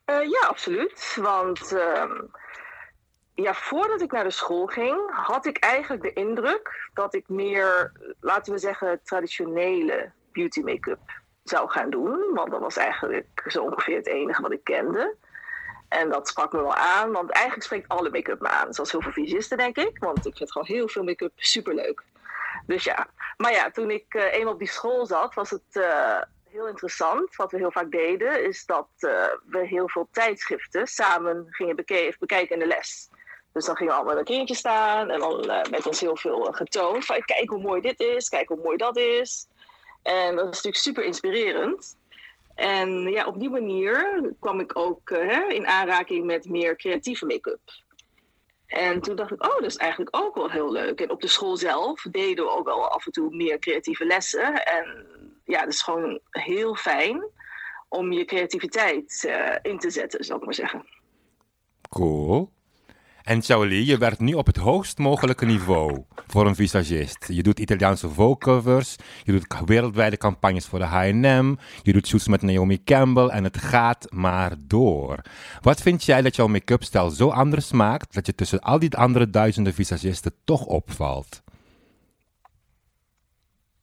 Ja, 0.06 0.48
absoluut. 0.48 1.16
Want 1.20 1.72
ehm, 1.72 2.10
ja, 3.36 3.54
voordat 3.54 4.00
ik 4.00 4.12
naar 4.12 4.24
de 4.24 4.30
school 4.30 4.66
ging, 4.66 5.10
had 5.10 5.46
ik 5.46 5.58
eigenlijk 5.58 6.02
de 6.02 6.12
indruk 6.12 6.90
dat 6.94 7.14
ik 7.14 7.28
meer, 7.28 7.92
laten 8.20 8.52
we 8.52 8.58
zeggen, 8.58 9.00
traditionele 9.02 10.10
beauty 10.32 10.60
make-up 10.60 11.00
zou 11.42 11.70
gaan 11.70 11.90
doen. 11.90 12.34
Want 12.34 12.50
dat 12.50 12.60
was 12.60 12.76
eigenlijk 12.76 13.44
zo 13.46 13.62
ongeveer 13.62 13.96
het 13.96 14.06
enige 14.06 14.42
wat 14.42 14.52
ik 14.52 14.64
kende. 14.64 15.16
En 15.88 16.08
dat 16.08 16.28
sprak 16.28 16.52
me 16.52 16.60
wel 16.60 16.74
aan, 16.74 17.12
want 17.12 17.30
eigenlijk 17.30 17.64
spreekt 17.64 17.88
alle 17.88 18.10
make-up 18.10 18.40
me 18.40 18.48
aan. 18.48 18.74
Zoals 18.74 18.92
heel 18.92 19.00
veel 19.02 19.12
visagisten, 19.12 19.56
denk 19.56 19.76
ik. 19.76 19.98
Want 19.98 20.26
ik 20.26 20.36
vind 20.36 20.52
gewoon 20.52 20.66
heel 20.66 20.88
veel 20.88 21.04
make-up 21.04 21.32
superleuk. 21.34 22.02
Dus 22.66 22.84
ja, 22.84 23.06
maar 23.36 23.52
ja, 23.52 23.70
toen 23.70 23.90
ik 23.90 24.14
eh, 24.14 24.32
eenmaal 24.32 24.52
op 24.52 24.58
die 24.58 24.68
school 24.68 25.06
zat, 25.06 25.34
was 25.34 25.50
het 25.50 25.76
eh, 25.76 26.20
heel 26.50 26.68
interessant. 26.68 27.36
Wat 27.36 27.50
we 27.50 27.58
heel 27.58 27.72
vaak 27.72 27.90
deden, 27.90 28.44
is 28.44 28.66
dat 28.66 28.88
eh, 28.98 29.26
we 29.46 29.66
heel 29.66 29.88
veel 29.88 30.08
tijdschriften 30.10 30.86
samen 30.86 31.46
gingen 31.50 31.76
bekijken 31.76 32.48
in 32.48 32.58
de 32.58 32.66
les. 32.66 33.10
Dus 33.56 33.64
dan 33.64 33.76
gingen 33.76 33.92
we 33.92 33.98
allemaal 33.98 34.24
in 34.24 34.40
een 34.40 34.54
staan 34.54 35.10
en 35.10 35.18
dan 35.18 35.50
eh, 35.50 35.70
werd 35.70 35.86
ons 35.86 36.00
heel 36.00 36.16
veel 36.16 36.48
eh, 36.48 36.54
getoond. 36.54 37.04
Van 37.04 37.22
kijk 37.24 37.48
hoe 37.48 37.60
mooi 37.60 37.80
dit 37.80 38.00
is, 38.00 38.28
kijk 38.28 38.48
hoe 38.48 38.60
mooi 38.62 38.76
dat 38.76 38.96
is. 38.96 39.48
En 40.02 40.36
dat 40.36 40.44
is 40.44 40.50
natuurlijk 40.54 40.76
super 40.76 41.04
inspirerend. 41.04 41.96
En 42.54 43.02
ja, 43.02 43.26
op 43.26 43.40
die 43.40 43.50
manier 43.50 44.22
kwam 44.40 44.60
ik 44.60 44.78
ook 44.78 45.10
eh, 45.10 45.48
in 45.48 45.66
aanraking 45.66 46.24
met 46.24 46.48
meer 46.48 46.76
creatieve 46.76 47.26
make-up. 47.26 47.60
En 48.66 49.00
toen 49.00 49.16
dacht 49.16 49.30
ik, 49.30 49.44
oh, 49.44 49.54
dat 49.54 49.64
is 49.64 49.76
eigenlijk 49.76 50.16
ook 50.16 50.34
wel 50.34 50.50
heel 50.50 50.72
leuk. 50.72 51.00
En 51.00 51.10
op 51.10 51.20
de 51.20 51.28
school 51.28 51.56
zelf 51.56 52.02
deden 52.02 52.44
we 52.44 52.50
ook 52.50 52.66
wel 52.66 52.88
af 52.88 53.06
en 53.06 53.12
toe 53.12 53.36
meer 53.36 53.58
creatieve 53.58 54.04
lessen. 54.04 54.64
En 54.64 55.06
ja, 55.44 55.60
het 55.60 55.72
is 55.72 55.82
gewoon 55.82 56.20
heel 56.30 56.74
fijn 56.74 57.24
om 57.88 58.12
je 58.12 58.24
creativiteit 58.24 59.30
in 59.62 59.78
te 59.78 59.90
zetten, 59.90 60.24
zou 60.24 60.38
ik 60.38 60.44
maar 60.44 60.54
zeggen. 60.54 60.86
Cool. 61.88 62.54
En 63.26 63.42
Shaoli, 63.42 63.86
je 63.86 63.98
werkt 63.98 64.18
nu 64.18 64.32
op 64.32 64.46
het 64.46 64.56
hoogst 64.56 64.98
mogelijke 64.98 65.44
niveau 65.44 66.04
voor 66.26 66.46
een 66.46 66.54
visagist. 66.54 67.28
Je 67.28 67.42
doet 67.42 67.58
Italiaanse 67.58 68.08
vocovers, 68.08 68.96
je 69.24 69.32
doet 69.32 69.46
wereldwijde 69.64 70.16
campagnes 70.16 70.66
voor 70.66 70.78
de 70.78 70.84
H&M, 70.84 71.54
je 71.82 71.92
doet 71.92 72.06
shoots 72.06 72.28
met 72.28 72.42
Naomi 72.42 72.84
Campbell 72.84 73.26
en 73.26 73.44
het 73.44 73.58
gaat 73.58 74.06
maar 74.12 74.52
door. 74.58 75.20
Wat 75.60 75.82
vind 75.82 76.04
jij 76.04 76.22
dat 76.22 76.36
jouw 76.36 76.46
make-up 76.46 76.82
stijl 76.82 77.10
zo 77.10 77.28
anders 77.28 77.72
maakt 77.72 78.14
dat 78.14 78.26
je 78.26 78.34
tussen 78.34 78.60
al 78.60 78.78
die 78.78 78.96
andere 78.96 79.30
duizenden 79.30 79.74
visagisten 79.74 80.34
toch 80.44 80.64
opvalt? 80.64 81.42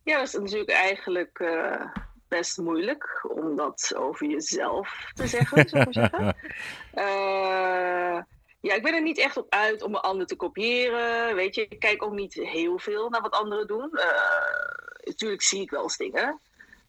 Ja, 0.03 0.17
dat 0.17 0.27
is 0.27 0.33
natuurlijk 0.33 0.71
eigenlijk 0.71 1.39
uh, 1.39 1.85
best 2.27 2.57
moeilijk 2.57 3.25
om 3.35 3.55
dat 3.55 3.93
over 3.97 4.27
jezelf 4.27 5.11
te 5.13 5.27
zeggen, 5.27 5.69
zou 5.69 5.83
ik 5.83 5.95
maar 5.95 6.09
zeggen. 6.11 6.35
Uh, 6.95 8.21
ja, 8.63 8.73
ik 8.73 8.83
ben 8.83 8.93
er 8.93 9.01
niet 9.01 9.17
echt 9.17 9.37
op 9.37 9.45
uit 9.49 9.81
om 9.81 9.95
een 9.95 10.01
ander 10.01 10.27
te 10.27 10.35
kopiëren. 10.35 11.35
Weet 11.35 11.55
je, 11.55 11.67
ik 11.67 11.79
kijk 11.79 12.03
ook 12.03 12.13
niet 12.13 12.33
heel 12.33 12.79
veel 12.79 13.09
naar 13.09 13.21
wat 13.21 13.31
anderen 13.33 13.67
doen. 13.67 13.89
Uh, 13.93 14.03
natuurlijk 15.03 15.41
zie 15.41 15.61
ik 15.61 15.69
wel 15.69 15.83
eens 15.83 15.97
dingen. 15.97 16.39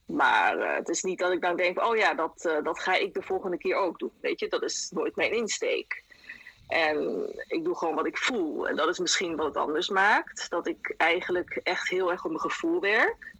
Maar 0.07 0.59
uh, 0.59 0.75
het 0.75 0.89
is 0.89 1.03
niet 1.03 1.19
dat 1.19 1.33
ik 1.33 1.41
dan 1.41 1.57
denk, 1.57 1.85
oh 1.85 1.97
ja, 1.97 2.15
dat, 2.15 2.45
uh, 2.47 2.65
dat 2.65 2.81
ga 2.81 2.95
ik 2.95 3.15
de 3.15 3.23
volgende 3.23 3.59
keer 3.59 3.77
ook 3.77 3.99
doen. 3.99 4.13
Weet 4.21 4.41
je, 4.41 4.49
dat 4.49 4.63
is 4.63 4.91
nooit 4.93 5.17
mijn 5.17 5.33
insteek. 5.33 6.03
En 6.69 7.29
ik 7.47 7.65
doe 7.65 7.77
gewoon 7.77 7.95
wat 7.95 8.07
ik 8.07 8.19
voel. 8.19 8.69
En 8.69 8.77
dat 8.77 8.89
is 8.89 8.99
misschien 8.99 9.37
wat 9.37 9.47
het 9.47 9.57
anders 9.57 9.89
maakt. 9.89 10.51
Dat 10.51 10.67
ik 10.67 10.95
eigenlijk 10.97 11.61
echt 11.63 11.89
heel 11.89 12.11
erg 12.11 12.25
op 12.25 12.31
mijn 12.31 12.51
gevoel 12.51 12.81
werk. 12.81 13.35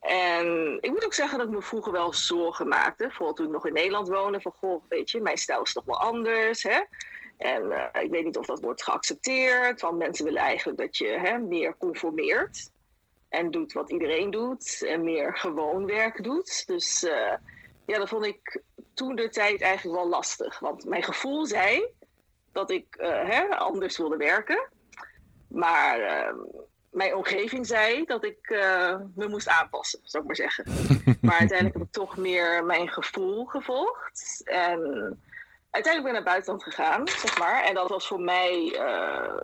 En 0.00 0.78
ik 0.80 0.90
moet 0.90 1.04
ook 1.04 1.14
zeggen 1.14 1.38
dat 1.38 1.46
ik 1.46 1.52
me 1.54 1.62
vroeger 1.62 1.92
wel 1.92 2.12
zorgen 2.12 2.68
maakte. 2.68 3.10
Vooral 3.10 3.34
toen 3.34 3.46
ik 3.46 3.52
nog 3.52 3.66
in 3.66 3.72
Nederland 3.72 4.08
woonde. 4.08 4.40
Van, 4.40 4.52
goh, 4.52 4.82
weet 4.88 5.10
je, 5.10 5.20
mijn 5.20 5.38
stijl 5.38 5.62
is 5.62 5.72
toch 5.72 5.84
wel 5.84 6.00
anders, 6.00 6.62
hè. 6.62 6.80
En 7.36 7.62
uh, 7.62 8.02
ik 8.02 8.10
weet 8.10 8.24
niet 8.24 8.36
of 8.36 8.46
dat 8.46 8.60
wordt 8.60 8.82
geaccepteerd. 8.82 9.80
Want 9.80 9.98
mensen 9.98 10.24
willen 10.24 10.42
eigenlijk 10.42 10.78
dat 10.78 10.96
je 10.96 11.06
hè, 11.06 11.38
meer 11.38 11.76
conformeert. 11.76 12.70
En 13.28 13.50
doet 13.50 13.72
wat 13.72 13.90
iedereen 13.90 14.30
doet. 14.30 14.82
En 14.82 15.04
meer 15.04 15.36
gewoon 15.36 15.86
werk 15.86 16.22
doet. 16.22 16.66
Dus 16.66 17.04
uh, 17.04 17.34
ja, 17.86 17.98
dat 17.98 18.08
vond 18.08 18.24
ik 18.24 18.62
toen 18.94 19.14
de 19.16 19.28
tijd 19.28 19.60
eigenlijk 19.60 19.98
wel 19.98 20.08
lastig. 20.08 20.58
Want 20.58 20.84
mijn 20.84 21.02
gevoel 21.02 21.46
zei 21.46 21.86
dat 22.52 22.70
ik 22.70 22.96
uh, 23.00 23.08
hè, 23.08 23.48
anders 23.48 23.98
wilde 23.98 24.16
werken. 24.16 24.68
Maar 25.48 26.00
ehm, 26.00 26.36
mijn 26.90 27.14
omgeving 27.14 27.66
zei 27.66 28.04
dat 28.04 28.24
ik 28.24 28.48
me 29.14 29.28
moest 29.28 29.48
aanpassen, 29.48 30.00
zou 30.02 30.22
ik 30.22 30.28
maar 30.28 30.36
zeggen. 30.36 30.64
maar 31.26 31.38
uiteindelijk 31.38 31.78
heb 31.78 31.86
ik 31.86 31.92
toch 31.92 32.16
meer 32.16 32.64
mijn 32.64 32.88
gevoel 32.88 33.44
gevolgd. 33.44 34.40
En 34.44 35.20
uiteindelijk 35.76 36.14
ben 36.14 36.22
ik 36.22 36.24
naar 36.24 36.34
buitenland 36.34 36.62
gegaan, 36.62 37.08
zeg 37.08 37.38
maar. 37.38 37.64
En 37.64 37.74
dat 37.74 37.88
was 37.88 38.06
voor 38.06 38.20
mij, 38.20 38.72
uh, 38.72 39.40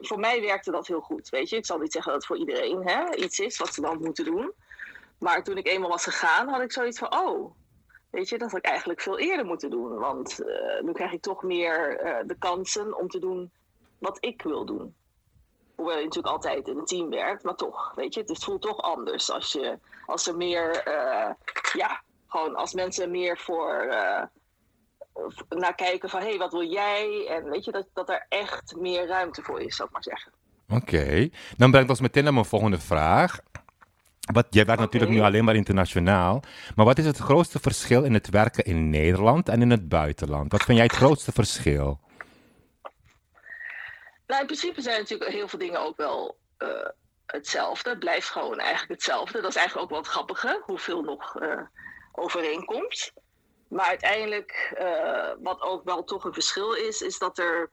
voor 0.00 0.18
mij 0.18 0.40
werkte 0.40 0.70
dat 0.70 0.86
heel 0.86 1.00
goed, 1.00 1.28
weet 1.28 1.48
je. 1.48 1.56
Ik 1.56 1.66
zal 1.66 1.78
niet 1.78 1.92
zeggen 1.92 2.12
dat 2.12 2.20
het 2.20 2.30
voor 2.30 2.38
iedereen 2.38 2.88
hè, 2.88 3.14
iets 3.14 3.38
is 3.38 3.58
wat 3.58 3.74
ze 3.74 3.80
dan 3.80 3.98
moeten 4.00 4.24
doen. 4.24 4.52
Maar 5.18 5.42
toen 5.42 5.56
ik 5.56 5.66
eenmaal 5.66 5.90
was 5.90 6.04
gegaan, 6.04 6.48
had 6.48 6.60
ik 6.60 6.72
zoiets 6.72 6.98
van, 6.98 7.14
oh, 7.14 7.54
weet 8.10 8.28
je, 8.28 8.38
dat 8.38 8.50
had 8.50 8.58
ik 8.58 8.64
eigenlijk 8.64 9.00
veel 9.00 9.18
eerder 9.18 9.46
moeten 9.46 9.70
doen. 9.70 9.98
Want 9.98 10.40
uh, 10.40 10.80
nu 10.80 10.92
krijg 10.92 11.12
ik 11.12 11.22
toch 11.22 11.42
meer 11.42 12.06
uh, 12.06 12.16
de 12.26 12.36
kansen 12.38 12.96
om 12.96 13.08
te 13.08 13.18
doen 13.18 13.50
wat 13.98 14.16
ik 14.20 14.42
wil 14.42 14.64
doen. 14.64 14.94
Hoewel 15.74 15.96
je 15.96 16.04
natuurlijk 16.04 16.34
altijd 16.34 16.68
in 16.68 16.78
een 16.78 16.84
team 16.84 17.10
werkt, 17.10 17.42
maar 17.42 17.54
toch, 17.54 17.92
weet 17.94 18.14
je, 18.14 18.22
het 18.26 18.44
voelt 18.44 18.62
toch 18.62 18.82
anders 18.82 19.30
als, 19.30 19.52
je, 19.52 19.78
als 20.06 20.26
er 20.26 20.36
meer, 20.36 20.82
ja, 21.72 22.02
gewoon 22.26 22.54
als 22.54 22.74
mensen 22.74 23.10
meer 23.10 23.38
voor 23.38 23.94
naar 25.48 25.74
kijken 25.74 26.08
van 26.08 26.20
hé, 26.20 26.28
hey, 26.28 26.38
wat 26.38 26.52
wil 26.52 26.70
jij? 26.70 27.26
En 27.28 27.50
weet 27.50 27.64
je, 27.64 27.72
dat, 27.72 27.86
dat 27.92 28.08
er 28.08 28.26
echt 28.28 28.76
meer 28.76 29.06
ruimte 29.06 29.42
voor 29.42 29.60
is, 29.60 29.76
zou 29.76 29.88
ik 29.88 29.94
maar 29.94 30.02
zeggen. 30.02 30.32
Oké, 30.68 30.96
okay. 30.96 31.32
dan 31.56 31.70
brengt 31.70 31.90
ons 31.90 32.00
meteen 32.00 32.24
naar 32.24 32.32
mijn 32.32 32.44
volgende 32.44 32.78
vraag. 32.78 33.40
Wat, 34.32 34.46
jij 34.50 34.64
werkt 34.64 34.80
okay. 34.80 34.84
natuurlijk 34.84 35.12
nu 35.12 35.20
alleen 35.20 35.44
maar 35.44 35.54
internationaal. 35.54 36.42
Maar 36.76 36.84
wat 36.84 36.98
is 36.98 37.06
het 37.06 37.16
grootste 37.16 37.58
verschil 37.60 38.04
in 38.04 38.14
het 38.14 38.28
werken 38.28 38.64
in 38.64 38.90
Nederland 38.90 39.48
en 39.48 39.62
in 39.62 39.70
het 39.70 39.88
buitenland? 39.88 40.52
Wat 40.52 40.62
vind 40.62 40.78
jij 40.78 40.86
het 40.86 40.96
grootste 40.96 41.32
verschil? 41.32 42.00
Nou, 44.26 44.40
in 44.40 44.46
principe 44.46 44.80
zijn 44.80 44.98
natuurlijk 44.98 45.30
heel 45.30 45.48
veel 45.48 45.58
dingen 45.58 45.80
ook 45.80 45.96
wel 45.96 46.36
uh, 46.58 46.68
hetzelfde. 47.26 47.90
Het 47.90 47.98
blijft 47.98 48.28
gewoon 48.28 48.58
eigenlijk 48.58 48.90
hetzelfde. 48.90 49.40
Dat 49.40 49.50
is 49.50 49.56
eigenlijk 49.56 49.84
ook 49.84 49.90
wel 49.90 50.00
het 50.00 50.12
grappige, 50.12 50.62
hoeveel 50.64 51.02
nog 51.02 51.40
uh, 51.40 51.60
overeenkomt. 52.12 53.12
Maar 53.70 53.86
uiteindelijk, 53.86 54.76
uh, 54.80 55.30
wat 55.38 55.60
ook 55.60 55.84
wel 55.84 56.04
toch 56.04 56.24
een 56.24 56.32
verschil 56.32 56.72
is, 56.72 57.02
is 57.02 57.18
dat 57.18 57.38
er, 57.38 57.70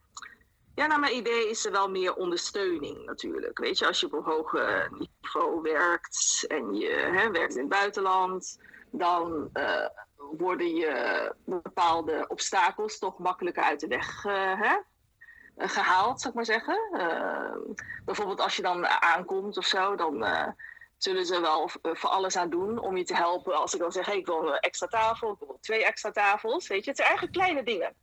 ja, 0.75 0.87
naar 0.87 0.99
mijn 0.99 1.15
idee 1.15 1.49
is 1.49 1.65
er 1.65 1.71
wel 1.71 1.89
meer 1.89 2.15
ondersteuning 2.15 3.05
natuurlijk. 3.05 3.57
Weet 3.59 3.77
je, 3.77 3.87
als 3.87 3.99
je 3.99 4.05
op 4.05 4.13
een 4.13 4.23
hoger 4.23 4.91
niveau 4.91 5.61
werkt 5.61 6.45
en 6.47 6.73
je 6.73 6.89
hè, 6.89 7.31
werkt 7.31 7.55
in 7.55 7.59
het 7.59 7.69
buitenland, 7.69 8.59
dan 8.91 9.49
uh, 9.53 9.85
worden 10.15 10.75
je 10.75 11.33
bepaalde 11.45 12.25
obstakels 12.27 12.99
toch 12.99 13.17
makkelijker 13.17 13.63
uit 13.63 13.79
de 13.79 13.87
weg 13.87 14.25
uh, 14.25 14.61
hè, 14.61 14.77
gehaald, 15.67 16.21
zou 16.21 16.29
ik 16.29 16.35
maar 16.35 16.45
zeggen. 16.45 16.79
bijvoorbeeld 18.05 18.41
als 18.41 18.55
je 18.55 18.61
dan 18.61 18.87
aankomt 18.87 19.57
of 19.57 19.65
zo, 19.65 19.95
dan 19.95 20.25
zullen 20.97 21.25
ze 21.25 21.41
wel 21.41 21.69
voor 21.81 22.09
alles 22.09 22.35
aan 22.35 22.49
doen 22.49 22.79
om 22.79 22.97
je 22.97 23.03
te 23.03 23.15
helpen. 23.15 23.55
Als 23.55 23.73
ik 23.73 23.79
dan 23.79 23.91
zeg, 23.91 24.09
ik 24.09 24.25
wil 24.25 24.47
een 24.47 24.59
extra 24.59 24.87
tafel, 24.87 25.31
ik 25.31 25.47
wil 25.47 25.57
twee 25.61 25.85
extra 25.85 26.11
tafels. 26.11 26.67
Weet 26.67 26.83
je, 26.83 26.89
het 26.89 26.97
zijn 26.97 27.09
eigenlijk 27.09 27.37
kleine 27.37 27.63
dingen. 27.63 27.93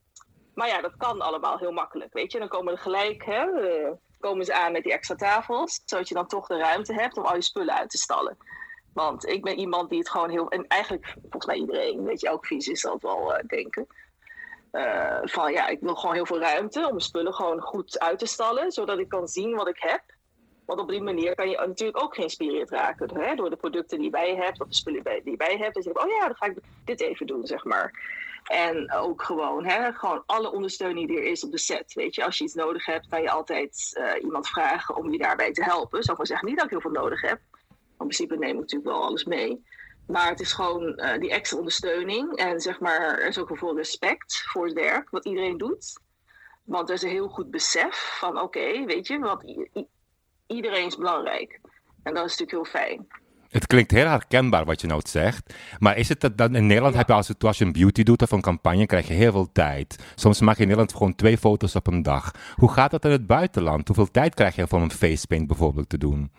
Maar 0.54 0.68
ja, 0.68 0.80
dat 0.80 0.96
kan 0.96 1.20
allemaal 1.20 1.58
heel 1.58 1.72
makkelijk. 1.72 2.12
Weet 2.12 2.32
je, 2.32 2.38
dan 2.38 2.48
komen 2.48 2.72
er 2.72 2.78
gelijk, 2.78 3.24
hè, 3.24 3.46
uh, 3.46 3.90
komen 4.18 4.44
ze 4.44 4.54
aan 4.54 4.72
met 4.72 4.82
die 4.82 4.92
extra 4.92 5.14
tafels. 5.14 5.82
Zodat 5.84 6.08
je 6.08 6.14
dan 6.14 6.26
toch 6.26 6.46
de 6.46 6.56
ruimte 6.56 6.94
hebt 6.94 7.16
om 7.16 7.24
al 7.24 7.34
je 7.34 7.42
spullen 7.42 7.74
uit 7.74 7.90
te 7.90 7.98
stallen. 7.98 8.36
Want 8.92 9.26
ik 9.26 9.42
ben 9.42 9.58
iemand 9.58 9.90
die 9.90 9.98
het 9.98 10.10
gewoon 10.10 10.30
heel. 10.30 10.48
En 10.48 10.66
eigenlijk, 10.66 11.14
volgens 11.20 11.46
mij 11.46 11.56
iedereen, 11.56 12.04
weet 12.04 12.20
je, 12.20 12.28
elk 12.28 12.46
vies 12.46 12.68
is 12.68 12.82
dat 12.82 13.02
wel 13.02 13.32
uh, 13.32 13.38
denken. 13.46 13.86
Van 15.24 15.52
ja, 15.52 15.66
ik 15.68 15.80
wil 15.80 15.94
gewoon 15.94 16.14
heel 16.14 16.26
veel 16.26 16.40
ruimte 16.40 16.78
om 16.78 16.88
mijn 16.88 17.00
spullen 17.00 17.34
gewoon 17.34 17.60
goed 17.60 17.98
uit 17.98 18.18
te 18.18 18.26
stallen. 18.26 18.72
Zodat 18.72 18.98
ik 18.98 19.08
kan 19.08 19.28
zien 19.28 19.54
wat 19.54 19.68
ik 19.68 19.78
heb. 19.78 20.02
Want 20.66 20.80
op 20.80 20.88
die 20.88 21.02
manier 21.02 21.34
kan 21.34 21.50
je 21.50 21.56
natuurlijk 21.56 22.02
ook 22.02 22.14
geïnspireerd 22.14 22.70
raken 22.70 23.20
hè? 23.20 23.34
door 23.34 23.50
de 23.50 23.56
producten 23.56 23.98
die 23.98 24.10
je 24.10 24.34
hebt, 24.36 24.60
of 24.60 24.68
de 24.68 24.74
spullen 24.74 25.02
die 25.02 25.30
je 25.30 25.36
bij 25.36 25.56
hebt. 25.56 25.74
Dat 25.74 25.84
je 25.84 25.92
denkt, 25.92 26.08
oh 26.08 26.16
ja, 26.18 26.26
dan 26.26 26.36
ga 26.36 26.46
ik 26.46 26.56
dit 26.84 27.00
even 27.00 27.26
doen, 27.26 27.46
zeg 27.46 27.64
maar. 27.64 27.92
En 28.44 28.92
ook 28.92 29.22
gewoon, 29.22 29.64
hè, 29.64 29.92
gewoon 29.92 30.22
alle 30.26 30.52
ondersteuning 30.52 31.08
die 31.08 31.16
er 31.16 31.24
is 31.30 31.44
op 31.44 31.50
de 31.50 31.58
set. 31.58 31.92
Weet 31.92 32.14
je, 32.14 32.24
als 32.24 32.38
je 32.38 32.44
iets 32.44 32.54
nodig 32.54 32.86
hebt, 32.86 33.08
kan 33.08 33.22
je 33.22 33.30
altijd 33.30 33.96
uh, 33.98 34.22
iemand 34.22 34.48
vragen 34.48 34.96
om 34.96 35.12
je 35.12 35.18
daarbij 35.18 35.52
te 35.52 35.64
helpen. 35.64 36.02
Zou 36.02 36.16
maar 36.16 36.26
zeggen, 36.26 36.48
niet 36.48 36.56
dat 36.56 36.64
ik 36.64 36.70
heel 36.70 36.80
veel 36.80 36.90
nodig 36.90 37.20
heb. 37.20 37.40
In 37.70 37.96
principe 37.96 38.36
neem 38.36 38.54
ik 38.54 38.60
natuurlijk 38.60 38.90
wel 38.90 39.02
alles 39.02 39.24
mee. 39.24 39.64
Maar 40.06 40.28
het 40.28 40.40
is 40.40 40.52
gewoon 40.52 40.82
uh, 40.96 41.18
die 41.18 41.30
extra 41.30 41.58
ondersteuning. 41.58 42.36
En 42.36 42.60
zeg 42.60 42.80
maar, 42.80 43.00
er 43.00 43.26
is 43.26 43.38
ook 43.38 43.58
veel 43.58 43.76
respect 43.76 44.42
voor 44.46 44.64
het 44.64 44.74
werk, 44.74 45.10
wat 45.10 45.24
iedereen 45.24 45.58
doet. 45.58 46.00
Want 46.64 46.88
er 46.88 46.94
is 46.94 47.02
een 47.02 47.10
heel 47.10 47.28
goed 47.28 47.50
besef 47.50 48.16
van, 48.18 48.40
oké, 48.40 48.84
weet 48.84 49.06
je, 49.06 49.18
wat 49.18 49.42
iedereen 50.46 50.86
is 50.86 50.96
belangrijk. 50.96 51.60
En 52.02 52.14
dat 52.14 52.24
is 52.24 52.36
natuurlijk 52.36 52.50
heel 52.50 52.80
fijn. 52.80 53.06
Het 53.54 53.66
klinkt 53.66 53.90
heel 53.90 54.06
herkenbaar 54.06 54.64
wat 54.64 54.80
je 54.80 54.86
nou 54.86 55.00
zegt. 55.04 55.54
Maar 55.78 55.96
is 55.96 56.08
het 56.08 56.20
dat 56.20 56.38
dan 56.38 56.54
in 56.54 56.66
Nederland 56.66 56.92
ja. 56.92 56.98
heb 56.98 57.08
je 57.08 57.14
als, 57.14 57.30
als 57.38 57.58
je 57.58 57.64
een 57.64 57.72
beauty 57.72 58.02
doet 58.02 58.22
of 58.22 58.30
een 58.30 58.40
campagne, 58.40 58.86
krijg 58.86 59.08
je 59.08 59.14
heel 59.14 59.32
veel 59.32 59.52
tijd. 59.52 60.12
Soms 60.14 60.40
maak 60.40 60.54
je 60.56 60.62
in 60.62 60.68
Nederland 60.68 60.96
gewoon 60.96 61.14
twee 61.14 61.38
foto's 61.38 61.74
op 61.74 61.86
een 61.86 62.02
dag. 62.02 62.30
Hoe 62.54 62.72
gaat 62.72 62.90
dat 62.90 63.04
in 63.04 63.10
het 63.10 63.26
buitenland? 63.26 63.86
Hoeveel 63.86 64.10
tijd 64.10 64.34
krijg 64.34 64.54
je 64.54 64.66
voor 64.66 64.80
een 64.80 64.90
facepaint 64.90 65.46
bijvoorbeeld 65.46 65.88
te 65.88 65.98
doen? 65.98 66.32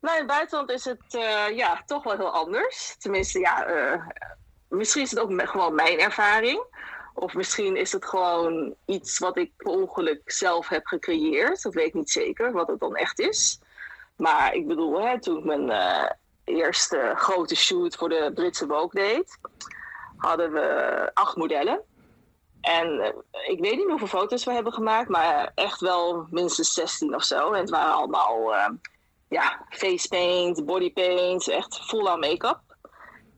Nou, 0.00 0.14
in 0.14 0.22
het 0.22 0.30
buitenland 0.30 0.70
is 0.70 0.84
het 0.84 1.14
uh, 1.14 1.56
ja, 1.56 1.82
toch 1.86 2.02
wel 2.02 2.16
heel 2.16 2.30
anders. 2.30 2.96
Tenminste, 2.98 3.38
ja, 3.38 3.68
uh, 3.70 4.02
misschien 4.68 5.02
is 5.02 5.10
het 5.10 5.20
ook 5.20 5.48
gewoon 5.48 5.74
mijn 5.74 5.98
ervaring. 5.98 6.64
Of 7.20 7.34
misschien 7.34 7.76
is 7.76 7.92
het 7.92 8.04
gewoon 8.04 8.74
iets 8.86 9.18
wat 9.18 9.36
ik 9.36 9.52
per 9.56 9.66
ongeluk 9.66 10.30
zelf 10.30 10.68
heb 10.68 10.86
gecreëerd. 10.86 11.62
Dat 11.62 11.74
weet 11.74 11.86
ik 11.86 11.94
niet 11.94 12.10
zeker 12.10 12.52
wat 12.52 12.68
het 12.68 12.80
dan 12.80 12.96
echt 12.96 13.18
is. 13.18 13.60
Maar 14.16 14.54
ik 14.54 14.66
bedoel, 14.66 15.00
hè, 15.00 15.20
toen 15.20 15.38
ik 15.38 15.44
mijn 15.44 15.68
uh, 15.68 16.10
eerste 16.44 17.12
grote 17.16 17.56
shoot 17.56 17.96
voor 17.96 18.08
de 18.08 18.30
Britse 18.34 18.66
Vogue 18.66 18.90
deed, 18.90 19.38
hadden 20.16 20.52
we 20.52 21.10
acht 21.14 21.36
modellen. 21.36 21.80
En 22.60 22.86
uh, 22.86 23.06
ik 23.48 23.60
weet 23.60 23.76
niet 23.76 23.88
hoeveel 23.88 24.06
foto's 24.06 24.44
we 24.44 24.52
hebben 24.52 24.72
gemaakt, 24.72 25.08
maar 25.08 25.52
echt 25.54 25.80
wel 25.80 26.26
minstens 26.30 26.72
16 26.72 27.14
of 27.14 27.24
zo. 27.24 27.52
En 27.52 27.60
het 27.60 27.70
waren 27.70 27.94
allemaal 27.94 28.54
uh, 28.54 28.68
ja, 29.28 29.66
face 29.68 30.08
paint, 30.08 30.64
body 30.64 30.92
paint, 30.92 31.48
echt 31.48 31.80
full 31.86 32.06
aan 32.06 32.20
make-up. 32.20 32.69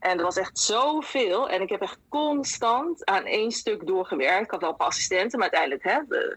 En 0.03 0.19
er 0.19 0.25
was 0.25 0.37
echt 0.37 0.59
zoveel. 0.59 1.49
En 1.49 1.63
ik 1.63 1.69
heb 1.69 1.81
echt 1.81 1.99
constant 2.09 3.05
aan 3.05 3.25
één 3.25 3.51
stuk 3.51 3.87
doorgewerkt. 3.87 4.45
Ik 4.45 4.51
had 4.51 4.61
wel 4.61 4.71
een 4.71 4.77
paar 4.77 4.87
assistenten, 4.87 5.39
maar 5.39 5.51
uiteindelijk 5.51 5.85
hè, 5.85 5.99
de, 6.09 6.37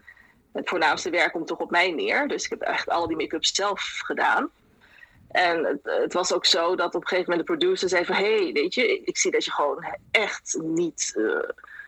het 0.52 0.68
voornaamste 0.68 1.10
werk 1.10 1.32
komt 1.32 1.46
toch 1.46 1.58
op 1.58 1.70
mij 1.70 1.90
neer. 1.90 2.28
Dus 2.28 2.44
ik 2.44 2.50
heb 2.50 2.60
echt 2.60 2.88
al 2.88 3.06
die 3.06 3.16
make-up 3.16 3.44
zelf 3.44 4.00
gedaan. 4.04 4.50
En 5.28 5.64
het, 5.64 5.78
het, 5.82 6.12
was 6.12 6.32
ook 6.32 6.46
zo 6.46 6.76
dat 6.76 6.94
op 6.94 7.00
een 7.00 7.08
gegeven 7.08 7.30
moment 7.30 7.48
de 7.48 7.56
producer 7.56 7.88
zei 7.88 8.04
van... 8.04 8.14
hé, 8.14 8.42
hey, 8.42 8.52
weet 8.52 8.74
je, 8.74 9.00
ik 9.00 9.16
zie 9.18 9.30
dat 9.30 9.44
je 9.44 9.50
gewoon 9.50 9.84
echt 10.10 10.58
niet 10.62 11.12
uh, 11.16 11.38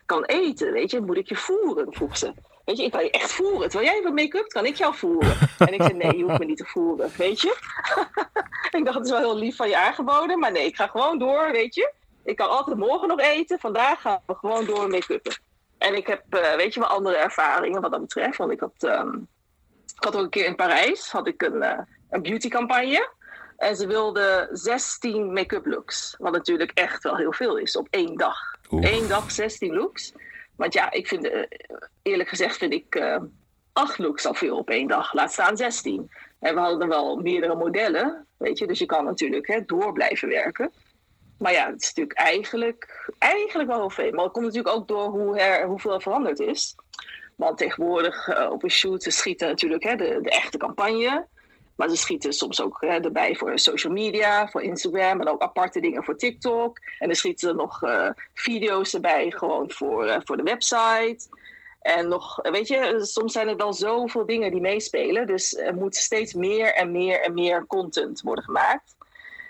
kan 0.06 0.24
eten, 0.24 0.72
weet 0.72 0.90
je. 0.90 1.00
Moet 1.00 1.16
ik 1.16 1.28
je 1.28 1.36
voeren, 1.36 1.92
vroeg 1.92 2.16
ze. 2.16 2.32
Weet 2.64 2.76
je, 2.76 2.84
ik 2.84 2.92
kan 2.92 3.04
je 3.04 3.10
echt 3.10 3.32
voeren. 3.32 3.68
Terwijl 3.68 3.92
jij 3.92 4.02
wat 4.02 4.14
make-up, 4.14 4.48
kan 4.48 4.66
ik 4.66 4.76
jou 4.76 4.94
voeren. 4.94 5.36
En 5.58 5.72
ik 5.72 5.82
zei, 5.82 5.94
nee, 5.94 6.16
je 6.16 6.24
hoeft 6.24 6.38
me 6.38 6.44
niet 6.44 6.56
te 6.56 6.64
voeren, 6.64 7.10
weet 7.16 7.40
je. 7.40 7.56
ik 8.78 8.84
dacht, 8.84 8.96
het 8.96 9.06
is 9.06 9.12
wel 9.12 9.20
heel 9.20 9.38
lief 9.38 9.56
van 9.56 9.68
je 9.68 9.78
aangeboden. 9.78 10.38
Maar 10.38 10.52
nee, 10.52 10.66
ik 10.66 10.76
ga 10.76 10.86
gewoon 10.86 11.18
door, 11.18 11.50
weet 11.52 11.74
je. 11.74 11.92
Ik 12.24 12.36
kan 12.36 12.48
altijd 12.48 12.76
morgen 12.76 13.08
nog 13.08 13.20
eten. 13.20 13.58
Vandaag 13.58 14.00
gaan 14.00 14.20
we 14.26 14.34
gewoon 14.34 14.64
door 14.64 14.88
make-uppen. 14.88 15.40
En 15.78 15.94
ik 15.94 16.06
heb, 16.06 16.22
uh, 16.30 16.54
weet 16.54 16.74
je 16.74 16.80
wel, 16.80 16.88
andere 16.88 17.16
ervaringen 17.16 17.80
wat 17.80 17.90
dat 17.90 18.00
betreft. 18.00 18.36
Want 18.36 18.52
ik 18.52 18.60
had, 18.60 18.82
um, 18.82 19.28
ik 19.96 20.04
had 20.04 20.16
ook 20.16 20.22
een 20.22 20.30
keer 20.30 20.46
in 20.46 20.56
Parijs 20.56 21.10
had 21.10 21.26
ik 21.26 21.42
een, 21.42 21.56
uh, 21.56 21.78
een 22.10 22.22
beautycampagne. 22.22 23.08
En 23.56 23.76
ze 23.76 23.86
wilden 23.86 24.48
16 24.52 25.32
make-up 25.32 25.66
looks. 25.66 26.14
Wat 26.18 26.32
natuurlijk 26.32 26.70
echt 26.74 27.02
wel 27.02 27.16
heel 27.16 27.32
veel 27.32 27.56
is 27.56 27.76
op 27.76 27.86
één 27.90 28.16
dag. 28.16 28.38
Oef. 28.70 28.84
Eén 28.84 29.08
dag 29.08 29.30
16 29.30 29.74
looks. 29.74 30.12
Want 30.56 30.72
ja, 30.72 30.90
ik 30.90 31.08
vind, 31.08 31.24
uh, 31.24 31.42
eerlijk 32.02 32.28
gezegd 32.28 32.56
vind 32.56 32.72
ik 32.72 33.18
acht 33.72 33.98
looks 33.98 34.26
al 34.26 34.34
veel 34.34 34.56
op 34.56 34.70
één 34.70 34.88
dag. 34.88 35.12
Laat 35.12 35.32
staan 35.32 35.56
16. 35.56 36.10
En 36.38 36.54
we 36.54 36.60
hadden 36.60 36.88
wel 36.88 37.16
meerdere 37.16 37.54
modellen, 37.54 38.26
weet 38.36 38.58
je. 38.58 38.66
Dus 38.66 38.78
je 38.78 38.86
kan 38.86 39.04
natuurlijk 39.04 39.46
hè, 39.46 39.64
door 39.64 39.92
blijven 39.92 40.28
werken. 40.28 40.72
Maar 41.38 41.52
ja, 41.52 41.70
het 41.70 41.82
is 41.82 41.86
natuurlijk 41.86 42.18
eigenlijk, 42.18 43.10
eigenlijk 43.18 43.68
wel 43.68 43.78
heel 43.78 43.90
veel. 43.90 44.10
Maar 44.12 44.24
het 44.24 44.32
komt 44.32 44.44
natuurlijk 44.44 44.76
ook 44.76 44.88
door 44.88 45.08
hoe 45.08 45.38
er, 45.38 45.66
hoeveel 45.66 45.92
er 45.92 46.02
veranderd 46.02 46.40
is. 46.40 46.74
Want 47.36 47.58
tegenwoordig 47.58 48.28
uh, 48.28 48.50
op 48.50 48.62
een 48.62 48.70
shoot 48.70 49.02
ze 49.02 49.10
schieten 49.10 49.48
natuurlijk 49.48 49.82
hè, 49.82 49.96
de, 49.96 50.18
de 50.22 50.30
echte 50.30 50.58
campagne. 50.58 51.26
Maar 51.76 51.88
ze 51.88 51.96
schieten 51.96 52.32
soms 52.32 52.62
ook 52.62 52.76
hè, 52.80 53.00
erbij 53.00 53.34
voor 53.34 53.58
social 53.58 53.92
media, 53.92 54.48
voor 54.48 54.62
Instagram, 54.62 55.20
en 55.20 55.28
ook 55.28 55.42
aparte 55.42 55.80
dingen 55.80 56.04
voor 56.04 56.16
TikTok. 56.16 56.78
En 56.98 57.06
dan 57.06 57.16
schieten 57.16 57.48
ze 57.48 57.54
nog 57.54 57.82
uh, 57.82 58.10
video's 58.34 58.94
erbij, 58.94 59.30
gewoon 59.30 59.70
voor, 59.70 60.06
uh, 60.06 60.16
voor 60.24 60.36
de 60.36 60.42
website. 60.42 61.18
En 61.80 62.08
nog, 62.08 62.38
weet 62.42 62.68
je, 62.68 62.98
soms 63.00 63.32
zijn 63.32 63.48
er 63.48 63.56
dan 63.56 63.74
zoveel 63.74 64.26
dingen 64.26 64.50
die 64.50 64.60
meespelen. 64.60 65.26
Dus 65.26 65.56
er 65.56 65.74
moet 65.74 65.96
steeds 65.96 66.34
meer 66.34 66.74
en 66.74 66.92
meer 66.92 67.20
en 67.20 67.34
meer 67.34 67.66
content 67.66 68.20
worden 68.20 68.44
gemaakt. 68.44 68.96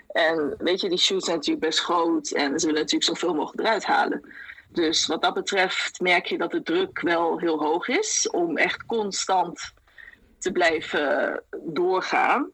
En 0.07 0.55
weet 0.57 0.81
je, 0.81 0.89
die 0.89 0.97
shoots 0.97 1.25
zijn 1.25 1.37
natuurlijk 1.37 1.65
best 1.65 1.79
groot 1.79 2.29
en 2.29 2.59
ze 2.59 2.65
willen 2.65 2.81
natuurlijk 2.81 3.09
zoveel 3.09 3.33
mogelijk 3.33 3.67
eruit 3.67 3.85
halen. 3.85 4.33
Dus 4.69 5.07
wat 5.07 5.21
dat 5.21 5.33
betreft 5.33 5.99
merk 5.99 6.25
je 6.25 6.37
dat 6.37 6.51
de 6.51 6.61
druk 6.61 7.01
wel 7.01 7.39
heel 7.39 7.59
hoog 7.59 7.87
is 7.87 8.29
om 8.29 8.57
echt 8.57 8.85
constant 8.85 9.73
te 10.37 10.51
blijven 10.51 11.43
doorgaan. 11.63 12.51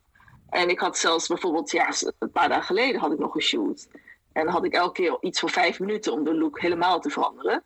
En 0.50 0.70
ik 0.70 0.80
had 0.80 0.98
zelfs 0.98 1.28
bijvoorbeeld, 1.28 1.72
ja, 1.72 1.90
een 2.20 2.32
paar 2.32 2.50
dagen 2.50 2.64
geleden 2.64 3.00
had 3.00 3.12
ik 3.12 3.20
nog 3.20 3.36
een 3.36 3.42
shoot. 3.42 3.88
En 4.34 4.44
dan 4.44 4.54
had 4.54 4.66
ik 4.66 4.74
elke 4.74 5.02
keer 5.02 5.18
iets 5.22 5.40
voor 5.40 5.50
vijf 5.50 5.80
minuten 5.80 6.14
om 6.14 6.24
de 6.24 6.36
look 6.36 6.60
helemaal 6.60 7.00
te 7.00 7.10
veranderen. 7.10 7.64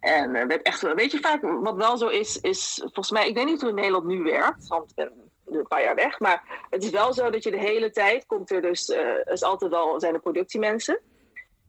En 0.00 0.34
uh, 0.34 0.44
werd 0.46 0.62
echt, 0.62 0.94
weet 0.94 1.10
je, 1.10 1.18
vaak 1.18 1.42
wat 1.42 1.76
wel 1.76 1.96
zo 1.96 2.08
is, 2.08 2.40
is 2.40 2.78
volgens 2.80 3.10
mij, 3.10 3.28
ik 3.28 3.34
weet 3.34 3.44
niet 3.44 3.60
hoe 3.60 3.68
in 3.68 3.74
Nederland 3.74 4.04
nu 4.04 4.22
werkt, 4.22 4.68
want 4.68 4.90
ik 4.90 4.94
ben 4.94 5.30
nu 5.46 5.58
een 5.58 5.66
paar 5.66 5.82
jaar 5.82 5.94
weg. 5.94 6.18
Maar 6.18 6.66
het 6.70 6.84
is 6.84 6.90
wel 6.90 7.12
zo 7.12 7.30
dat 7.30 7.42
je 7.42 7.50
de 7.50 7.58
hele 7.58 7.90
tijd 7.90 8.26
komt 8.26 8.50
er 8.50 8.62
dus, 8.62 8.88
uh, 8.88 8.98
is 9.24 9.42
altijd 9.42 9.70
wel, 9.70 10.00
zijn 10.00 10.14
er 10.14 10.20
productiemensen. 10.20 11.00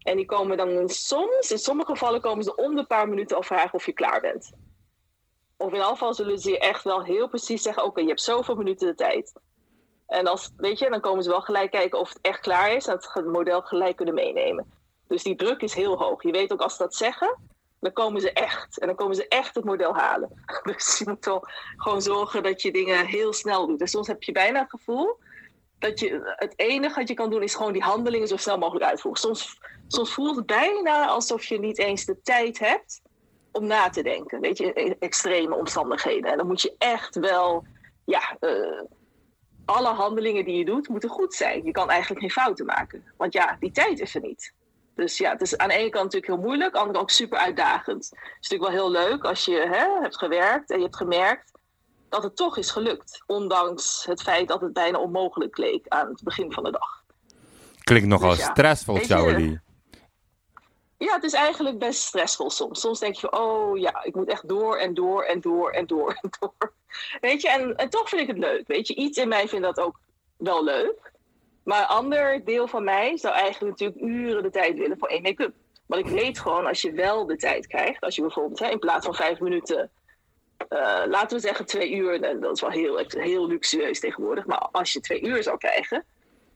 En 0.01 0.15
die 0.15 0.25
komen 0.25 0.57
dan 0.57 0.89
soms, 0.89 1.51
in 1.51 1.57
sommige 1.57 1.91
gevallen 1.91 2.21
komen 2.21 2.43
ze 2.43 2.55
om 2.55 2.75
de 2.75 2.85
paar 2.85 3.09
minuten 3.09 3.35
al 3.35 3.43
vragen 3.43 3.73
of 3.73 3.85
je 3.85 3.93
klaar 3.93 4.21
bent. 4.21 4.51
Of 5.57 5.73
in 5.73 5.81
afval 5.81 6.13
zullen 6.13 6.39
ze 6.39 6.49
je 6.49 6.59
echt 6.59 6.83
wel 6.83 7.03
heel 7.03 7.27
precies 7.27 7.61
zeggen: 7.61 7.83
Oké, 7.83 8.01
je 8.01 8.07
hebt 8.07 8.21
zoveel 8.21 8.55
minuten 8.55 8.87
de 8.87 8.95
tijd. 8.95 9.33
En 10.07 10.27
als, 10.27 10.51
weet 10.57 10.79
je, 10.79 10.89
dan 10.89 11.01
komen 11.01 11.23
ze 11.23 11.29
wel 11.29 11.41
gelijk 11.41 11.71
kijken 11.71 11.99
of 11.99 12.09
het 12.09 12.19
echt 12.21 12.39
klaar 12.39 12.75
is. 12.75 12.87
En 12.87 12.97
het 12.99 13.25
model 13.25 13.61
gelijk 13.61 13.95
kunnen 13.95 14.13
meenemen. 14.13 14.71
Dus 15.07 15.23
die 15.23 15.35
druk 15.35 15.61
is 15.61 15.73
heel 15.73 15.97
hoog. 15.97 16.23
Je 16.23 16.31
weet 16.31 16.53
ook 16.53 16.61
als 16.61 16.75
ze 16.75 16.83
dat 16.83 16.95
zeggen, 16.95 17.37
dan 17.81 17.93
komen 17.93 18.21
ze 18.21 18.31
echt. 18.31 18.79
En 18.79 18.87
dan 18.87 18.95
komen 18.95 19.15
ze 19.15 19.27
echt 19.27 19.55
het 19.55 19.63
model 19.63 19.95
halen. 19.95 20.43
Dus 20.63 20.97
je 20.97 21.05
moet 21.07 21.39
gewoon 21.77 22.01
zorgen 22.01 22.43
dat 22.43 22.61
je 22.61 22.71
dingen 22.71 23.05
heel 23.05 23.33
snel 23.33 23.67
doet. 23.67 23.81
En 23.81 23.87
soms 23.87 24.07
heb 24.07 24.23
je 24.23 24.31
bijna 24.31 24.59
het 24.59 24.69
gevoel 24.69 25.19
dat 25.81 25.99
je 25.99 26.33
het 26.35 26.53
enige 26.55 26.99
wat 26.99 27.07
je 27.07 27.13
kan 27.13 27.29
doen 27.29 27.43
is 27.43 27.55
gewoon 27.55 27.73
die 27.73 27.81
handelingen 27.81 28.27
zo 28.27 28.37
snel 28.37 28.57
mogelijk 28.57 28.85
uitvoeren. 28.85 29.21
Soms, 29.21 29.59
soms 29.87 30.13
voelt 30.13 30.35
het 30.35 30.45
bijna 30.45 31.07
alsof 31.07 31.43
je 31.43 31.59
niet 31.59 31.77
eens 31.77 32.05
de 32.05 32.21
tijd 32.21 32.59
hebt 32.59 33.01
om 33.51 33.67
na 33.67 33.89
te 33.89 34.03
denken. 34.03 34.41
Weet 34.41 34.57
je, 34.57 34.73
in 34.73 34.95
extreme 34.99 35.55
omstandigheden. 35.55 36.31
En 36.31 36.37
dan 36.37 36.47
moet 36.47 36.61
je 36.61 36.75
echt 36.77 37.15
wel, 37.15 37.65
ja, 38.05 38.37
uh, 38.39 38.81
alle 39.65 39.87
handelingen 39.87 40.45
die 40.45 40.57
je 40.57 40.65
doet, 40.65 40.89
moeten 40.89 41.09
goed 41.09 41.33
zijn. 41.33 41.65
Je 41.65 41.71
kan 41.71 41.89
eigenlijk 41.89 42.21
geen 42.21 42.31
fouten 42.31 42.65
maken. 42.65 43.03
Want 43.17 43.33
ja, 43.33 43.57
die 43.59 43.71
tijd 43.71 43.99
is 43.99 44.15
er 44.15 44.21
niet. 44.21 44.53
Dus 44.95 45.17
ja, 45.17 45.31
het 45.31 45.41
is 45.41 45.57
aan 45.57 45.67
de 45.67 45.73
ene 45.73 45.89
kant 45.89 46.03
natuurlijk 46.03 46.33
heel 46.33 46.43
moeilijk, 46.47 46.65
aan 46.65 46.71
de 46.71 46.79
andere 46.79 46.97
kant 46.97 47.09
ook 47.09 47.15
super 47.15 47.37
uitdagend. 47.37 48.09
Het 48.09 48.37
is 48.41 48.49
natuurlijk 48.49 48.71
wel 48.71 48.81
heel 48.81 49.09
leuk 49.09 49.23
als 49.23 49.45
je 49.45 49.55
hè, 49.55 50.01
hebt 50.01 50.17
gewerkt 50.17 50.69
en 50.69 50.77
je 50.77 50.83
hebt 50.83 50.97
gemerkt 50.97 51.51
dat 52.09 52.23
het 52.23 52.35
toch 52.35 52.57
is 52.57 52.71
gelukt. 52.71 53.23
Ondanks 53.25 54.05
het 54.05 54.21
feit 54.21 54.47
dat 54.47 54.61
het 54.61 54.73
bijna 54.73 54.99
onmogelijk 54.99 55.57
leek 55.57 55.87
aan 55.87 56.07
het 56.07 56.23
begin 56.23 56.51
van 56.51 56.63
de 56.63 56.71
dag. 56.71 57.03
Klinkt 57.83 58.07
nogal 58.07 58.29
dus 58.29 58.39
ja, 58.39 58.51
stressvol, 58.51 58.95
Charlie. 58.95 59.59
Ja, 60.97 61.13
het 61.13 61.23
is 61.23 61.33
eigenlijk 61.33 61.79
best 61.79 62.01
stressvol 62.01 62.49
soms. 62.49 62.79
Soms 62.79 62.99
denk 62.99 63.15
je, 63.15 63.31
oh 63.31 63.77
ja, 63.77 64.03
ik 64.03 64.15
moet 64.15 64.29
echt 64.29 64.47
door 64.47 64.77
en 64.77 64.93
door 64.93 65.23
en 65.23 65.41
door 65.41 65.71
en 65.71 65.87
door 65.87 66.19
en 66.21 66.29
door. 66.39 66.73
Weet 67.21 67.41
je, 67.41 67.49
en, 67.49 67.75
en 67.75 67.89
toch 67.89 68.09
vind 68.09 68.21
ik 68.21 68.27
het 68.27 68.37
leuk. 68.37 68.67
Weet 68.67 68.87
je, 68.87 68.95
iets 68.95 69.17
in 69.17 69.27
mij 69.27 69.47
vindt 69.47 69.65
dat 69.65 69.79
ook 69.79 69.99
wel 70.37 70.63
leuk. 70.63 71.11
Maar 71.63 71.81
een 71.81 71.87
ander 71.87 72.45
deel 72.45 72.67
van 72.67 72.83
mij 72.83 73.17
zou 73.17 73.33
eigenlijk 73.33 73.79
natuurlijk 73.79 74.01
uren 74.01 74.43
de 74.43 74.49
tijd 74.49 74.77
willen 74.77 74.97
voor 74.97 75.07
één 75.07 75.21
make-up. 75.21 75.53
Want 75.85 76.05
ik 76.05 76.11
weet 76.11 76.39
gewoon, 76.39 76.65
als 76.65 76.81
je 76.81 76.91
wel 76.91 77.25
de 77.25 77.37
tijd 77.37 77.67
krijgt, 77.67 78.01
als 78.01 78.15
je 78.15 78.21
bijvoorbeeld 78.21 78.59
hè, 78.59 78.69
in 78.69 78.79
plaats 78.79 79.05
van 79.05 79.15
vijf 79.15 79.39
minuten, 79.39 79.91
uh, 80.69 81.01
laten 81.05 81.37
we 81.37 81.43
zeggen 81.43 81.65
twee 81.65 81.91
uur, 81.91 82.23
en 82.23 82.39
dat 82.39 82.55
is 82.55 82.61
wel 82.61 82.69
heel, 82.69 83.03
heel 83.07 83.47
luxueus 83.47 83.99
tegenwoordig, 83.99 84.45
maar 84.45 84.59
als 84.71 84.93
je 84.93 84.99
twee 84.99 85.23
uur 85.23 85.43
zou 85.43 85.57
krijgen, 85.57 86.05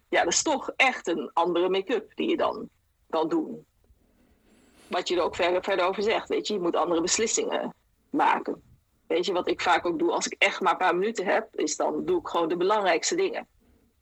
ja, 0.09 0.23
dat 0.23 0.33
is 0.33 0.43
toch 0.43 0.71
echt 0.75 1.07
een 1.07 1.29
andere 1.33 1.69
make-up 1.69 2.11
die 2.15 2.29
je 2.29 2.37
dan 2.37 2.69
kan 3.09 3.29
doen. 3.29 3.65
Wat 4.87 5.07
je 5.07 5.15
er 5.15 5.21
ook 5.21 5.35
verder, 5.35 5.63
verder 5.63 5.85
over 5.85 6.03
zegt, 6.03 6.29
weet 6.29 6.47
je, 6.47 6.53
je 6.53 6.59
moet 6.59 6.75
andere 6.75 7.01
beslissingen 7.01 7.73
maken. 8.09 8.61
Weet 9.07 9.25
je, 9.25 9.33
wat 9.33 9.47
ik 9.47 9.61
vaak 9.61 9.85
ook 9.85 9.99
doe 9.99 10.11
als 10.11 10.27
ik 10.27 10.35
echt 10.37 10.61
maar 10.61 10.71
een 10.71 10.77
paar 10.77 10.95
minuten 10.95 11.25
heb, 11.25 11.47
is 11.55 11.75
dan 11.75 12.05
doe 12.05 12.19
ik 12.19 12.27
gewoon 12.27 12.49
de 12.49 12.57
belangrijkste 12.57 13.15
dingen. 13.15 13.47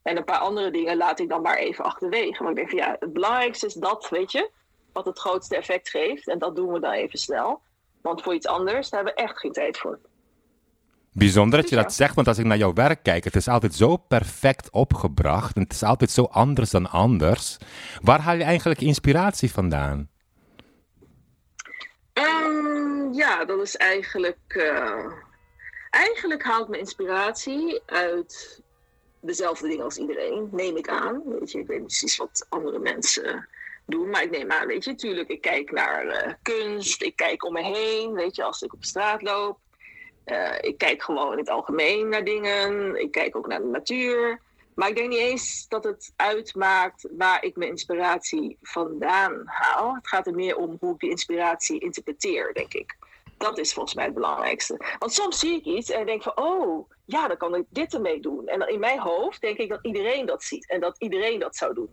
En 0.04 0.16
een 0.16 0.24
paar 0.24 0.38
andere 0.38 0.70
dingen 0.70 0.96
laat 0.96 1.20
ik 1.20 1.28
dan 1.28 1.42
maar 1.42 1.56
even 1.56 1.84
achterwege. 1.84 2.42
Maar 2.42 2.50
ik 2.50 2.56
denk 2.56 2.70
van 2.70 2.78
ja, 2.78 2.96
het 3.00 3.12
belangrijkste 3.12 3.66
is 3.66 3.74
dat, 3.74 4.08
weet 4.10 4.32
je, 4.32 4.50
wat 4.92 5.04
het 5.04 5.18
grootste 5.18 5.56
effect 5.56 5.90
geeft. 5.90 6.28
En 6.28 6.38
dat 6.38 6.56
doen 6.56 6.72
we 6.72 6.80
dan 6.80 6.92
even 6.92 7.18
snel. 7.18 7.60
Want 8.02 8.22
voor 8.22 8.34
iets 8.34 8.46
anders, 8.46 8.90
daar 8.90 9.04
hebben 9.04 9.24
we 9.24 9.28
echt 9.28 9.38
geen 9.38 9.52
tijd 9.52 9.78
voor. 9.78 9.98
Bijzonder 11.12 11.60
dat 11.60 11.68
je 11.68 11.76
dat 11.76 11.92
zegt, 11.92 12.14
want 12.14 12.28
als 12.28 12.38
ik 12.38 12.44
naar 12.44 12.56
jouw 12.56 12.72
werk 12.72 13.02
kijk, 13.02 13.24
het 13.24 13.36
is 13.36 13.48
altijd 13.48 13.74
zo 13.74 13.96
perfect 13.96 14.70
opgebracht. 14.70 15.56
En 15.56 15.62
het 15.62 15.72
is 15.72 15.82
altijd 15.82 16.10
zo 16.10 16.22
anders 16.22 16.70
dan 16.70 16.90
anders. 16.90 17.56
Waar 18.02 18.20
haal 18.20 18.36
je 18.36 18.42
eigenlijk 18.44 18.80
inspiratie 18.80 19.52
vandaan? 19.52 20.08
Um, 22.12 23.12
ja, 23.12 23.44
dat 23.44 23.60
is 23.60 23.76
eigenlijk. 23.76 24.38
Uh, 24.48 25.12
eigenlijk 25.90 26.42
haal 26.42 26.62
ik 26.62 26.68
mijn 26.68 26.80
inspiratie 26.80 27.82
uit 27.86 28.62
dezelfde 29.26 29.68
dingen 29.68 29.84
als 29.84 29.96
iedereen, 29.96 30.48
neem 30.52 30.76
ik 30.76 30.88
aan. 30.88 31.22
Weet 31.26 31.50
je, 31.50 31.58
ik 31.58 31.66
weet 31.66 31.78
niet 31.78 31.86
precies 31.86 32.16
wat 32.16 32.46
andere 32.48 32.78
mensen 32.78 33.48
doen, 33.86 34.10
maar 34.10 34.22
ik 34.22 34.30
neem 34.30 34.50
aan, 34.50 34.66
weet 34.66 34.84
je, 34.84 34.90
natuurlijk, 34.90 35.28
ik 35.28 35.40
kijk 35.40 35.70
naar 35.70 36.06
uh, 36.06 36.32
kunst, 36.42 37.02
ik 37.02 37.16
kijk 37.16 37.44
om 37.44 37.52
me 37.52 37.62
heen, 37.62 38.12
weet 38.12 38.36
je, 38.36 38.42
als 38.42 38.62
ik 38.62 38.72
op 38.72 38.84
straat 38.84 39.22
loop. 39.22 39.58
Uh, 40.26 40.58
ik 40.60 40.78
kijk 40.78 41.02
gewoon 41.02 41.32
in 41.32 41.38
het 41.38 41.48
algemeen 41.48 42.08
naar 42.08 42.24
dingen, 42.24 43.00
ik 43.00 43.10
kijk 43.10 43.36
ook 43.36 43.46
naar 43.46 43.60
de 43.60 43.66
natuur. 43.66 44.40
Maar 44.74 44.88
ik 44.88 44.96
denk 44.96 45.08
niet 45.08 45.18
eens 45.18 45.68
dat 45.68 45.84
het 45.84 46.12
uitmaakt 46.16 47.08
waar 47.16 47.44
ik 47.44 47.56
mijn 47.56 47.70
inspiratie 47.70 48.56
vandaan 48.62 49.42
haal. 49.44 49.94
Het 49.94 50.08
gaat 50.08 50.26
er 50.26 50.34
meer 50.34 50.56
om 50.56 50.76
hoe 50.80 50.94
ik 50.94 51.00
die 51.00 51.10
inspiratie 51.10 51.80
interpreteer, 51.80 52.54
denk 52.54 52.74
ik. 52.74 52.96
Dat 53.36 53.58
is 53.58 53.72
volgens 53.72 53.94
mij 53.94 54.04
het 54.04 54.14
belangrijkste. 54.14 54.96
Want 54.98 55.12
soms 55.12 55.38
zie 55.38 55.54
ik 55.54 55.64
iets 55.64 55.90
en 55.90 56.06
denk 56.06 56.22
van, 56.22 56.36
oh, 56.36 56.90
ja, 57.04 57.28
dan 57.28 57.36
kan 57.36 57.54
ik 57.54 57.64
dit 57.68 57.94
ermee 57.94 58.20
doen. 58.20 58.48
En 58.48 58.68
in 58.68 58.80
mijn 58.80 59.00
hoofd 59.00 59.40
denk 59.40 59.58
ik 59.58 59.68
dat 59.68 59.78
iedereen 59.82 60.26
dat 60.26 60.42
ziet 60.42 60.68
en 60.68 60.80
dat 60.80 60.98
iedereen 60.98 61.38
dat 61.38 61.56
zou 61.56 61.74
doen. 61.74 61.90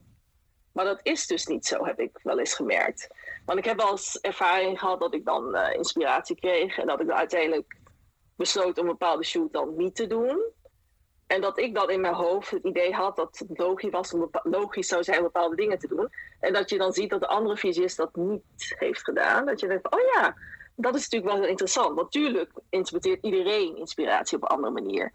Maar 0.71 0.85
dat 0.85 0.99
is 1.03 1.27
dus 1.27 1.45
niet 1.45 1.65
zo, 1.65 1.85
heb 1.85 1.99
ik 1.99 2.19
wel 2.23 2.39
eens 2.39 2.53
gemerkt. 2.53 3.07
Want 3.45 3.59
ik 3.59 3.65
heb 3.65 3.77
wel 3.77 3.91
eens 3.91 4.19
ervaring 4.19 4.79
gehad 4.79 4.99
dat 4.99 5.13
ik 5.13 5.25
dan 5.25 5.55
uh, 5.55 5.73
inspiratie 5.73 6.35
kreeg 6.35 6.77
en 6.77 6.87
dat 6.87 7.01
ik 7.01 7.09
uiteindelijk 7.09 7.77
besloot 8.35 8.77
om 8.77 8.85
een 8.85 8.91
bepaalde 8.91 9.23
shoot 9.23 9.53
dan 9.53 9.75
niet 9.75 9.95
te 9.95 10.07
doen. 10.07 10.39
En 11.27 11.41
dat 11.41 11.59
ik 11.59 11.75
dan 11.75 11.89
in 11.89 12.01
mijn 12.01 12.13
hoofd 12.13 12.51
het 12.51 12.63
idee 12.63 12.93
had 12.93 13.15
dat 13.15 13.37
het 13.37 13.59
logisch, 13.59 13.89
was 13.89 14.13
om 14.13 14.29
logisch 14.43 14.87
zou 14.87 15.03
zijn 15.03 15.17
om 15.17 15.23
bepaalde 15.23 15.55
dingen 15.55 15.79
te 15.79 15.87
doen. 15.87 16.09
En 16.39 16.53
dat 16.53 16.69
je 16.69 16.77
dan 16.77 16.93
ziet 16.93 17.09
dat 17.09 17.19
de 17.19 17.27
andere 17.27 17.57
visist 17.57 17.97
dat 17.97 18.15
niet 18.15 18.75
heeft 18.79 19.03
gedaan. 19.03 19.45
Dat 19.45 19.59
je 19.59 19.67
denkt, 19.67 19.91
oh 19.91 19.99
ja, 20.13 20.35
dat 20.75 20.95
is 20.95 21.09
natuurlijk 21.09 21.39
wel 21.39 21.49
interessant. 21.49 21.95
Natuurlijk 21.95 22.51
interpreteert 22.69 23.23
iedereen 23.23 23.77
inspiratie 23.77 24.37
op 24.37 24.43
een 24.43 24.49
andere 24.49 24.73
manier. 24.73 25.11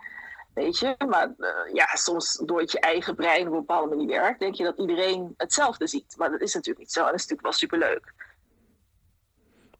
Weet 0.54 0.78
je, 0.78 0.94
maar 1.08 1.34
uh, 1.38 1.48
ja, 1.72 1.86
soms 1.94 2.42
door 2.44 2.60
het 2.60 2.72
je 2.72 2.80
eigen 2.80 3.14
brein 3.14 3.46
op 3.46 3.52
een 3.52 3.58
bepaalde 3.58 3.96
manier 3.96 4.20
werkt, 4.20 4.40
denk 4.40 4.54
je 4.54 4.64
dat 4.64 4.78
iedereen 4.78 5.34
hetzelfde 5.36 5.86
ziet. 5.86 6.14
Maar 6.16 6.30
dat 6.30 6.40
is 6.40 6.54
natuurlijk 6.54 6.84
niet 6.84 6.92
zo. 6.92 7.00
En 7.00 7.06
dat 7.06 7.14
is 7.14 7.26
natuurlijk 7.26 7.48
wel 7.48 7.52
superleuk. 7.52 8.12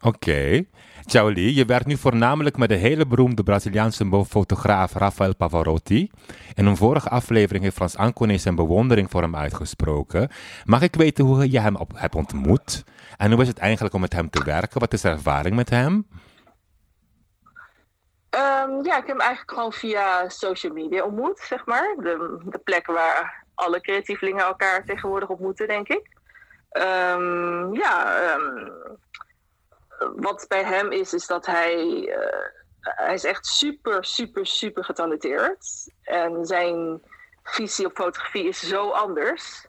Oké. 0.00 0.66
Ciaoli, 1.06 1.54
je 1.54 1.64
werkt 1.64 1.86
nu 1.86 1.96
voornamelijk 1.96 2.56
met 2.56 2.68
de 2.68 2.74
hele 2.74 3.06
beroemde 3.06 3.42
Braziliaanse 3.42 4.24
fotograaf 4.28 4.92
Rafael 4.92 5.34
Pavarotti. 5.36 6.10
In 6.54 6.66
een 6.66 6.76
vorige 6.76 7.08
aflevering 7.08 7.64
heeft 7.64 7.76
Frans 7.76 7.96
Ancone 7.96 8.38
zijn 8.38 8.54
bewondering 8.54 9.10
voor 9.10 9.22
hem 9.22 9.36
uitgesproken. 9.36 10.28
Mag 10.64 10.82
ik 10.82 10.94
weten 10.94 11.24
hoe 11.24 11.50
je 11.50 11.60
hem 11.60 11.76
hebt 11.94 12.14
ontmoet? 12.14 12.84
En 13.16 13.32
hoe 13.32 13.42
is 13.42 13.48
het 13.48 13.58
eigenlijk 13.58 13.94
om 13.94 14.00
met 14.00 14.12
hem 14.12 14.30
te 14.30 14.44
werken? 14.44 14.80
Wat 14.80 14.92
is 14.92 15.00
de 15.00 15.08
ervaring 15.08 15.56
met 15.56 15.70
hem? 15.70 16.06
Ehm, 18.30 18.84
ja, 18.84 18.96
ik 18.96 19.06
heb 19.06 19.06
hem 19.06 19.20
eigenlijk 19.20 19.50
gewoon 19.50 19.72
via 19.72 20.28
social 20.28 20.72
media 20.72 21.04
ontmoet, 21.04 21.38
zeg 21.38 21.66
maar. 21.66 21.94
De, 21.98 22.40
de 22.44 22.58
plek 22.58 22.86
waar 22.86 23.44
alle 23.54 23.80
creatievelingen 23.80 24.44
elkaar 24.44 24.84
tegenwoordig 24.84 25.28
ontmoeten, 25.28 25.66
denk 25.66 25.88
ik. 25.88 26.16
Ehm, 26.70 27.74
ja, 27.74 28.20
ehm, 28.20 28.68
wat 30.16 30.44
bij 30.48 30.64
hem 30.64 30.92
is, 30.92 31.14
is 31.14 31.26
dat 31.26 31.46
hij, 31.46 31.84
uh, 31.84 32.46
hij 32.80 33.14
is 33.14 33.24
echt 33.24 33.46
super, 33.46 34.04
super, 34.04 34.46
super 34.46 34.84
getalenteerd. 34.84 35.92
En 36.02 36.46
zijn 36.46 37.02
visie 37.42 37.86
op 37.86 37.96
fotografie 37.96 38.48
is 38.48 38.60
zo 38.60 38.90
anders 38.90 39.66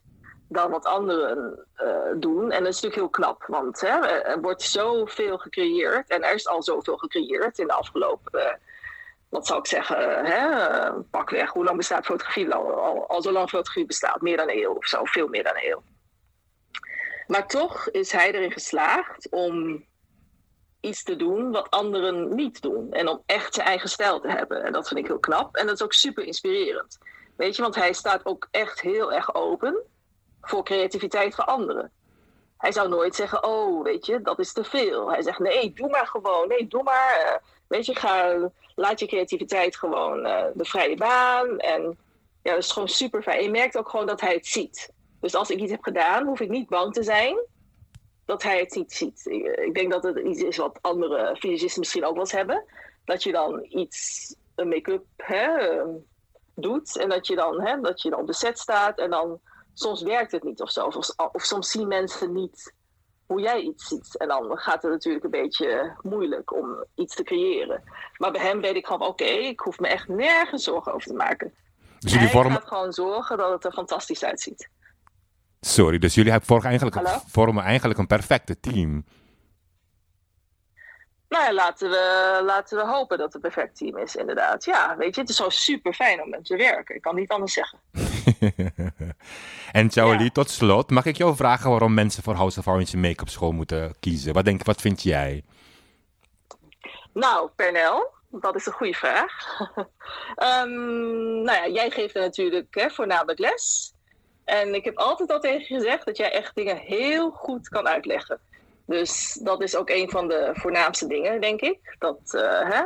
dan 0.50 0.72
wat 0.72 0.86
anderen 0.86 1.66
uh, 1.78 2.14
doen. 2.16 2.52
En 2.52 2.64
dat 2.64 2.74
is 2.74 2.82
natuurlijk 2.82 2.96
heel 2.96 3.10
knap, 3.10 3.44
want 3.48 3.80
hè, 3.80 4.08
er 4.08 4.42
wordt 4.42 4.62
zoveel 4.62 5.38
gecreëerd. 5.38 6.10
En 6.10 6.24
er 6.24 6.34
is 6.34 6.48
al 6.48 6.64
zoveel 6.64 6.98
gecreëerd 6.98 7.60
in 7.60 7.68
de 7.68 7.74
afgelopen, 7.74 8.60
wat 9.30 9.48
zou 9.48 9.60
ik 9.60 9.68
zeggen, 9.68 10.26
hè, 10.26 10.92
pakweg. 10.94 11.52
Hoe 11.52 11.64
lang 11.64 11.78
bestaat 11.78 12.06
fotografie? 12.06 12.54
Al, 12.54 12.72
al, 12.72 13.08
al 13.08 13.22
zo 13.22 13.32
lang 13.32 13.50
fotografie 13.50 13.86
bestaat, 13.86 14.22
meer 14.22 14.38
dan 14.38 14.50
een 14.50 14.58
eeuw 14.58 14.74
of 14.74 14.86
zo, 14.86 15.04
veel 15.04 15.28
meer 15.28 15.44
dan 15.44 15.56
een 15.56 15.72
eeuw. 15.72 15.84
Maar 17.28 17.48
toch 17.48 17.90
is 17.90 18.12
hij 18.12 18.32
erin 18.32 18.52
geslaagd 18.52 19.30
om 19.30 19.86
iets 20.80 21.04
te 21.04 21.16
doen 21.16 21.52
wat 21.52 21.70
anderen 21.70 22.36
niet 22.36 22.62
doen. 22.62 22.94
En 22.94 23.08
om 23.08 23.22
echt 23.26 23.54
zijn 23.54 23.68
eigen 23.68 23.90
stijl 23.90 24.20
te 24.20 24.28
hebben. 24.28 24.64
En 24.64 24.72
dat 24.72 24.88
vind 24.88 25.00
ik 25.00 25.08
heel 25.08 25.20
knap. 25.20 25.56
En 25.56 25.66
dat 25.66 25.76
is 25.76 25.84
ook 25.84 25.94
super 25.94 26.24
inspirerend. 26.24 26.98
Weet 27.36 27.56
je, 27.56 27.62
want 27.62 27.76
hij 27.76 27.94
staat 27.94 28.26
ook 28.26 28.48
echt 28.52 28.82
heel 28.82 29.14
erg 29.14 29.36
open 29.36 29.78
voor 30.42 30.64
creativiteit 30.64 31.36
van 31.36 31.46
anderen. 31.46 31.92
Hij 32.58 32.72
zou 32.72 32.90
nooit 32.90 33.16
zeggen, 33.16 33.44
oh, 33.44 33.84
weet 33.84 34.06
je, 34.06 34.22
dat 34.22 34.40
is 34.40 34.54
te 34.54 34.64
veel. 34.64 35.12
Hij 35.12 35.22
zegt, 35.22 35.40
nee, 35.40 35.74
doe 35.74 35.90
maar 35.90 36.08
gewoon. 36.08 36.48
Nee, 36.48 36.68
doe 36.68 36.84
maar. 36.84 37.24
Uh, 37.26 37.50
weet 37.68 37.86
je, 37.86 37.96
ga, 37.96 38.38
laat 38.76 39.00
je 39.00 39.08
creativiteit 39.08 39.76
gewoon 39.76 40.26
uh, 40.26 40.44
de 40.54 40.66
vrije 40.66 40.96
baan. 40.96 41.60
En 41.60 41.98
ja, 42.42 42.54
dat 42.54 42.64
is 42.64 42.72
gewoon 42.72 42.88
super 42.88 43.22
fijn. 43.22 43.44
Je 43.44 43.50
merkt 43.50 43.78
ook 43.78 43.90
gewoon 43.90 44.06
dat 44.06 44.22
hij 44.22 44.34
het 44.34 44.48
ziet. 44.48 44.92
Dus 45.20 45.36
als 45.36 45.50
ik 45.50 45.60
iets 45.60 45.72
heb 45.72 45.84
gedaan, 45.84 46.26
hoef 46.26 46.40
ik 46.40 46.50
niet 46.50 46.70
bang 46.70 46.94
te 46.94 47.04
zijn 47.04 47.38
dat 48.28 48.44
hij 48.44 48.60
het 48.60 48.76
niet 48.76 48.94
ziet. 48.94 49.26
Ik 49.66 49.74
denk 49.74 49.92
dat 49.92 50.04
het 50.04 50.18
iets 50.18 50.42
is 50.42 50.58
wat 50.58 50.80
andere 50.82 51.36
fysicisten 51.40 51.80
misschien 51.80 52.06
ook 52.06 52.12
wel 52.12 52.22
eens 52.22 52.32
hebben. 52.32 52.64
Dat 53.06 53.24
je 53.24 53.32
dan 53.32 53.66
iets, 53.70 54.36
een 54.56 54.68
make-up 54.68 55.06
hè, 55.16 55.50
doet 56.56 56.98
en 56.98 57.10
dat 57.10 57.28
je, 57.28 57.36
dan, 57.36 57.62
hè, 57.62 57.82
dat 57.82 58.02
je 58.02 58.10
dan 58.10 58.20
op 58.20 58.28
de 58.28 58.34
set 58.34 58.60
staat 58.60 59.00
en 59.00 59.10
dan 59.10 59.40
soms 59.74 60.02
werkt 60.02 60.32
het 60.32 60.44
niet 60.44 60.62
of 60.62 60.72
zo. 60.72 60.86
Of, 60.86 60.96
of 61.32 61.44
soms 61.44 61.72
zien 61.72 61.88
mensen 61.88 62.34
niet 62.34 62.74
hoe 63.26 63.42
jij 63.42 63.60
iets 63.60 63.88
ziet. 63.88 64.18
En 64.18 64.28
dan 64.28 64.58
gaat 64.58 64.82
het 64.82 64.92
natuurlijk 64.92 65.24
een 65.24 65.32
beetje 65.32 65.96
moeilijk 66.02 66.54
om 66.54 66.86
iets 66.96 67.16
te 67.16 67.24
creëren. 67.24 67.84
Maar 68.18 68.32
bij 68.32 68.42
hem 68.42 68.62
weet 68.62 68.76
ik 68.76 68.86
gewoon, 68.86 69.08
oké, 69.08 69.24
okay, 69.24 69.38
ik 69.38 69.60
hoef 69.60 69.80
me 69.80 69.88
echt 69.88 70.08
nergens 70.08 70.64
zorgen 70.64 70.94
over 70.94 71.08
te 71.08 71.14
maken. 71.14 71.54
Dus 72.00 72.32
vormen... 72.32 72.52
gaat 72.52 72.68
gewoon 72.68 72.94
zorgen 72.94 73.38
dat 73.38 73.52
het 73.52 73.66
er 73.66 73.72
fantastisch 73.72 74.24
uitziet. 74.24 74.70
Sorry, 75.68 75.98
dus 75.98 76.16
jullie 76.16 76.32
hebben 76.32 76.62
eigenlijk 76.64 76.98
vormen 77.28 77.64
eigenlijk 77.64 78.00
een 78.00 78.08
perfecte 78.08 78.60
team. 78.60 79.06
Nou 81.30 81.44
ja, 81.44 81.54
laten 81.54 81.90
we, 81.90 82.42
laten 82.46 82.78
we 82.78 82.88
hopen 82.88 83.18
dat 83.18 83.34
het 83.34 83.36
een 83.36 83.52
perfect 83.52 83.78
team 83.78 83.98
is, 83.98 84.16
inderdaad. 84.16 84.66
Ja, 84.66 84.98
weet 84.98 85.16
je, 85.16 85.22
het 85.22 85.30
is 85.30 85.36
zo 85.36 85.50
super 85.50 85.94
fijn 85.94 86.22
om 86.24 86.30
met 86.30 86.46
te 86.46 86.56
werken. 86.56 86.96
Ik 86.96 87.02
kan 87.02 87.16
niet 87.16 87.30
anders 87.30 87.54
zeggen. 87.54 87.80
en 89.72 89.88
ja. 89.90 90.30
tot 90.30 90.50
slot, 90.50 90.90
mag 90.90 91.06
ik 91.06 91.18
jou 91.18 91.36
vragen 91.36 91.70
waarom 91.70 91.94
mensen 91.94 92.24
voor 92.24 92.36
House 92.36 92.60
of 92.60 92.68
Orange 92.68 92.98
make-up 92.98 93.30
school 93.30 93.52
moeten 93.52 93.96
kiezen? 94.00 94.34
Wat, 94.34 94.46
denk, 94.46 94.66
wat 94.66 94.82
vind 94.82 95.04
jij? 95.04 95.44
Nou, 97.14 97.50
Pernel, 97.56 98.14
dat 98.30 98.56
is 98.56 98.66
een 98.66 98.74
goede 98.74 98.94
vraag. 98.94 99.60
um, 100.64 101.42
nou 101.48 101.58
ja, 101.58 101.68
jij 101.68 101.90
geeft 101.90 102.16
er 102.16 102.22
natuurlijk 102.22 102.76
hè, 102.76 102.90
voornamelijk 102.90 103.40
les. 103.40 103.96
En 104.48 104.74
ik 104.74 104.86
heb 104.86 104.98
altijd 104.98 105.32
al 105.32 105.40
tegen 105.40 105.60
je 105.60 105.82
gezegd 105.82 106.06
dat 106.06 106.18
jij 106.18 106.32
echt 106.32 106.56
dingen 106.56 106.78
heel 106.78 107.30
goed 107.30 107.70
kan 107.70 107.88
uitleggen. 107.88 108.40
Dus 108.86 109.40
dat 109.42 109.62
is 109.62 109.76
ook 109.76 109.90
een 109.90 110.10
van 110.10 110.28
de 110.28 110.50
voornaamste 110.54 111.08
dingen, 111.08 111.42
denk 111.42 111.62
ik. 111.62 111.96
Dat 112.00 112.20
uh, 112.32 112.70
hè, 112.70 112.84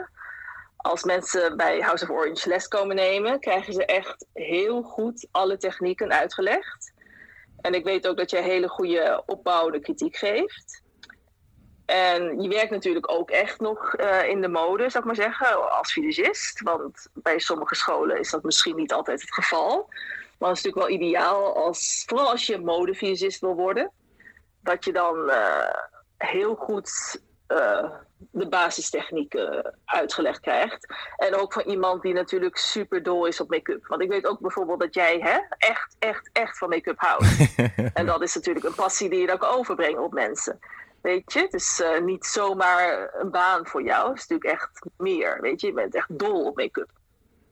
als 0.78 1.04
mensen 1.04 1.58
bij 1.58 1.80
House 1.80 2.04
of 2.04 2.10
Orange 2.10 2.50
les 2.50 2.68
komen 2.68 2.96
nemen, 2.96 3.40
krijgen 3.40 3.74
ze 3.74 3.86
echt 3.86 4.26
heel 4.34 4.82
goed 4.82 5.28
alle 5.32 5.58
technieken 5.58 6.12
uitgelegd. 6.12 6.94
En 7.62 7.74
ik 7.74 7.84
weet 7.84 8.08
ook 8.08 8.18
dat 8.18 8.30
jij 8.30 8.44
hele 8.44 8.68
goede 8.68 9.24
opbouwende 9.26 9.80
kritiek 9.80 10.16
geeft. 10.16 10.82
En 11.86 12.42
je 12.42 12.50
werkt 12.50 12.72
natuurlijk 12.72 13.12
ook 13.12 13.32
echt 13.32 13.60
nog 13.60 14.00
uh, 14.00 14.28
in 14.28 14.42
de 14.42 14.48
mode, 14.48 14.90
zou 14.90 14.98
ik 14.98 15.06
maar 15.06 15.26
zeggen, 15.26 15.72
als 15.72 15.94
visagist. 15.94 16.62
Want 16.62 17.08
bij 17.14 17.40
sommige 17.40 17.76
scholen 17.76 18.20
is 18.20 18.30
dat 18.30 18.44
misschien 18.44 18.76
niet 18.76 18.94
altijd 18.94 19.22
het 19.22 19.34
geval. 19.34 19.90
Maar 20.42 20.50
het 20.50 20.58
is 20.58 20.64
natuurlijk 20.64 20.92
wel 20.92 21.08
ideaal, 21.08 21.56
als, 21.56 22.04
vooral 22.08 22.30
als 22.30 22.46
je 22.46 22.60
modevisagist 22.60 23.42
wil 23.42 23.56
worden, 23.56 23.92
dat 24.64 24.86
je 24.86 24.94
dan 24.94 25.30
uh, 25.30 25.70
heel 26.18 26.56
goed 26.56 27.22
uh, 27.48 27.92
de 28.18 28.48
basistechnieken 28.48 29.76
uitgelegd 29.86 30.40
krijgt. 30.40 30.94
En 31.16 31.36
ook 31.36 31.54
van 31.54 31.64
iemand 31.64 32.02
die 32.02 32.14
natuurlijk 32.14 32.58
super 32.58 33.04
dol 33.04 33.26
is 33.26 33.42
op 33.42 33.50
make-up. 33.50 33.88
Want 33.88 34.02
ik 34.02 34.10
weet 34.10 34.26
ook 34.26 34.40
bijvoorbeeld 34.40 34.80
dat 34.80 34.94
jij 34.94 35.20
hè, 35.20 35.40
echt, 35.58 35.96
echt, 36.00 36.30
echt 36.34 36.58
van 36.58 36.70
make-up 36.70 37.00
houdt. 37.00 37.56
en 37.94 38.06
dat 38.06 38.22
is 38.22 38.36
natuurlijk 38.36 38.66
een 38.66 38.76
passie 38.76 39.10
die 39.10 39.20
je 39.20 39.28
dan 39.28 39.38
kan 39.38 39.50
overbrengen 39.50 40.04
op 40.04 40.14
mensen. 40.14 40.60
Weet 41.02 41.34
je, 41.34 41.40
het 41.40 41.54
is 41.54 41.80
uh, 41.80 42.00
niet 42.00 42.26
zomaar 42.26 43.14
een 43.14 43.32
baan 43.32 43.68
voor 43.68 43.84
jou. 43.84 44.10
Het 44.10 44.18
is 44.18 44.28
natuurlijk 44.28 44.60
echt 44.60 44.86
meer. 44.98 45.42
Weet 45.42 45.62
je, 45.62 45.68
je 45.68 45.74
bent 45.74 45.96
echt 45.96 46.20
dol 46.20 46.46
op 46.46 46.56
make-up 46.56 46.90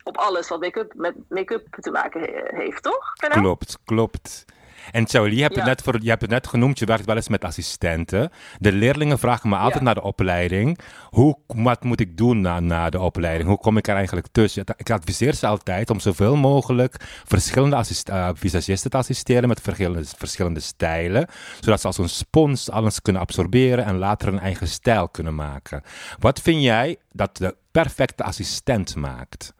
op 0.09 0.17
alles 0.17 0.47
wat 0.47 0.59
make-up 0.59 0.93
met 0.95 1.15
make-up 1.29 1.67
te 1.79 1.91
maken 1.91 2.21
heeft, 2.55 2.83
toch? 2.83 3.13
Klopt, 3.13 3.77
klopt. 3.85 4.45
En 4.91 5.07
Charlie, 5.07 5.35
je 5.35 5.41
hebt, 5.41 5.53
ja. 5.53 5.59
het 5.59 5.69
net 5.69 5.81
voor, 5.81 6.01
je 6.01 6.09
hebt 6.09 6.21
het 6.21 6.29
net 6.29 6.47
genoemd, 6.47 6.79
je 6.79 6.85
werkt 6.85 7.05
wel 7.05 7.15
eens 7.15 7.29
met 7.29 7.43
assistenten. 7.43 8.31
De 8.59 8.71
leerlingen 8.71 9.19
vragen 9.19 9.49
me 9.49 9.55
altijd 9.55 9.75
ja. 9.75 9.83
naar 9.83 9.93
de 9.93 10.01
opleiding. 10.01 10.79
Hoe, 11.09 11.37
wat 11.47 11.83
moet 11.83 11.99
ik 11.99 12.17
doen 12.17 12.41
na, 12.41 12.59
na 12.59 12.89
de 12.89 12.99
opleiding? 12.99 13.49
Hoe 13.49 13.57
kom 13.57 13.77
ik 13.77 13.87
er 13.87 13.95
eigenlijk 13.95 14.27
tussen? 14.31 14.63
Ik 14.77 14.89
adviseer 14.89 15.33
ze 15.33 15.47
altijd 15.47 15.89
om 15.89 15.99
zoveel 15.99 16.35
mogelijk 16.35 16.95
verschillende 17.25 17.75
assist, 17.75 18.09
uh, 18.09 18.29
visagisten 18.33 18.89
te 18.89 18.97
assisteren 18.97 19.47
met 19.47 19.61
verschillende, 19.61 20.05
verschillende 20.17 20.59
stijlen. 20.59 21.27
Zodat 21.59 21.81
ze 21.81 21.87
als 21.87 21.97
een 21.97 22.09
spons 22.09 22.69
alles 22.71 23.01
kunnen 23.01 23.21
absorberen 23.21 23.85
en 23.85 23.97
later 23.97 24.27
een 24.27 24.39
eigen 24.39 24.67
stijl 24.67 25.09
kunnen 25.09 25.35
maken. 25.35 25.83
Wat 26.19 26.41
vind 26.41 26.63
jij 26.63 26.97
dat 27.11 27.37
de 27.37 27.55
perfecte 27.71 28.23
assistent 28.23 28.95
maakt? 28.95 29.53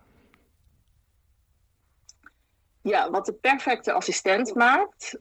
Ja, 2.82 3.10
wat 3.10 3.26
de 3.26 3.34
perfecte 3.34 3.94
assistent 3.94 4.56
maakt, 4.56 5.20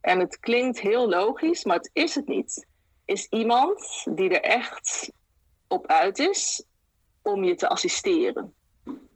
en 0.00 0.20
het 0.20 0.38
klinkt 0.38 0.80
heel 0.80 1.08
logisch, 1.08 1.64
maar 1.64 1.76
het 1.76 1.90
is 1.92 2.14
het 2.14 2.26
niet, 2.26 2.66
is 3.04 3.26
iemand 3.26 4.04
die 4.10 4.30
er 4.30 4.42
echt 4.42 5.12
op 5.68 5.86
uit 5.86 6.18
is 6.18 6.64
om 7.22 7.44
je 7.44 7.54
te 7.54 7.68
assisteren. 7.68 8.54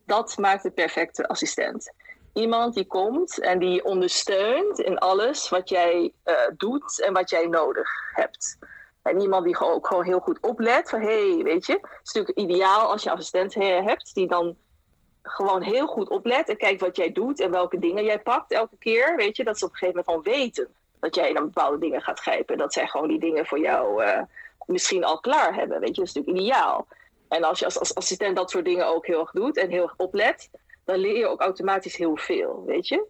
Dat 0.07 0.39
maakt 0.39 0.63
de 0.63 0.71
perfecte 0.71 1.29
assistent. 1.29 1.93
Iemand 2.33 2.75
die 2.75 2.87
komt 2.87 3.41
en 3.41 3.59
die 3.59 3.85
ondersteunt 3.85 4.79
in 4.79 4.99
alles 4.99 5.49
wat 5.49 5.69
jij 5.69 6.13
uh, 6.25 6.35
doet 6.57 7.01
en 7.01 7.13
wat 7.13 7.31
jij 7.31 7.47
nodig 7.47 7.91
hebt. 8.15 8.59
En 9.03 9.21
iemand 9.21 9.45
die 9.45 9.61
ook 9.61 9.87
gewoon 9.87 10.05
heel 10.05 10.21
goed 10.21 10.41
oplet 10.41 10.89
van, 10.89 11.01
hé, 11.01 11.35
hey, 11.35 11.43
weet 11.43 11.67
je, 11.67 11.73
het 11.73 12.01
is 12.03 12.13
natuurlijk 12.13 12.39
ideaal 12.39 12.91
als 12.91 13.03
je 13.03 13.11
assistent 13.11 13.55
hebt 13.55 14.15
die 14.15 14.29
dan 14.29 14.57
gewoon 15.23 15.63
heel 15.63 15.87
goed 15.87 16.09
oplet 16.09 16.49
en 16.49 16.57
kijkt 16.57 16.81
wat 16.81 16.97
jij 16.97 17.13
doet 17.13 17.41
en 17.41 17.51
welke 17.51 17.79
dingen 17.79 18.05
jij 18.05 18.21
pakt 18.21 18.53
elke 18.53 18.77
keer. 18.79 19.17
Weet 19.17 19.37
je, 19.37 19.45
dat 19.45 19.59
ze 19.59 19.65
op 19.65 19.71
een 19.71 19.77
gegeven 19.77 20.03
moment 20.07 20.25
van 20.25 20.33
weten 20.33 20.69
dat 21.01 21.15
jij 21.15 21.33
dan 21.33 21.45
bepaalde 21.45 21.79
dingen 21.79 22.03
gaat 22.03 22.21
grijpen. 22.21 22.59
Dat 22.59 22.73
zij 22.73 22.87
gewoon 22.87 23.09
die 23.09 23.21
dingen 23.21 23.47
voor 23.47 23.59
jou 23.59 24.05
uh, 24.05 24.23
misschien 24.67 25.05
al 25.05 25.21
klaar 25.21 25.55
hebben. 25.55 25.81
Weet 25.81 25.89
je, 25.89 25.95
dat 25.95 26.09
is 26.09 26.15
natuurlijk 26.15 26.45
ideaal. 26.45 26.87
En 27.29 27.45
als 27.45 27.59
je 27.59 27.65
als, 27.65 27.79
als 27.79 27.95
assistent 27.95 28.37
dat 28.37 28.51
soort 28.51 28.65
dingen 28.65 28.87
ook 28.87 29.07
heel 29.07 29.21
erg 29.21 29.31
doet 29.31 29.57
en 29.57 29.71
heel 29.71 29.83
erg 29.83 29.95
oplet, 29.97 30.51
dan 30.85 30.99
leer 30.99 31.17
je 31.17 31.27
ook 31.27 31.41
automatisch 31.41 31.97
heel 31.97 32.17
veel, 32.17 32.63
weet 32.67 32.89
je. 32.89 33.07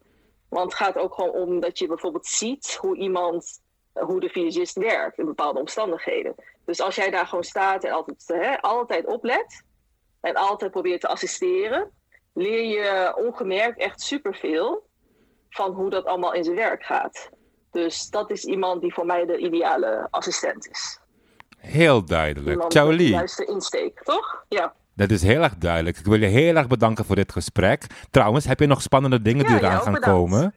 Want 0.49 0.65
het 0.65 0.81
gaat 0.81 0.99
ook 0.99 1.15
gewoon 1.15 1.31
om 1.31 1.61
dat 1.61 1.79
je 1.79 1.87
bijvoorbeeld 1.87 2.27
ziet 2.27 2.79
hoe 2.81 2.97
iemand, 2.97 3.61
hoe 3.93 4.21
de 4.21 4.29
visagist 4.29 4.77
werkt 4.77 5.19
in 5.19 5.25
bepaalde 5.25 5.59
omstandigheden. 5.59 6.35
Dus 6.65 6.81
als 6.81 6.95
jij 6.95 7.11
daar 7.11 7.27
gewoon 7.27 7.45
staat 7.45 7.85
en 7.85 7.93
altijd, 7.93 8.25
hè, 8.27 8.61
altijd 8.61 9.07
oplet 9.07 9.63
en 10.21 10.35
altijd 10.35 10.71
probeert 10.71 11.01
te 11.01 11.09
assisteren, 11.09 11.91
leer 12.33 12.65
je 12.65 13.15
ongemerkt 13.17 13.79
echt 13.79 14.01
superveel 14.01 14.89
van 15.51 15.73
hoe 15.73 15.91
dat 15.91 16.05
allemaal 16.05 16.35
in 16.35 16.45
zijn 16.45 16.57
werk 16.57 16.83
gaat. 16.83 17.31
Dus 17.71 18.09
dat 18.09 18.31
is 18.31 18.45
iemand 18.45 18.81
die 18.81 18.95
voor 18.95 19.07
mij 19.07 19.27
de 19.27 19.39
ideale 19.39 20.09
assistent 20.11 20.69
is. 20.69 21.01
Heel 21.59 22.05
duidelijk. 22.05 22.59
juiste 23.09 23.45
insteek, 23.45 24.03
toch? 24.03 24.45
Ja. 24.49 24.75
dat 24.95 25.11
is 25.11 25.23
heel 25.23 25.43
erg 25.43 25.57
duidelijk. 25.57 25.99
Ik 25.99 26.05
wil 26.05 26.21
je 26.21 26.27
heel 26.27 26.57
erg 26.57 26.67
bedanken 26.67 27.05
voor 27.05 27.17
dit 27.17 27.33
gesprek. 27.33 27.87
Trouwens, 28.11 28.45
heb 28.45 28.61
je 28.61 28.67
nog 28.67 28.83
spannende 28.83 29.23
dingen 29.23 29.47
die 29.47 29.57
eraan 29.57 29.81
gaan 29.81 29.93
bedankt. 29.93 30.05
komen? 30.19 30.55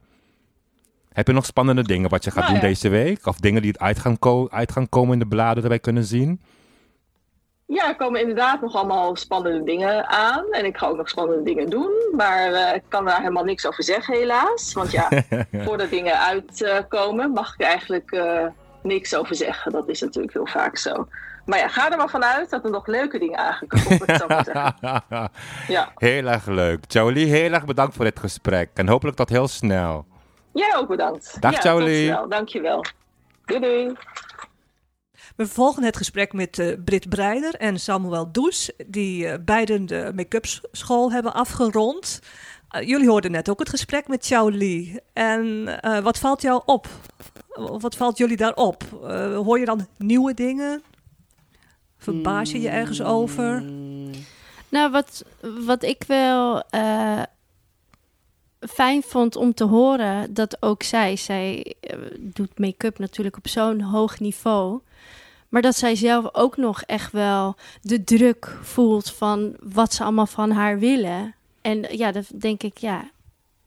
Heb 1.14 1.28
je 1.28 1.34
nog 1.34 1.46
spannende 1.46 1.84
dingen 1.84 2.10
wat 2.10 2.24
je 2.24 2.32
gaat 2.32 2.40
Nou 2.40 2.54
doen 2.54 2.62
ja. 2.62 2.68
deze 2.68 2.90
week? 2.90 3.26
Of 3.26 3.38
dingen 3.38 3.62
die 3.62 3.80
uit 3.80 4.00
gaan, 4.00 4.18
uit 4.50 4.72
gaan 4.72 4.90
komen 4.90 5.14
in 5.14 5.20
de 5.20 5.28
bladen 5.28 5.62
dat 5.62 5.72
wij 5.72 5.80
kunnen 5.80 6.04
zien? 6.04 6.42
Ja, 7.74 7.88
er 7.88 7.96
komen 7.96 8.20
inderdaad 8.20 8.62
nog 8.62 8.76
allemaal 8.76 9.16
spannende 9.16 9.64
dingen 9.64 10.08
aan. 10.08 10.46
En 10.52 10.66
ik 10.66 10.78
ga 10.78 10.88
ook 10.88 10.98
nog 10.98 11.10
spannende 11.10 11.44
dingen 11.44 11.70
doen. 11.70 11.92
Maar 12.16 12.54
eh, 12.54 12.76
ik 12.76 12.84
kan 12.88 13.06
daar 13.06 13.20
helemaal 13.20 13.44
niks 13.44 13.68
over 13.68 13.84
zeggen, 13.84 14.16
helaas. 14.16 14.74
Want 14.74 14.92
ja, 14.92 15.10
voordat 15.66 15.90
dingen 15.90 16.20
uitkomen, 16.20 17.32
mag 17.32 17.54
ik 17.54 17.62
eigenlijk 17.62 18.12
eh, 18.12 18.46
niks 18.82 19.16
over 19.16 19.36
zeggen. 19.36 19.72
Dat 19.72 19.90
is 19.90 20.02
natuurlijk 20.02 20.34
heel 20.34 20.48
vaak 20.48 20.78
zo. 20.78 21.08
Maar 21.46 21.60
ja, 21.60 21.68
ga 21.68 21.92
er 21.92 21.98
maar 21.98 22.10
vanuit 22.10 22.50
dat 22.50 22.64
er 22.64 22.72
nog 22.72 22.88
leuke 22.88 23.20
dingen 23.20 23.40
aangekomen 23.40 24.00
zeggen. 24.06 24.76
Ja. 25.68 25.92
heel 25.98 26.28
erg 26.28 26.46
leuk. 26.46 26.84
Charlie, 26.88 27.26
heel 27.26 27.52
erg 27.52 27.66
bedankt 27.66 27.96
voor 27.96 28.06
dit 28.06 28.20
gesprek. 28.20 28.70
En 28.74 28.88
hopelijk 28.88 29.18
tot 29.18 29.30
heel 29.30 29.48
snel. 29.48 30.06
Jij 30.54 30.76
ook 30.76 30.88
bedankt. 30.88 31.42
Dag, 31.42 31.64
ja, 31.64 31.80
snel, 31.80 32.30
dankjewel. 32.30 32.86
Doei 33.46 33.60
doei. 33.60 33.96
We 35.36 35.46
vervolgen 35.46 35.84
het 35.84 35.98
gesprek 35.98 36.34
met 36.34 36.60
eh 36.60 36.68
Britt 36.86 37.10
Breider 37.10 37.56
en 37.56 37.80
Samuel 37.80 38.32
Does, 38.32 38.72
die 38.88 39.28
eh, 39.28 39.40
beiden 39.46 39.86
de 39.86 40.12
make-up 40.16 40.46
school 40.72 41.12
hebben 41.12 41.34
afgerond. 41.34 42.20
Eh, 42.70 42.88
jullie 42.88 43.10
hoorden 43.10 43.32
net 43.32 43.50
ook 43.50 43.60
het 43.60 43.70
gesprek 43.70 44.08
met 44.08 44.26
Chow 44.26 44.56
Lee. 44.56 45.00
En 45.14 45.68
eh, 45.82 46.00
wat 46.00 46.18
valt 46.18 46.42
jou 46.42 46.62
op? 46.66 46.88
Of 47.54 47.82
Wat 47.82 47.96
valt 47.96 48.18
jullie 48.18 48.38
daarop? 48.38 48.84
Eh 49.04 49.36
hoor 49.36 49.60
je 49.60 49.66
dan 49.66 49.88
nieuwe 49.98 50.34
dingen? 50.34 50.84
Verbaas 51.98 52.52
je 52.52 52.62
je 52.62 52.70
ergens 52.70 53.02
over? 53.02 53.62
Mm, 53.62 54.12
Nou, 54.70 54.92
wat, 54.92 55.26
wat 55.66 55.84
ik 55.84 56.04
wel 56.08 56.64
eh, 56.70 57.22
fijn 58.60 59.04
vond 59.04 59.36
om 59.36 59.54
te 59.54 59.64
horen, 59.64 60.34
dat 60.34 60.58
ook 60.60 60.84
zij, 60.84 61.16
zij 61.16 61.74
doet 62.20 62.60
make-up 62.60 62.98
natuurlijk 63.00 63.38
op 63.38 63.48
zo'n 63.48 63.82
hoog 63.82 64.20
niveau. 64.20 64.80
Maar 65.54 65.62
dat 65.62 65.76
zij 65.76 65.96
zelf 65.96 66.30
ook 66.32 66.58
nog 66.58 66.82
echt 66.82 67.12
wel 67.12 67.56
de 67.82 68.04
druk 68.04 68.58
voelt 68.62 69.12
van 69.12 69.56
wat 69.60 69.94
ze 69.94 70.04
allemaal 70.04 70.26
van 70.26 70.52
haar 70.52 70.80
willen. 70.80 71.36
En 71.62 71.86
ja, 71.98 72.12
dan 72.12 72.24
denk 72.40 72.64
ik, 72.64 72.78
ja, 72.78 73.10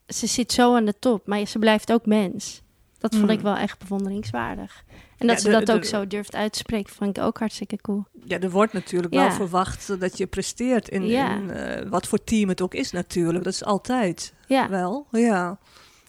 ze 0.08 0.26
zit 0.26 0.52
zo 0.52 0.74
aan 0.74 0.84
de 0.84 0.94
top, 0.98 1.26
maar 1.26 1.46
ze 1.46 1.58
blijft 1.58 1.92
ook 1.92 2.06
mens. 2.06 2.62
Dat 2.98 3.14
vond 3.16 3.30
ik 3.30 3.40
wel 3.40 3.56
echt 3.56 3.78
bewonderingswaardig. 3.78 4.84
En 5.18 5.26
dat 5.26 5.36
Ja, 5.36 5.42
ze 5.42 5.50
dat 5.50 5.70
ook 5.76 5.82
de- 5.82 5.88
zo 5.88 6.06
durft 6.06 6.34
uit 6.34 6.52
te 6.52 6.58
spreken, 6.58 6.94
vond 6.94 7.16
ik 7.16 7.22
ook 7.24 7.38
hartstikke 7.38 7.76
cool. 7.80 8.04
Ja, 8.24 8.38
er 8.40 8.50
wordt 8.50 8.72
natuurlijk 8.72 9.14
Ja. 9.14 9.20
wel 9.26 9.32
verwacht 9.32 10.00
dat 10.00 10.18
je 10.18 10.26
presteert 10.26 10.88
in, 10.88 11.06
Ja. 11.06 11.34
in, 11.36 11.50
eh, 11.50 11.88
wat 11.90 12.06
voor 12.06 12.24
team 12.24 12.48
het 12.48 12.60
ook 12.60 12.74
is 12.74 12.90
natuurlijk. 12.92 13.44
Dat 13.44 13.52
is 13.52 13.64
altijd 13.64 14.34
Ja, 14.46 14.68
wel, 14.68 15.06
ja. 15.10 15.58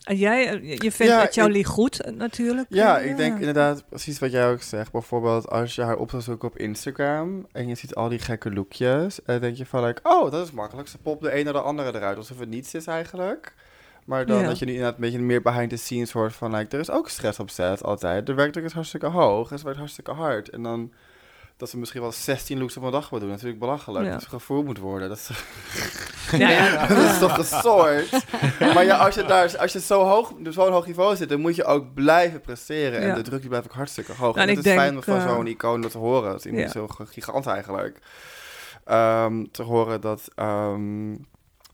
En 0.08 0.16
jij, 0.16 0.47
eh, 0.47 0.78
je- 0.82 0.91
vindt 0.91 1.34
Ja, 1.34 1.47
Lee 1.47 1.66
goed 1.66 2.01
eh, 2.01 2.14
natuurlijk. 2.14 2.66
Ja, 2.70 2.99
Eh, 2.99 3.10
ik 3.10 3.18
denk 3.18 3.38
inderdaad 3.39 3.84
precies 3.89 4.20
wat 4.20 4.32
jij 4.32 4.49
ook 4.49 4.62
zegt. 4.62 4.91
Bijvoorbeeld 4.91 5.49
als 5.49 5.76
je 5.76 5.82
haar 5.82 5.97
op 5.97 6.10
zou 6.10 6.22
zoeken 6.22 6.47
op 6.47 6.58
Instagram 6.58 7.45
en 7.51 7.68
je 7.68 7.76
ziet 7.76 7.95
al 7.95 8.10
die 8.10 8.20
gekke 8.20 8.51
lookjes. 8.53 9.24
En 9.24 9.41
denk 9.41 9.55
je 9.58 9.66
van, 9.66 9.84
like, 9.86 9.99
oh, 10.03 10.32
dat 10.32 10.45
is 10.45 10.51
makkelijk. 10.51 10.88
Ze 10.88 10.97
popt 10.97 11.22
de 11.22 11.38
een 11.39 11.43
naar 11.43 11.53
de 11.53 11.62
andere 11.62 11.95
eruit, 11.95 12.18
alsof 12.18 12.39
het 12.39 12.49
niets 12.49 12.74
is 12.74 12.88
eigenlijk. 12.88 13.53
Maar 14.05 14.26
dan 14.26 14.39
Ja. 14.39 14.47
dat 14.47 14.60
je 14.60 14.66
nu 14.66 14.72
inderdaad 14.72 14.95
een 14.95 15.01
beetje 15.01 15.20
meer 15.20 15.41
behind 15.41 15.70
the 15.70 15.76
scenes 15.76 16.12
hoort 16.12 16.34
van, 16.34 16.55
like, 16.55 16.76
er 16.76 16.82
is 16.82 16.89
ook 16.91 17.10
stress 17.10 17.39
op 17.39 17.49
set 17.49 17.84
altijd. 17.84 18.26
De 18.26 18.34
werkdruk 18.34 18.66
is 18.66 18.74
hartstikke 18.74 19.05
hoog 19.08 19.51
en 19.51 19.58
ze 19.58 19.64
werkt 19.64 19.80
hartstikke 19.80 20.12
hard. 20.12 20.49
En 20.49 20.64
dan 20.64 20.91
dat 21.58 21.70
ze 21.70 21.78
misschien 21.78 22.01
wel 22.01 22.12
16 22.12 22.60
looks 22.60 22.78
op 22.78 22.84
een 22.84 22.91
dag 22.91 23.10
wil 23.10 23.20
doen. 23.20 23.30
Natuurlijk 23.30 23.60
belachelijk. 23.60 24.05
Ja. 24.05 24.12
Dat 24.12 24.22
ze 24.22 24.30
gevoerd 24.30 24.66
moet 24.66 24.78
worden. 24.78 25.10
Dat 25.10 25.18
is, 25.18 25.30
Ja, 26.39 26.49
ja. 26.49 26.88
dat 26.88 27.12
is 27.12 27.20
toch 27.20 27.36
gesoord. 27.36 28.12
maar 28.60 28.86
ja, 28.86 28.97
als 28.97 29.16
je 29.16 29.24
daar 29.24 29.58
als 29.58 29.74
je 29.74 29.80
zo 29.80 30.03
hoog, 30.03 30.32
op 30.32 30.47
zo'n 30.49 30.72
hoog 30.72 30.86
niveau 30.86 31.16
zit, 31.16 31.30
dan 31.30 31.39
moet 31.39 31.55
je 31.55 31.64
ook 31.64 31.93
blijven 31.93 32.41
presteren. 32.41 32.99
En 32.99 33.16
de 33.16 33.22
druk 33.22 33.39
die 33.39 33.49
blijft 33.49 33.68
ook 33.68 33.76
hartstikke 33.76 34.12
hoog. 34.12 34.36
Nou, 34.36 34.47
en 34.47 34.55
het 34.55 34.58
is 34.58 34.64
denk, 34.64 34.80
fijn 34.80 35.03
van 35.03 35.18
eh, 35.18 35.28
zo'n 35.28 35.47
icoon 35.47 35.82
dat 35.82 35.91
te 35.91 35.97
horen. 35.97 36.30
Dat 36.30 36.45
is 36.45 36.51
iemand 36.51 36.72
zo 36.72 36.88
gigant 36.88 37.45
eigenlijk. 37.45 37.99
Ehm, 38.86 39.45
te 39.51 39.64
horen 39.64 40.01
dat 40.01 40.28
ehm, 40.36 41.16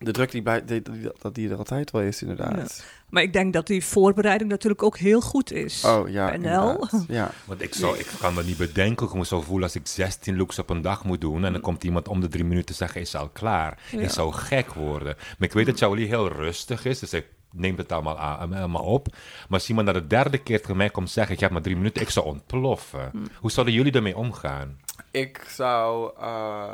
de 0.03 0.11
druk 0.11 0.31
die, 0.31 0.41
bij, 0.41 0.65
die, 0.65 0.81
die- 0.81 1.11
dat 1.21 1.35
die 1.35 1.49
er 1.49 1.57
altijd 1.57 1.91
wel 1.91 2.01
is, 2.01 2.21
inderdaad. 2.21 2.85
Maar 3.09 3.23
ik 3.23 3.33
denk 3.33 3.53
dat 3.53 3.67
die 3.67 3.85
voorbereiding 3.85 4.49
natuurlijk 4.49 4.83
ook 4.83 4.97
heel 4.97 5.21
goed 5.21 5.51
is. 5.51 5.83
Oh 5.85 6.09
ja, 6.09 6.27
NL. 6.27 6.33
inderdaad. 6.33 7.05
Ja. 7.07 7.31
Want 7.45 7.61
ik, 7.61 7.73
zou, 7.73 7.97
ik 7.97 8.07
kan 8.19 8.33
me 8.33 8.43
niet 8.43 8.57
bedenken 8.57 9.05
hoe 9.05 9.13
ik 9.13 9.19
me 9.21 9.25
zou 9.27 9.43
voelen 9.43 9.63
als 9.63 9.75
ik 9.75 9.87
16 9.87 10.37
looks 10.37 10.59
op 10.59 10.69
een 10.69 10.81
dag 10.81 11.03
moet 11.03 11.21
doen. 11.21 11.45
En 11.45 11.51
dan 11.51 11.61
komt 11.61 11.83
iemand 11.83 12.07
om 12.07 12.19
de 12.19 12.27
drie 12.27 12.43
minuten 12.43 12.75
zeggen, 12.75 13.01
is 13.01 13.15
al 13.15 13.29
klaar. 13.29 13.79
Ja. 13.91 13.99
Ik 13.99 14.09
zou 14.09 14.33
gek 14.33 14.73
worden. 14.73 15.15
Maar 15.17 15.47
ik 15.47 15.53
weet 15.53 15.65
dat 15.65 15.77
Charlie 15.77 16.07
heel 16.07 16.27
rustig 16.31 16.85
is, 16.85 16.99
dus 16.99 17.11
hij 17.11 17.25
neemt 17.51 17.77
het 17.77 17.91
allemaal, 17.91 18.19
aan, 18.19 18.53
allemaal 18.53 18.83
op. 18.83 19.07
Maar 19.11 19.59
als 19.59 19.69
iemand 19.69 19.87
na 19.87 19.93
de 19.93 20.07
derde 20.07 20.37
keer 20.37 20.61
tegen 20.61 20.77
mij 20.77 20.89
komt 20.89 21.09
zeggen, 21.09 21.33
ik 21.33 21.39
heb 21.39 21.51
maar 21.51 21.61
drie 21.61 21.75
minuten, 21.75 22.01
ik 22.01 22.09
zou 22.09 22.25
ontploffen. 22.25 23.11
Hoe 23.39 23.51
zouden 23.51 23.75
jullie 23.75 23.91
ermee 23.91 24.17
omgaan? 24.17 24.79
Ik 25.11 25.45
zou... 25.49 26.11
eh, 26.19 26.71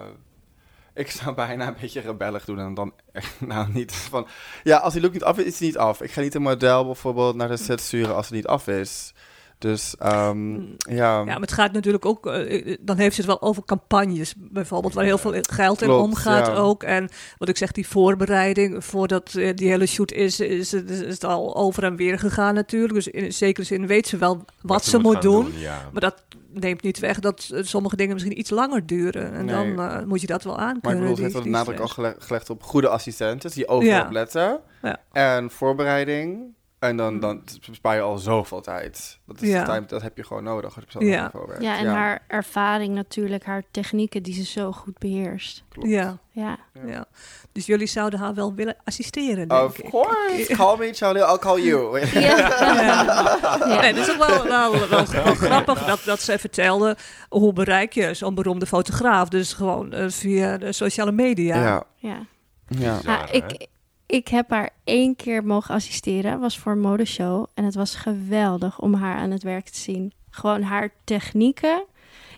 ik 1.04 1.12
zou 1.12 1.36
bijna 1.36 1.68
een 1.68 1.76
beetje 1.82 2.02
rebellig 2.02 2.46
doen 2.46 2.60
en 2.60 2.74
dan 2.74 2.94
echt, 3.12 3.42
nou 3.48 3.68
niet 3.74 3.94
van... 3.94 4.28
Ja, 4.64 4.78
als 4.78 4.94
die 4.94 5.02
look 5.02 5.14
niet 5.14 5.24
af 5.24 5.38
is, 5.38 5.46
is 5.46 5.58
die 5.58 5.68
niet 5.68 5.78
af. 5.78 6.02
Ik 6.02 6.12
ga 6.12 6.22
niet 6.22 6.36
een 6.36 6.42
model 6.42 6.86
bijvoorbeeld 6.86 7.36
naar 7.36 7.48
de 7.48 7.58
set 7.58 7.82
sturen 7.82 8.16
als 8.16 8.26
het 8.26 8.36
niet 8.36 8.48
af 8.48 8.68
is. 8.68 9.14
Dus, 9.60 9.96
ehm, 9.98 10.54
ja... 10.78 11.18
Ja, 11.18 11.24
maar 11.24 11.40
het 11.40 11.52
gaat 11.52 11.72
natuurlijk 11.72 12.06
ook, 12.06 12.28
eh, 12.28 12.76
dan 12.80 12.98
heeft 12.98 13.16
ze 13.16 13.22
het 13.22 13.30
wel 13.30 13.42
over 13.42 13.64
campagnes 13.66 14.34
bijvoorbeeld, 14.38 14.94
waar 14.94 15.04
heel 15.04 15.18
veel 15.18 15.34
geld 15.42 15.82
in 15.82 15.88
Klopt, 15.88 16.04
omgaat 16.04 16.48
ja. 16.48 16.54
ook. 16.54 16.84
En 16.84 17.10
wat 17.38 17.50
ik 17.50 17.58
zeg, 17.58 17.72
die 17.72 17.88
voorbereiding 17.88 18.86
voordat 18.86 19.34
eh, 19.36 19.56
die 19.56 19.70
hele 19.70 19.86
shoot 19.86 20.12
is, 20.12 20.40
is, 20.40 20.72
het- 20.72 20.90
is 20.90 21.00
het 21.14 21.24
al 21.24 21.56
over 21.56 21.84
en 21.84 21.96
weer 21.96 22.20
gegaan 22.20 22.54
natuurlijk. 22.54 22.94
Dus 22.94 23.08
in 23.08 23.34
zekere 23.34 23.66
zin 23.66 23.88
weet 23.88 24.08
ze 24.08 24.18
wel 24.18 24.46
wat, 24.62 24.86
ze 24.86 24.98
moet 25.00 25.22
doen. 25.22 25.52
ja. 25.56 25.90
Maar 25.92 26.02
dat 26.02 26.24
neemt 26.54 26.82
niet 26.84 27.00
weg 27.00 27.20
dat 27.20 27.50
eh, 27.54 27.64
sommige 27.64 27.96
dingen 27.96 28.14
misschien 28.14 28.40
iets 28.40 28.50
langer 28.50 28.86
duren. 28.86 29.34
En 29.34 29.46
Nee. 29.46 29.56
dan 29.76 29.90
eh, 29.90 30.04
moet 30.06 30.22
je 30.22 30.28
dat 30.28 30.44
wel 30.44 30.56
Maar 30.56 30.64
aankunnen. 30.66 30.92
ik 30.94 31.00
bedoel, 31.00 31.16
ze 31.16 31.22
die- 31.22 31.24
heeft 31.24 31.34
wel 31.34 31.44
de 31.44 31.50
die 31.50 31.58
nadruk 31.58 31.80
al 31.80 32.16
gelegd 32.20 32.50
op 32.50 32.64
goede 32.64 32.88
assistenten 32.90 33.52
die 33.52 33.68
overal 33.68 33.96
Ja. 33.96 34.06
op 34.06 34.12
letten. 34.12 34.60
Ja. 34.82 34.98
En 35.12 35.50
voorbereiding. 35.52 36.58
En 36.80 36.98
dan, 36.98 37.20
dan 37.20 37.44
bespaar 37.70 37.96
je 37.96 38.02
al 38.02 38.18
zoveel 38.18 38.62
tijd. 38.62 39.20
Dat, 39.26 39.42
is 39.42 39.50
Ja. 39.50 39.64
tijd, 39.64 39.90
dat 39.90 40.02
heb 40.02 40.18
je 40.18 40.24
gewoon 40.24 40.44
nodig 40.44 40.66
als 40.66 40.74
je 40.76 40.82
op 40.82 40.92
zo'n 40.92 41.06
Ja. 41.06 41.24
niveau 41.24 41.48
werkt. 41.48 41.64
Ja, 41.64 41.78
en 41.78 41.86
haar 41.88 42.24
ervaring 42.28 42.94
natuurlijk, 42.96 43.44
haar 43.46 43.64
technieken 43.72 44.24
die 44.24 44.34
ze 44.34 44.44
zo 44.44 44.72
goed 44.72 44.98
beheerst. 44.98 45.64
klopt. 45.70 45.90
Ja, 45.90 46.18
Ja, 46.32 46.58
ja. 46.86 47.06
Dus 47.52 47.66
jullie 47.66 47.88
zouden 47.88 48.20
haar 48.20 48.34
wel 48.34 48.54
willen 48.54 48.76
assisteren, 48.84 49.48
denk 49.48 49.62
Of 49.64 49.78
ik. 49.80 49.90
course. 49.90 50.54
Call 50.58 50.78
me 50.78 50.94
Charlie, 50.94 51.22
I'll 51.22 51.38
call 51.40 51.62
you. 51.62 52.00
Ja. 52.20 53.68
Nee, 53.68 53.78
het 53.94 53.98
is 53.98 54.12
ook 54.12 54.18
wel, 54.28 54.44
wel, 54.48 54.72
wel, 54.72 55.06
wel 55.06 55.36
grappig 55.36 55.86
dat, 55.86 56.00
dat 56.06 56.22
ze 56.22 56.40
vertelde 56.40 56.96
hoe 57.30 57.54
bereik 57.54 57.94
je 57.94 58.14
zo'n 58.14 58.36
beroemde 58.36 58.66
fotograaf. 58.66 59.30
Dus 59.30 59.54
gewoon 59.54 59.92
eh, 59.94 60.10
via 60.10 60.58
de 60.58 60.72
sociale 60.72 61.12
media. 61.12 61.56
ja. 61.62 61.84
ja. 61.96 62.20
ja. 62.68 62.98
Bizar, 62.98 63.18
Ah, 63.18 63.28
hè? 63.28 63.34
ik, 63.34 63.68
ik 64.10 64.28
heb 64.28 64.50
haar 64.50 64.70
één 64.84 65.16
keer 65.16 65.44
mogen 65.46 65.74
assisteren. 65.76 66.40
was 66.40 66.58
voor 66.58 66.72
een 66.72 66.80
modeshow. 66.80 67.46
En 67.54 67.64
het 67.64 67.76
was 67.76 67.96
geweldig 67.96 68.80
om 68.80 68.94
haar 68.94 69.18
aan 69.18 69.32
het 69.32 69.44
werk 69.44 69.70
te 69.70 69.78
zien. 69.80 70.14
Gewoon 70.30 70.62
haar 70.62 70.90
technieken. 71.04 71.84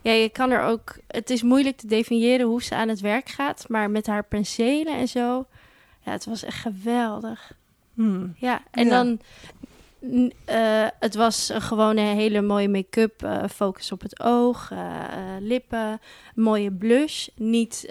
Ja, 0.01 0.11
je 0.11 0.29
kan 0.29 0.51
er 0.51 0.61
ook... 0.63 0.97
Het 1.07 1.29
is 1.29 1.41
moeilijk 1.43 1.77
te 1.77 1.87
definiëren 1.87 2.45
hoe 2.47 2.63
ze 2.63 2.75
aan 2.75 2.87
het 2.87 2.99
werk 2.99 3.29
gaat. 3.29 3.65
Maar 3.67 3.89
met 3.89 4.07
haar 4.07 4.23
penselen 4.23 4.97
en 4.97 5.07
zo... 5.07 5.45
Ja, 6.05 6.11
het 6.11 6.25
was 6.25 6.43
echt 6.43 6.59
geweldig. 6.59 7.51
Hmm. 7.93 8.33
Ja, 8.37 8.61
en 8.71 8.85
Ja. 8.85 8.89
dan... 8.89 9.19
eh, 10.45 10.87
het 10.99 11.15
was 11.15 11.49
een 11.49 11.61
gewoon 11.61 11.97
een 11.97 12.15
hele 12.17 12.41
mooie 12.41 12.69
make-up. 12.69 13.23
eh, 13.23 13.43
focus 13.53 13.91
op 13.91 14.01
het 14.01 14.19
oog, 14.19 14.71
eh, 14.71 14.79
lippen, 15.39 15.99
mooie 16.35 16.71
blush. 16.71 17.27
Niet 17.35 17.81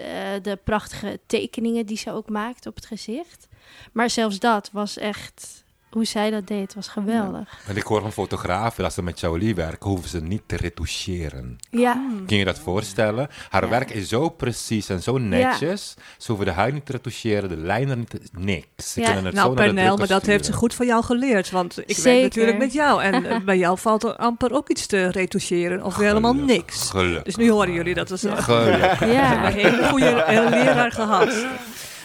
de 0.41 0.59
prachtige 0.63 1.19
tekeningen 1.25 1.85
die 1.85 1.97
ze 1.97 2.11
ook 2.11 2.29
maakt 2.29 2.65
op 2.67 2.75
het 2.75 2.85
gezicht. 2.85 3.47
Maar 3.91 4.09
zelfs 4.09 4.39
dat 4.39 4.69
was 4.73 4.97
echt... 4.97 5.59
Hoe 5.91 6.05
zij 6.05 6.29
dat 6.29 6.47
deed, 6.47 6.73
was 6.73 6.87
geweldig. 6.87 7.59
En 7.67 7.75
ik 7.77 7.83
hoor 7.83 8.01
van 8.01 8.11
fotografen, 8.11 8.83
als 8.83 8.93
ze 8.93 9.03
met 9.03 9.19
Charlie 9.19 9.55
werken, 9.55 9.89
hoeven 9.89 10.09
ze 10.09 10.21
niet 10.21 10.41
te 10.45 10.55
retoucheren. 10.55 11.57
Ja, 11.69 12.01
Kun 12.27 12.37
je 12.37 12.45
dat 12.45 12.59
voorstellen? 12.59 13.27
Haar 13.49 13.63
Ja. 13.63 13.69
werk 13.69 13.89
is 13.89 14.09
zo 14.09 14.29
precies 14.29 14.89
en 14.89 15.01
zo 15.01 15.17
netjes. 15.17 15.93
Ze 16.17 16.27
hoeven 16.27 16.45
de 16.45 16.51
huid 16.51 16.73
niet 16.73 16.85
te 16.85 16.91
retoucheren, 16.91 17.49
de 17.49 17.57
lijnen 17.57 17.97
niet, 17.99 18.09
te- 18.09 18.19
niks. 18.31 18.93
Ze 18.93 18.99
Ja. 18.99 19.05
kunnen 19.05 19.25
het 19.25 19.33
Nou, 19.33 19.47
zo 19.49 19.53
naar 19.53 19.67
de 19.67 19.73
Pernel, 19.73 19.97
maar 19.97 20.07
dat 20.07 20.25
heeft 20.25 20.45
ze 20.45 20.53
goed 20.53 20.73
van 20.73 20.85
jou 20.85 21.03
geleerd. 21.03 21.49
Want 21.49 21.77
ik 21.79 21.95
Zeker. 21.95 22.03
werk 22.11 22.21
natuurlijk 22.23 22.57
met 22.57 22.73
jou. 22.73 23.01
En 23.03 23.25
eh, 23.25 23.39
bij 23.39 23.57
jou 23.57 23.77
valt 23.77 24.03
er 24.03 24.15
amper 24.15 24.53
ook 24.53 24.69
iets 24.69 24.85
te 24.85 25.07
retoucheren. 25.07 25.83
Of 25.83 25.95
helemaal 25.97 26.33
niks. 26.35 26.89
Gelukkig. 26.89 27.23
Dus 27.23 27.35
nu 27.35 27.51
horen 27.51 27.73
jullie 27.73 27.93
dat. 27.93 28.11
is 28.11 28.21
Gelukkig. 28.21 29.01
een 29.01 29.09
ja. 29.11 29.45
hele 29.47 29.87
goede 29.89 30.23
leraar 30.49 30.91
gehad. 30.91 31.45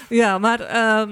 Ja, 0.09 0.39
maar 0.39 0.61
ehm, 0.61 1.11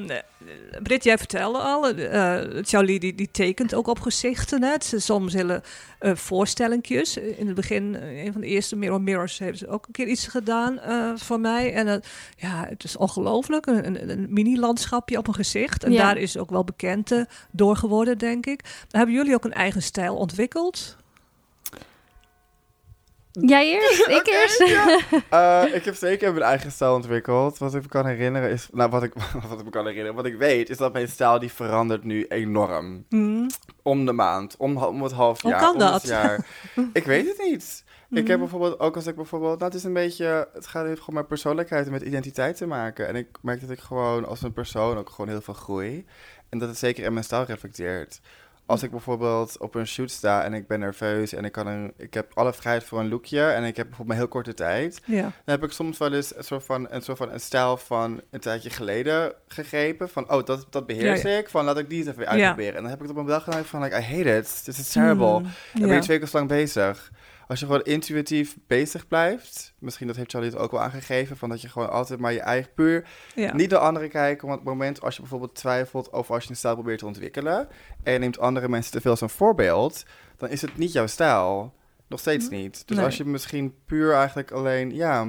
Britt, 0.83 1.05
jij 1.05 1.19
vertelde 1.19 1.59
al, 1.59 1.97
uh, 1.99 2.41
Charlie 2.63 3.01
die, 3.01 3.15
die 3.15 3.29
tekent 3.31 3.75
ook 3.75 3.87
op 3.87 4.01
gezichten. 4.01 4.63
Hè. 4.63 4.71
Het 4.71 4.85
zijn 4.85 5.01
soms 5.01 5.33
hele 5.33 5.63
uh, 6.01 6.15
voorstellingjes. 6.15 7.17
In 7.17 7.47
het 7.47 7.55
begin, 7.55 7.95
een 7.95 8.33
van 8.33 8.41
de 8.41 8.47
eerste 8.47 8.77
Mirror 8.77 9.01
Mirrors, 9.01 9.39
hebben 9.39 9.59
ze 9.59 9.69
ook 9.69 9.87
een 9.87 9.93
keer 9.93 10.07
iets 10.07 10.27
gedaan 10.27 10.81
voor 11.19 11.41
mij. 11.41 11.73
En 11.73 12.03
ja, 12.37 12.67
het 12.69 12.85
is 12.85 12.97
ongelooflijk. 12.97 13.67
Een, 13.67 13.87
een, 13.87 14.11
een 14.11 14.27
mini-landschapje 14.29 15.19
op 15.19 15.29
een 15.29 15.35
gezicht. 15.35 15.85
En 15.85 15.93
daar 15.93 16.17
is 16.17 16.39
ook 16.39 16.51
wel 16.51 16.65
bekend 16.65 17.25
door 17.51 17.77
geworden, 17.77 18.19
denk 18.19 18.47
ik. 18.47 18.85
hebben 18.91 19.15
jullie 19.15 19.35
ook 19.35 19.45
een 19.45 19.53
eigen 19.53 19.83
stijl 19.83 20.17
ontwikkeld? 20.17 20.97
Jij 23.41 23.67
eerst? 23.67 24.07
Ik 24.21 24.27
eerst? 24.27 24.61
uh, 25.33 25.75
ik 25.79 25.85
heb 25.85 25.95
zeker 25.95 26.33
mijn 26.33 26.45
eigen 26.45 26.73
stijl 26.73 26.95
ontwikkeld. 26.95 27.59
Wat 27.59 27.75
ik 27.75 27.83
me 27.83 27.89
kan 27.89 28.07
herinneren 28.07 28.51
is... 28.51 28.69
Nou, 28.73 28.91
wat 28.91 29.03
ik, 29.03 29.15
wat 29.49 29.59
ik 29.59 29.65
me 29.65 29.71
kan 29.71 29.87
herinneren... 29.87 30.15
Wat 30.15 30.27
ik 30.27 30.37
weet 30.37 30.71
is 30.71 30.77
dat 30.77 30.93
mijn 30.93 31.09
stijl 31.09 31.39
die 31.39 31.53
verandert 31.53 32.05
nu 32.05 32.25
enorm. 32.25 33.05
Mm. 33.09 33.51
Om 33.83 34.07
de 34.07 34.13
maand. 34.13 34.57
Om, 34.57 34.77
om 34.77 35.03
het 35.03 35.13
half 35.13 35.43
jaar. 35.43 35.53
Hoe 35.53 35.61
kan 35.63 35.73
om 35.73 35.79
dat? 35.79 35.93
Het 35.93 36.11
jaar. 36.11 36.47
ik 36.93 37.05
weet 37.05 37.27
het 37.27 37.47
niet. 37.49 37.85
Ik 38.11 38.27
heb 38.27 38.37
mm. 38.37 38.43
bijvoorbeeld, 38.43 38.81
ook 38.81 38.95
als 38.97 39.07
ik 39.07 39.17
bijvoorbeeld, 39.17 39.59
nou 39.59 39.71
het 39.71 39.81
is 39.81 39.85
een 39.85 39.93
beetje, 39.93 40.49
het 40.53 40.67
gaat 40.67 40.87
heeft 40.87 41.01
gewoon 41.01 41.15
met 41.15 41.29
persoonlijkheid 41.29 41.87
en 41.87 41.93
met 41.93 42.03
identiteit 42.03 42.57
te 42.57 42.67
maken. 42.67 43.09
En 43.09 43.17
ik 43.17 43.29
merk 43.43 43.61
dat 43.61 43.71
ik 43.71 43.79
gewoon 43.79 44.27
als 44.27 44.43
een 44.43 44.53
persoon 44.53 44.97
ook 44.97 45.11
gewoon 45.11 45.29
heel 45.29 45.41
veel 45.41 45.55
groei. 45.55 46.07
En 46.49 46.59
dat 46.59 46.69
het 46.69 46.79
zeker 46.79 47.05
in 47.05 47.13
mijn 47.13 47.25
stijl 47.25 47.45
reflecteert 47.45 48.21
als 48.67 48.83
ik 48.83 48.91
bijvoorbeeld 48.91 49.59
op 49.59 49.75
een 49.75 49.87
shoot 49.87 50.11
sta 50.11 50.45
en 50.45 50.55
ik 50.55 50.67
ben 50.67 50.81
nerveus 50.81 51.33
en 51.33 51.45
ik, 51.45 51.53
kan 51.53 51.67
een, 51.67 51.93
ik 51.97 52.15
heb 52.15 52.31
alle 52.35 52.53
vrijheid 52.53 52.85
voor 52.85 53.01
een 53.01 53.09
lookje 53.09 53.47
en 53.47 53.65
ik 53.65 53.77
heb 53.77 53.87
bijvoorbeeld 53.87 54.09
maar 54.09 54.17
heel 54.17 54.29
korte 54.29 54.55
tijd, 54.55 55.01
ja. 55.05 55.23
dan 55.23 55.33
heb 55.45 55.65
ik 55.65 55.71
soms 55.71 55.99
wel 55.99 56.13
eens 56.13 56.37
een 56.37 56.45
soort 56.45 56.65
van 56.65 56.87
een, 56.91 57.03
soort 57.03 57.19
van 57.19 57.33
een 57.33 57.41
stijl 57.41 57.77
van 57.77 58.21
een 58.31 58.41
tijdje 58.41 58.71
geleden 58.71 59.33
gegrepen. 59.49 60.09
Van, 60.09 60.33
oh, 60.33 60.45
dat, 60.45 60.67
dat 60.71 60.87
beheers 60.87 61.25
ik. 61.25 61.49
Van, 61.49 61.65
laat 61.65 61.79
ik 61.79 61.89
die 61.89 61.99
eens 61.99 62.09
even 62.09 62.27
uitproberen. 62.27 62.75
En 62.75 62.81
dan 62.81 62.91
heb 62.91 63.01
ik 63.01 63.09
het 63.09 63.17
op 63.17 63.23
een 63.23 63.27
dag 63.27 63.45
gedaan 63.45 63.65
van, 63.65 63.83
like, 63.83 63.99
I 63.99 64.03
hate 64.03 64.37
it. 64.37 64.65
This 64.65 64.79
is 64.79 64.93
terrible. 64.93 65.41
Mm, 65.41 65.47
en 65.73 65.81
ben 65.81 65.95
je 65.95 66.01
twee 66.01 66.19
keer 66.19 66.29
lang 66.33 66.49
bezig 66.49 67.11
als 67.49 67.61
je 67.61 67.67
gewoon 67.67 67.83
intuïtief 67.83 68.57
bezig 68.67 69.09
blijft, 69.09 69.75
misschien 69.79 70.07
dat 70.07 70.17
heeft 70.17 70.31
Charlie 70.31 70.51
het 70.51 70.59
ook 70.59 70.71
wel 70.71 70.81
aangegeven, 70.81 71.37
van 71.37 71.49
dat 71.49 71.61
je 71.61 71.69
gewoon 71.69 71.91
altijd 71.91 72.21
maar 72.21 72.33
je 72.33 72.41
eigen 72.41 72.73
puur, 72.75 73.09
niet 73.53 73.71
de 73.71 73.79
anderen 73.79 74.09
kijken, 74.09 74.49
want 74.49 74.61
op 74.61 74.67
het 74.67 74.75
moment 74.75 75.01
als 75.01 75.15
je 75.15 75.21
bijvoorbeeld 75.21 75.55
twijfelt 75.55 76.13
over 76.13 76.35
als 76.35 76.45
je 76.45 76.51
een 76.51 76.57
stijl 76.57 76.75
probeert 76.75 76.99
te 76.99 77.07
ontwikkelen, 77.07 77.69
en 78.03 78.13
je 78.13 78.19
neemt 78.19 78.39
andere 78.39 78.69
mensen 78.69 78.93
te 78.93 79.01
veel 79.01 79.11
als 79.11 79.21
een 79.21 79.29
voorbeeld, 79.29 80.05
dan 80.37 80.49
is 80.49 80.63
het 80.63 80.77
niet 80.77 80.93
jouw 80.93 81.07
stijl. 81.07 81.75
Nog 82.07 82.21
steeds 82.21 82.47
hm. 82.47 82.55
niet. 82.55 82.89
Dus 82.89 82.99
als 82.99 83.17
je 83.17 83.25
misschien 83.25 83.75
puur 83.87 84.15
eigenlijk 84.15 84.51
alleen, 84.51 84.95
ja, 84.95 85.29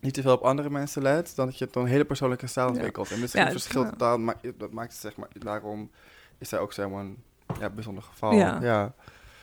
niet 0.00 0.14
te 0.14 0.22
veel 0.22 0.32
op 0.32 0.42
andere 0.42 0.70
mensen 0.70 1.02
let, 1.02 1.32
dan 1.34 1.46
dat 1.46 1.58
je 1.58 1.68
dan 1.70 1.82
een 1.82 1.88
hele 1.88 2.04
persoonlijke 2.04 2.46
stijl 2.46 2.68
ontwikkelt. 2.68 3.10
En 3.10 3.20
misschien 3.20 3.44
ja, 3.44 3.50
verschilt 3.50 3.98
maar 3.98 4.36
dat 4.56 4.72
maakt 4.72 4.92
het 4.92 5.00
zeg 5.00 5.16
maar, 5.16 5.28
daarom 5.32 5.90
is 6.38 6.50
hij 6.50 6.60
ook 6.60 6.72
zeg 6.72 6.88
maar 6.88 7.00
een 7.00 7.18
ja, 7.60 7.70
bijzonder 7.70 8.02
geval. 8.02 8.32
ja. 8.32 8.94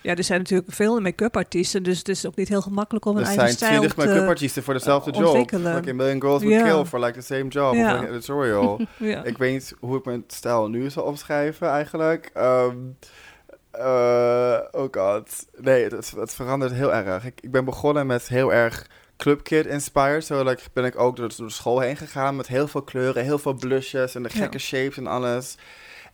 Ja, 0.06 0.16
er 0.16 0.24
zijn 0.24 0.40
natuurlijk 0.40 0.72
veel 0.72 1.00
make-up 1.00 1.38
artiesten, 1.38 1.84
dus 1.84 1.98
het 1.98 2.10
is 2.10 2.26
ook 2.26 2.36
niet 2.36 2.48
heel 2.48 2.62
gemakkelijk 2.62 3.06
om 3.06 3.18
een 3.18 3.24
eigen 3.24 3.50
stijl 3.50 3.58
te 3.58 3.66
Er 3.66 3.82
zijn 3.82 3.92
20 3.92 4.06
make-up 4.06 4.30
artiesten 4.30 4.64
voor 4.64 4.74
dezelfde 4.74 5.12
job. 5.12 5.52
Like 5.52 5.90
a 5.90 5.94
million 5.94 6.22
girls 6.22 6.44
would 6.44 6.64
kill 6.64 6.86
for 6.86 7.00
like 7.00 7.20
the 7.20 7.26
same 7.26 7.48
job 7.48 7.76
of 7.76 7.92
like 7.92 8.08
editorial. 8.08 8.80
ja. 8.98 9.24
Ik 9.24 9.38
weet 9.38 9.54
niet 9.54 9.74
hoe 9.80 9.98
ik 9.98 10.06
mijn 10.06 10.24
stijl 10.28 10.68
nu 10.68 10.90
zal 10.90 11.04
opschrijven 11.04 11.70
eigenlijk. 11.70 12.32
Um, 12.38 12.98
uh, 13.78 14.60
oh 14.72 14.88
god. 14.92 15.46
Nee, 15.58 15.84
het, 15.84 16.14
het, 16.18 16.36
verandert 16.36 16.72
heel 16.72 16.94
erg. 16.94 17.26
Ik, 17.26 17.42
ik 17.42 17.52
ben 17.52 17.66
begonnen 17.66 18.08
met 18.08 18.28
heel 18.28 18.54
erg 18.54 18.88
clubkid 19.18 19.66
inspired. 19.66 20.26
Zo 20.26 20.44
like, 20.44 20.62
ben 20.74 20.86
ik 20.86 21.00
ook 21.00 21.16
door, 21.16 21.34
door 21.38 21.48
de 21.48 21.54
school 21.54 21.80
heen 21.80 21.98
gegaan 21.98 22.36
met 22.36 22.48
heel 22.48 22.68
veel 22.68 22.82
kleuren, 22.82 23.24
heel 23.24 23.40
veel 23.40 23.54
blushes 23.54 24.16
en 24.16 24.24
de 24.24 24.30
gekke 24.30 24.60
shapes 24.60 24.98
en 24.98 25.08
alles. 25.08 25.58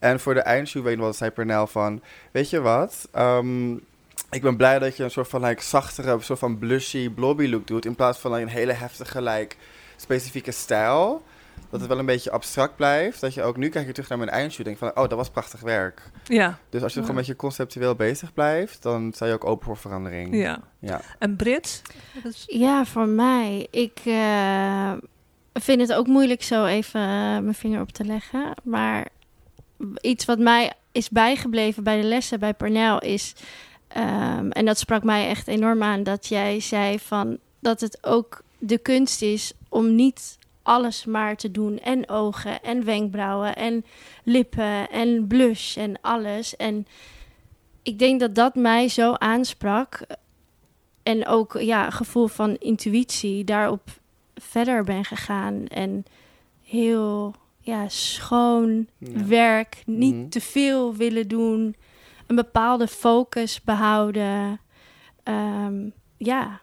En 0.02 0.20
voor 0.20 0.34
de 0.34 0.43
je 0.72 0.97
wat 0.97 1.16
zei 1.16 1.32
Pernell 1.32 1.66
van, 1.66 2.02
weet 2.32 2.49
je 2.49 2.62
wat? 2.62 3.10
Um, 3.16 3.82
ik 4.30 4.41
ben 4.41 4.58
blij 4.58 4.80
dat 4.80 4.97
je 4.97 5.04
een 5.04 5.12
soort 5.12 5.28
van 5.28 5.43
like, 5.43 5.64
zachtere, 5.64 6.22
soort 6.22 6.39
van 6.39 6.60
blushy, 6.60 7.10
blobby 7.10 7.47
look 7.47 7.68
doet. 7.68 7.86
In 7.86 7.95
plaats 7.95 8.20
van 8.20 8.32
like, 8.32 8.43
een 8.43 8.49
hele 8.49 8.74
heftige, 8.74 9.22
like, 9.22 9.56
specifieke 9.95 10.52
stijl. 10.52 11.24
Dat 11.70 11.80
het 11.80 11.89
wel 11.89 11.99
een 11.99 12.06
beetje 12.06 12.32
abstract 12.32 12.76
blijft. 12.76 13.22
Dat 13.22 13.34
je 13.34 13.43
ook 13.43 13.58
nu 13.58 13.70
kijk 13.70 13.86
je 13.86 13.91
terug 13.91 14.10
naar 14.10 14.18
mijn 14.18 14.30
eindshoot. 14.30 14.66
Denk 14.66 14.78
van, 14.78 14.89
oh, 14.89 14.95
dat 14.95 15.14
was 15.14 15.30
prachtig 15.30 15.60
werk. 15.60 16.02
Ja. 16.24 16.60
Dus 16.70 16.84
als 16.84 16.93
je 16.93 16.99
gewoon 16.99 17.16
een 17.16 17.22
beetje 17.22 17.36
conceptueel 17.36 17.95
bezig 17.95 18.34
blijft, 18.34 18.82
dan 18.82 19.12
sta 19.14 19.26
je 19.26 19.34
ook 19.34 19.45
open 19.45 19.66
voor 19.66 19.78
verandering. 19.78 20.36
Ja. 20.36 20.60
ja. 20.80 21.02
En 21.20 21.36
Brit? 21.36 21.82
Ja, 22.45 22.86
voor 22.86 23.08
mij. 23.08 23.68
Ik 23.72 24.02
uh, 24.06 24.93
vind 25.54 25.82
het 25.82 25.93
ook 25.93 26.08
moeilijk 26.08 26.43
zo 26.43 26.66
even 26.66 27.02
uh, 27.02 27.08
mijn 27.39 27.54
vinger 27.54 27.82
op 27.82 27.91
te 27.91 28.06
leggen. 28.06 28.54
Maar 28.64 29.08
iets 30.02 30.26
wat 30.26 30.40
mij 30.40 30.74
is 30.92 31.10
bijgebleven 31.10 31.84
bij 31.84 32.02
de 32.02 32.08
lessen 32.08 32.40
bij 32.40 32.54
Parnell 32.54 32.98
is... 32.98 33.34
Um, 33.98 34.52
en 34.52 34.66
dat 34.66 34.78
sprak 34.78 35.04
mij 35.04 35.28
echt 35.28 35.48
enorm 35.48 35.84
aan 35.84 36.04
dat 36.04 36.28
jij 36.28 36.60
zei 36.60 37.00
van 37.00 37.38
dat 37.60 37.82
het 37.82 37.98
ook 38.02 38.44
de 38.58 38.78
kunst 38.78 39.22
is 39.22 39.54
om 39.70 39.96
niet 39.96 40.38
alles 40.64 41.06
maar 41.06 41.36
te 41.36 41.52
doen. 41.52 41.80
En 41.80 42.10
ogen 42.10 42.62
en 42.62 42.86
wenkbrauwen 42.86 43.56
en 43.56 43.86
lippen 44.24 44.90
en 44.90 45.28
blush 45.28 45.78
en 45.78 46.02
alles. 46.02 46.56
En 46.56 46.88
ik 47.84 48.00
denk 48.00 48.20
dat 48.20 48.36
dat 48.36 48.56
mij 48.56 48.88
zo 48.88 49.14
aansprak. 49.14 50.06
En 51.04 51.28
ook 51.28 51.62
ja, 51.62 51.90
gevoel 51.90 52.28
van 52.28 52.56
intuïtie 52.56 53.44
daarop 53.44 53.90
verder 54.36 54.84
ben 54.84 55.06
gegaan. 55.06 55.68
En 55.68 56.06
heel 56.62 57.36
ja, 57.62 57.89
schoon 57.89 58.88
werk, 59.28 59.84
niet 59.86 60.16
mhm. 60.16 60.30
te 60.30 60.41
veel 60.41 60.95
willen 60.95 61.28
doen, 61.28 61.76
een 62.28 62.36
bepaalde 62.36 62.88
focus 62.88 63.62
behouden. 63.62 64.59
Ehm, 65.24 65.89
ja. 66.18 66.62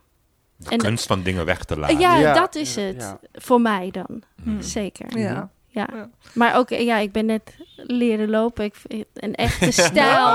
De 0.56 0.70
en 0.70 0.78
kunst 0.78 1.06
van 1.06 1.22
dingen 1.22 1.44
weg 1.44 1.64
te 1.64 1.78
laten. 1.78 1.98
Ja, 1.98 2.32
dat 2.32 2.54
is 2.54 2.76
het. 2.76 3.16
Voor 3.32 3.60
mij 3.60 3.90
dan. 3.90 4.22
Mhm. 4.42 4.62
Zeker. 4.62 5.18
Ja. 5.18 5.50
Ja. 5.66 6.08
Maar 6.34 6.56
ook, 6.56 6.68
ja, 6.68 6.96
ik 6.96 7.12
ben 7.12 7.26
net 7.26 7.56
leren 7.76 8.30
lopen. 8.30 8.64
Ik 8.64 8.74
vind 8.74 9.04
een 9.14 9.34
echte 9.34 9.70
stijl. 9.82 10.26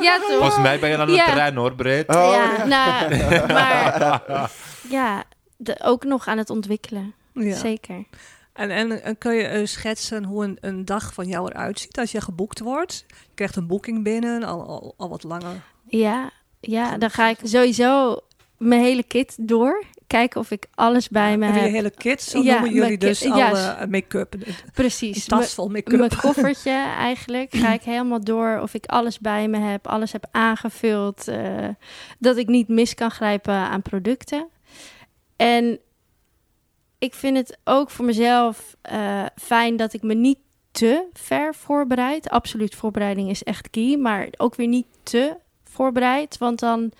ja, 0.00 0.18
toch? 0.18 0.38
Volgens 0.38 0.58
mij 0.58 0.78
ben 0.78 0.90
je 0.90 0.96
aan 0.96 1.08
het 1.08 1.24
terrein 1.24 1.56
hoor, 1.56 1.74
Breed. 1.74 2.08
Oh, 2.08 2.30
ja, 2.32 2.66
nou, 2.66 3.46
maar 3.46 4.50
ja, 4.98 5.24
de, 5.56 5.80
ook 5.82 6.04
nog 6.04 6.26
aan 6.26 6.38
het 6.38 6.50
ontwikkelen. 6.50 7.14
Zeker. 7.34 8.04
En, 8.58 9.02
en, 9.02 9.18
kun 9.18 9.34
je 9.34 9.60
uh, 9.60 9.66
schetsen 9.66 10.24
hoe 10.24 10.44
een, 10.44 10.58
een, 10.60 10.84
dag 10.84 11.14
van 11.14 11.26
jou 11.26 11.50
eruit 11.50 11.80
ziet 11.80 11.98
als 11.98 12.12
je 12.12 12.20
geboekt 12.20 12.60
wordt? 12.60 13.04
Je 13.08 13.34
krijgt 13.34 13.56
een 13.56 13.66
boeking 13.66 14.02
binnen, 14.04 14.42
al, 14.42 14.66
al, 14.66 14.94
al 14.96 15.08
wat 15.08 15.22
langer. 15.22 15.62
Ja, 15.84 16.30
ja, 16.60 16.98
dan 16.98 17.10
ga 17.10 17.28
ik 17.28 17.38
sowieso 17.42 18.20
mijn 18.56 18.80
hele 18.80 19.02
kit 19.02 19.36
door. 19.40 19.84
Kijken 20.06 20.40
of 20.40 20.50
ik 20.50 20.66
alles 20.74 21.08
bij 21.08 21.36
me 21.36 21.46
heb. 21.46 21.54
Je 21.54 21.70
hele 21.70 21.90
kit, 21.90 22.22
zo 22.22 22.42
ja, 22.42 22.52
noemen 22.52 22.74
jullie 22.74 22.98
dus 22.98 23.24
alle 23.24 23.38
ja, 23.38 23.86
make-up. 23.88 24.34
Precies. 24.72 25.24
tas 25.24 25.54
vol 25.54 25.68
make-up. 25.68 25.98
Mijn 25.98 26.16
koffertje 26.20 26.94
eigenlijk. 26.98 27.54
Ga 27.54 27.72
ik 27.72 27.82
helemaal 27.82 28.24
door 28.24 28.60
of 28.62 28.74
ik 28.74 28.86
alles 28.86 29.18
bij 29.18 29.48
me 29.48 29.58
heb. 29.58 29.86
Alles 29.86 30.12
heb 30.12 30.26
aangevuld. 30.30 31.28
Uh, 31.28 31.68
dat 32.18 32.36
ik 32.36 32.46
niet 32.46 32.68
mis 32.68 32.94
kan 32.94 33.10
grijpen 33.10 33.54
aan 33.54 33.82
producten. 33.82 34.48
En 35.36 35.78
ik 36.98 37.14
vind 37.14 37.36
het 37.36 37.58
ook 37.64 37.90
voor 37.90 38.04
mezelf 38.04 38.76
uh, 38.92 39.26
fijn 39.36 39.76
dat 39.76 39.92
ik 39.92 40.02
me 40.02 40.14
niet 40.14 40.38
te 40.70 41.08
ver 41.12 41.54
voorbereid. 41.54 42.28
Absoluut, 42.30 42.74
voorbereiding 42.74 43.30
is 43.30 43.42
echt 43.42 43.70
key. 43.70 43.96
Maar 43.96 44.28
ook 44.36 44.54
weer 44.54 44.66
niet 44.66 44.86
te 45.02 45.36
voorbereid. 45.64 46.38
Want 46.38 46.58
dan 46.58 46.92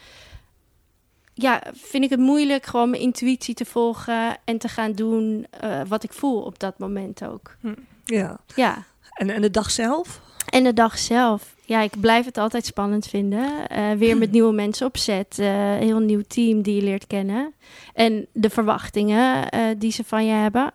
ja, 1.34 1.62
vind 1.72 2.05
ik 2.05 2.11
het 2.11 2.18
moeilijk 2.18 2.66
gewoon 2.66 2.90
mijn 2.90 3.03
intuïtie 3.03 3.55
te 3.55 3.64
volgen 3.64 4.36
en 4.44 4.59
te 4.59 4.68
gaan 4.68 4.92
doen 4.92 5.46
uh, 5.64 5.80
wat 5.88 6.03
ik 6.03 6.12
voel 6.12 6.42
op 6.42 6.59
dat 6.59 6.78
moment 6.78 7.24
ook. 7.24 7.57
Hm. 7.61 7.74
Ja. 8.05 8.38
ja. 8.55 8.84
En, 9.18 9.30
en 9.30 9.40
de 9.40 9.50
dag 9.50 9.70
zelf? 9.70 10.20
En 10.48 10.64
de 10.64 10.72
dag 10.72 10.98
zelf. 10.98 11.54
Ja, 11.64 11.80
ik 11.80 12.00
blijf 12.00 12.24
het 12.24 12.38
altijd 12.38 12.66
spannend 12.66 13.06
vinden. 13.06 13.48
Uh, 13.72 13.92
weer 13.92 14.16
met 14.16 14.30
nieuwe 14.36 14.52
mensen 14.52 14.86
opzet. 14.86 15.36
Uh, 15.40 15.46
heel 15.76 15.98
nieuw 15.98 16.22
team 16.28 16.62
die 16.62 16.74
je 16.74 16.82
leert 16.82 17.06
kennen. 17.06 17.54
En 17.94 18.26
de 18.32 18.50
verwachtingen 18.50 19.54
uh, 19.54 19.60
die 19.78 19.92
ze 19.92 20.04
van 20.04 20.26
je 20.26 20.32
hebben. 20.32 20.72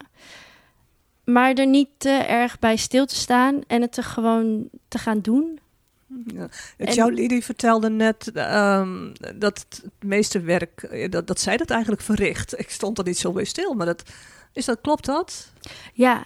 Maar 1.24 1.54
er 1.54 1.68
niet 1.68 1.90
te 1.98 2.10
erg 2.10 2.60
bij 2.60 2.76
stil 2.76 3.06
te 3.06 3.16
staan 3.16 3.62
en 3.68 3.82
het 3.82 3.92
te 3.92 4.04
gewoon 4.04 4.70
te 4.88 4.98
gaan 4.98 5.20
doen. 5.20 5.60
Ja. 6.26 6.48
Jouw 6.78 7.10
Lidie 7.10 7.44
vertelde 7.44 7.90
net 7.90 8.32
um, 8.36 9.12
dat 9.36 9.66
het 9.70 9.84
meeste 10.00 10.40
werk, 10.40 11.08
dat, 11.12 11.28
dat 11.28 11.40
zij 11.40 11.58
dat 11.58 11.70
eigenlijk 11.70 12.02
verricht. 12.02 12.60
Ik 12.60 12.70
stond 12.70 12.98
er 12.98 13.04
niet 13.04 13.18
zo 13.18 13.32
bij 13.32 13.44
stil, 13.44 13.74
maar 13.74 13.86
dat, 13.86 14.04
is 14.54 14.66
dat, 14.66 14.82
klopt 14.82 15.06
dat? 15.06 15.52
Ja, 15.94 16.26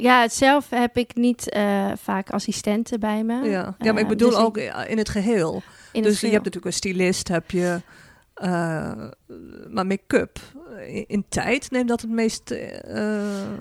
ja, 0.00 0.28
zelf 0.28 0.70
heb 0.70 0.96
ik 0.96 1.14
niet 1.14 1.54
uh, 1.56 1.92
vaak 2.02 2.30
assistenten 2.30 3.00
bij 3.00 3.24
me. 3.24 3.48
Ja, 3.48 3.74
ja 3.78 3.92
maar 3.92 4.02
ik 4.02 4.08
bedoel 4.08 4.30
dus 4.30 4.38
ook 4.38 4.56
in 4.88 4.98
het 4.98 5.08
geheel. 5.08 5.62
In 5.92 6.02
dus 6.02 6.12
het 6.12 6.20
je 6.20 6.26
hebt 6.26 6.44
natuurlijk 6.44 6.66
een 6.66 6.72
stylist, 6.72 7.28
heb 7.28 7.50
je 7.50 7.80
Eh, 8.40 8.92
maar 9.70 9.86
make-up 9.86 10.38
in, 10.86 11.04
in 11.08 11.24
tijd, 11.28 11.70
neemt 11.70 11.88
dat 11.88 12.00
het 12.00 12.10
meest, 12.10 12.50
eh, 12.50 13.04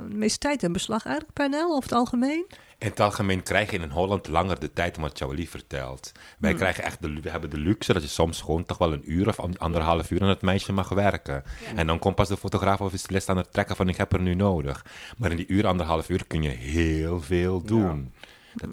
het 0.03 0.13
meest 0.13 0.39
tijd 0.39 0.63
in 0.63 0.71
beslag 0.71 1.05
eigenlijk, 1.05 1.35
Pernel, 1.35 1.69
over 1.75 1.89
het 1.89 1.99
algemeen? 1.99 2.45
In 2.77 2.87
het 2.87 2.99
algemeen 2.99 3.43
krijg 3.43 3.71
je 3.71 3.77
in 3.77 3.89
Holland 3.89 4.27
langer 4.27 4.59
de 4.59 4.73
tijd 4.73 4.95
om 4.97 5.01
wat 5.03 5.19
Jolie 5.19 5.49
vertelt. 5.49 6.11
Wij 6.39 6.53
krijgen 6.53 6.83
echt 6.83 7.01
de, 7.01 7.19
we 7.21 7.29
hebben 7.29 7.49
de 7.49 7.57
luxe 7.57 7.93
dat 7.93 8.01
je 8.01 8.07
soms 8.07 8.41
gewoon 8.41 8.65
toch 8.65 8.77
wel 8.77 8.93
een 8.93 9.11
uur 9.11 9.27
of 9.27 9.39
an- 9.39 9.57
anderhalf 9.57 10.11
uur 10.11 10.21
aan 10.21 10.27
het 10.29 10.41
meisje 10.41 10.71
mag 10.73 10.89
werken. 10.89 11.43
En 11.75 11.87
dan 11.87 11.99
komt 11.99 12.15
pas 12.15 12.27
de 12.27 12.37
fotograaf 12.37 12.81
of 12.81 12.91
de 12.91 12.97
stylist 12.97 13.29
aan 13.29 13.37
het 13.37 13.51
trekken 13.53 13.75
van 13.75 13.89
ik 13.89 13.97
heb 13.97 14.13
er 14.13 14.21
nu 14.21 14.35
nodig. 14.35 14.85
Maar 15.17 15.31
in 15.31 15.37
die 15.37 15.47
uur, 15.47 15.67
anderhalf 15.67 16.09
uur 16.09 16.27
kun 16.27 16.41
je 16.41 16.49
heel 16.49 17.21
veel 17.21 17.61
doen. 17.61 18.13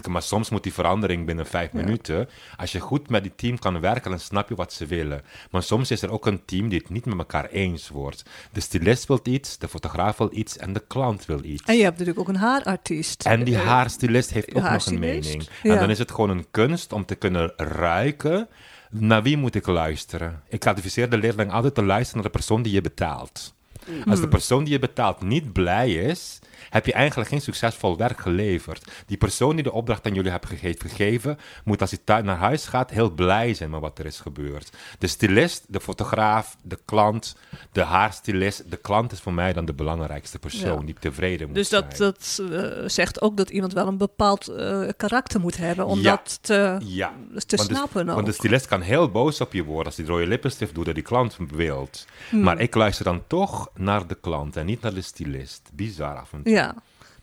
Maar 0.09 0.22
soms 0.22 0.51
moet 0.51 0.62
die 0.62 0.72
verandering 0.72 1.26
binnen 1.26 1.47
vijf 1.47 1.72
minuten. 1.72 2.28
Als 2.57 2.72
je 2.72 2.80
goed 2.80 3.11
met 3.11 3.22
die 3.22 3.32
team 3.37 3.59
kan 3.59 3.80
werken, 3.80 4.11
dan 4.11 4.20
snap 4.20 4.49
je 4.49 4.55
wat 4.55 4.72
ze 4.72 4.87
willen. 4.87 5.22
Maar 5.51 5.62
soms 5.62 5.91
is 5.91 6.03
er 6.03 6.11
ook 6.11 6.26
een 6.26 6.45
team 6.45 6.68
die 6.68 6.78
het 6.78 6.91
niet 6.91 7.05
met 7.05 7.18
elkaar 7.18 7.47
eens 7.47 7.89
wordt. 7.89 8.22
De 8.53 8.61
stylist 8.61 9.07
wil 9.07 9.20
iets, 9.22 9.59
de 9.59 9.68
fotograaf 9.68 10.16
wil 10.16 10.28
iets 10.32 10.57
en 10.57 10.72
de 10.72 10.82
klant 10.87 11.26
wil 11.26 11.45
iets. 11.45 11.62
En 11.62 11.76
je 11.76 11.82
hebt 11.82 11.99
natuurlijk 11.99 12.28
ook 12.28 12.34
een 12.34 12.41
haarartiest. 12.41 13.22
En 13.24 13.45
die 13.45 13.55
Eh, 13.57 13.66
haarstylist 13.66 14.30
heeft 14.32 14.55
ook 14.55 14.62
nog 14.70 14.87
een 14.87 14.99
mening. 14.99 15.49
ja. 15.62 15.72
En 15.72 15.78
dan 15.78 15.91
is 15.91 15.99
het 15.99 16.11
gewoon 16.11 16.30
een 16.30 16.47
kunst 16.51 16.93
om 16.93 17.05
te 17.05 17.14
kunnen 17.14 17.53
ruiken. 17.57 18.49
Naar 18.91 19.22
wie 19.22 19.37
moet 19.37 19.55
ik 19.55 19.66
luisteren? 19.66 20.43
Ik 20.49 20.66
adviseer 20.66 21.11
de 21.11 21.18
leerling 21.18 21.53
altijd 21.53 21.74
te 21.74 21.84
luisteren 21.84 22.22
naar 22.22 22.32
de 22.32 22.39
persoon 22.39 22.62
die 22.62 22.72
je 22.72 22.80
betaalt. 22.80 23.55
Als 23.87 24.03
Hmm. 24.05 24.20
de 24.20 24.28
persoon 24.28 24.64
die 24.64 24.72
je 24.72 24.78
betaalt 24.78 25.22
niet 25.22 25.53
blij 25.53 25.95
is, 25.95 26.39
heb 26.70 26.87
je 26.87 26.93
eigenlijk 26.93 27.28
geen 27.30 27.41
succesvol 27.41 27.97
werk 27.97 28.20
geleverd. 28.20 28.91
Die 29.07 29.16
persoon 29.16 29.55
die 29.55 29.64
de 29.64 29.72
opdracht 29.72 30.07
aan 30.07 30.14
jullie 30.14 30.30
hebt 30.30 30.47
gege- 30.47 30.74
gegeven, 30.78 31.39
moet 31.64 31.80
als 31.80 31.95
hij 32.05 32.22
naar 32.22 32.37
huis 32.37 32.66
gaat 32.66 32.91
heel 32.91 33.11
blij 33.11 33.55
zijn 33.55 33.70
met 33.70 33.80
wat 33.80 33.99
er 33.99 34.07
is 34.07 34.20
gebeurd. 34.20 34.70
De 34.99 35.07
stylist, 35.07 35.64
de 35.68 35.80
fotograaf, 35.80 36.57
de 36.62 36.78
klant, 36.84 37.37
de 37.72 37.82
haarstylist, 37.82 38.70
de 38.70 38.76
klant 38.76 39.12
is 39.12 39.20
voor 39.20 39.32
mij 39.32 39.53
dan 39.53 39.64
de 39.64 39.72
belangrijkste 39.74 40.39
persoon 40.39 40.78
Ja. 40.80 40.84
die 40.87 40.95
tevreden 41.01 41.47
moet 41.47 41.57
Dus 41.57 41.68
zijn. 41.68 41.84
dat, 41.89 41.97
dat 41.97 42.41
eh, 42.53 42.89
zegt 42.89 43.20
ook 43.20 43.37
dat 43.37 43.51
iemand 43.51 43.72
wel 43.72 43.87
een 43.87 43.97
bepaald 43.99 44.49
eh, 44.49 44.89
karakter 44.97 45.41
moet 45.41 45.57
hebben 45.57 45.87
om 45.87 46.01
Ja. 46.01 46.11
dat 46.11 46.39
te, 46.43 46.76
Ja, 46.84 47.09
te 47.47 47.57
want 47.57 47.68
de, 47.68 47.74
snappen. 47.74 48.07
want 48.07 48.26
de 48.26 48.32
stylist 48.32 48.66
kan 48.66 48.80
heel 48.80 49.11
boos 49.11 49.41
op 49.41 49.53
je 49.53 49.64
worden 49.64 49.87
als 49.87 49.95
die 49.97 50.07
rode 50.07 50.26
lippenstift 50.26 50.74
doet 50.74 50.84
dat 50.87 50.95
die 50.95 51.05
klant 51.05 51.37
wilt. 51.51 52.05
Maar 52.30 52.61
ik 52.61 52.74
luister 52.74 53.05
dan 53.05 53.22
toch 53.26 53.70
naar 53.79 54.07
de 54.07 54.16
klant 54.20 54.57
en 54.57 54.66
niet 54.66 54.83
naar 54.83 54.95
de 54.95 55.03
stylist. 55.03 55.62
Bizar 55.72 56.16
af 56.16 56.33
en 56.33 56.43
toe. 56.43 56.53
Ja, 56.53 56.74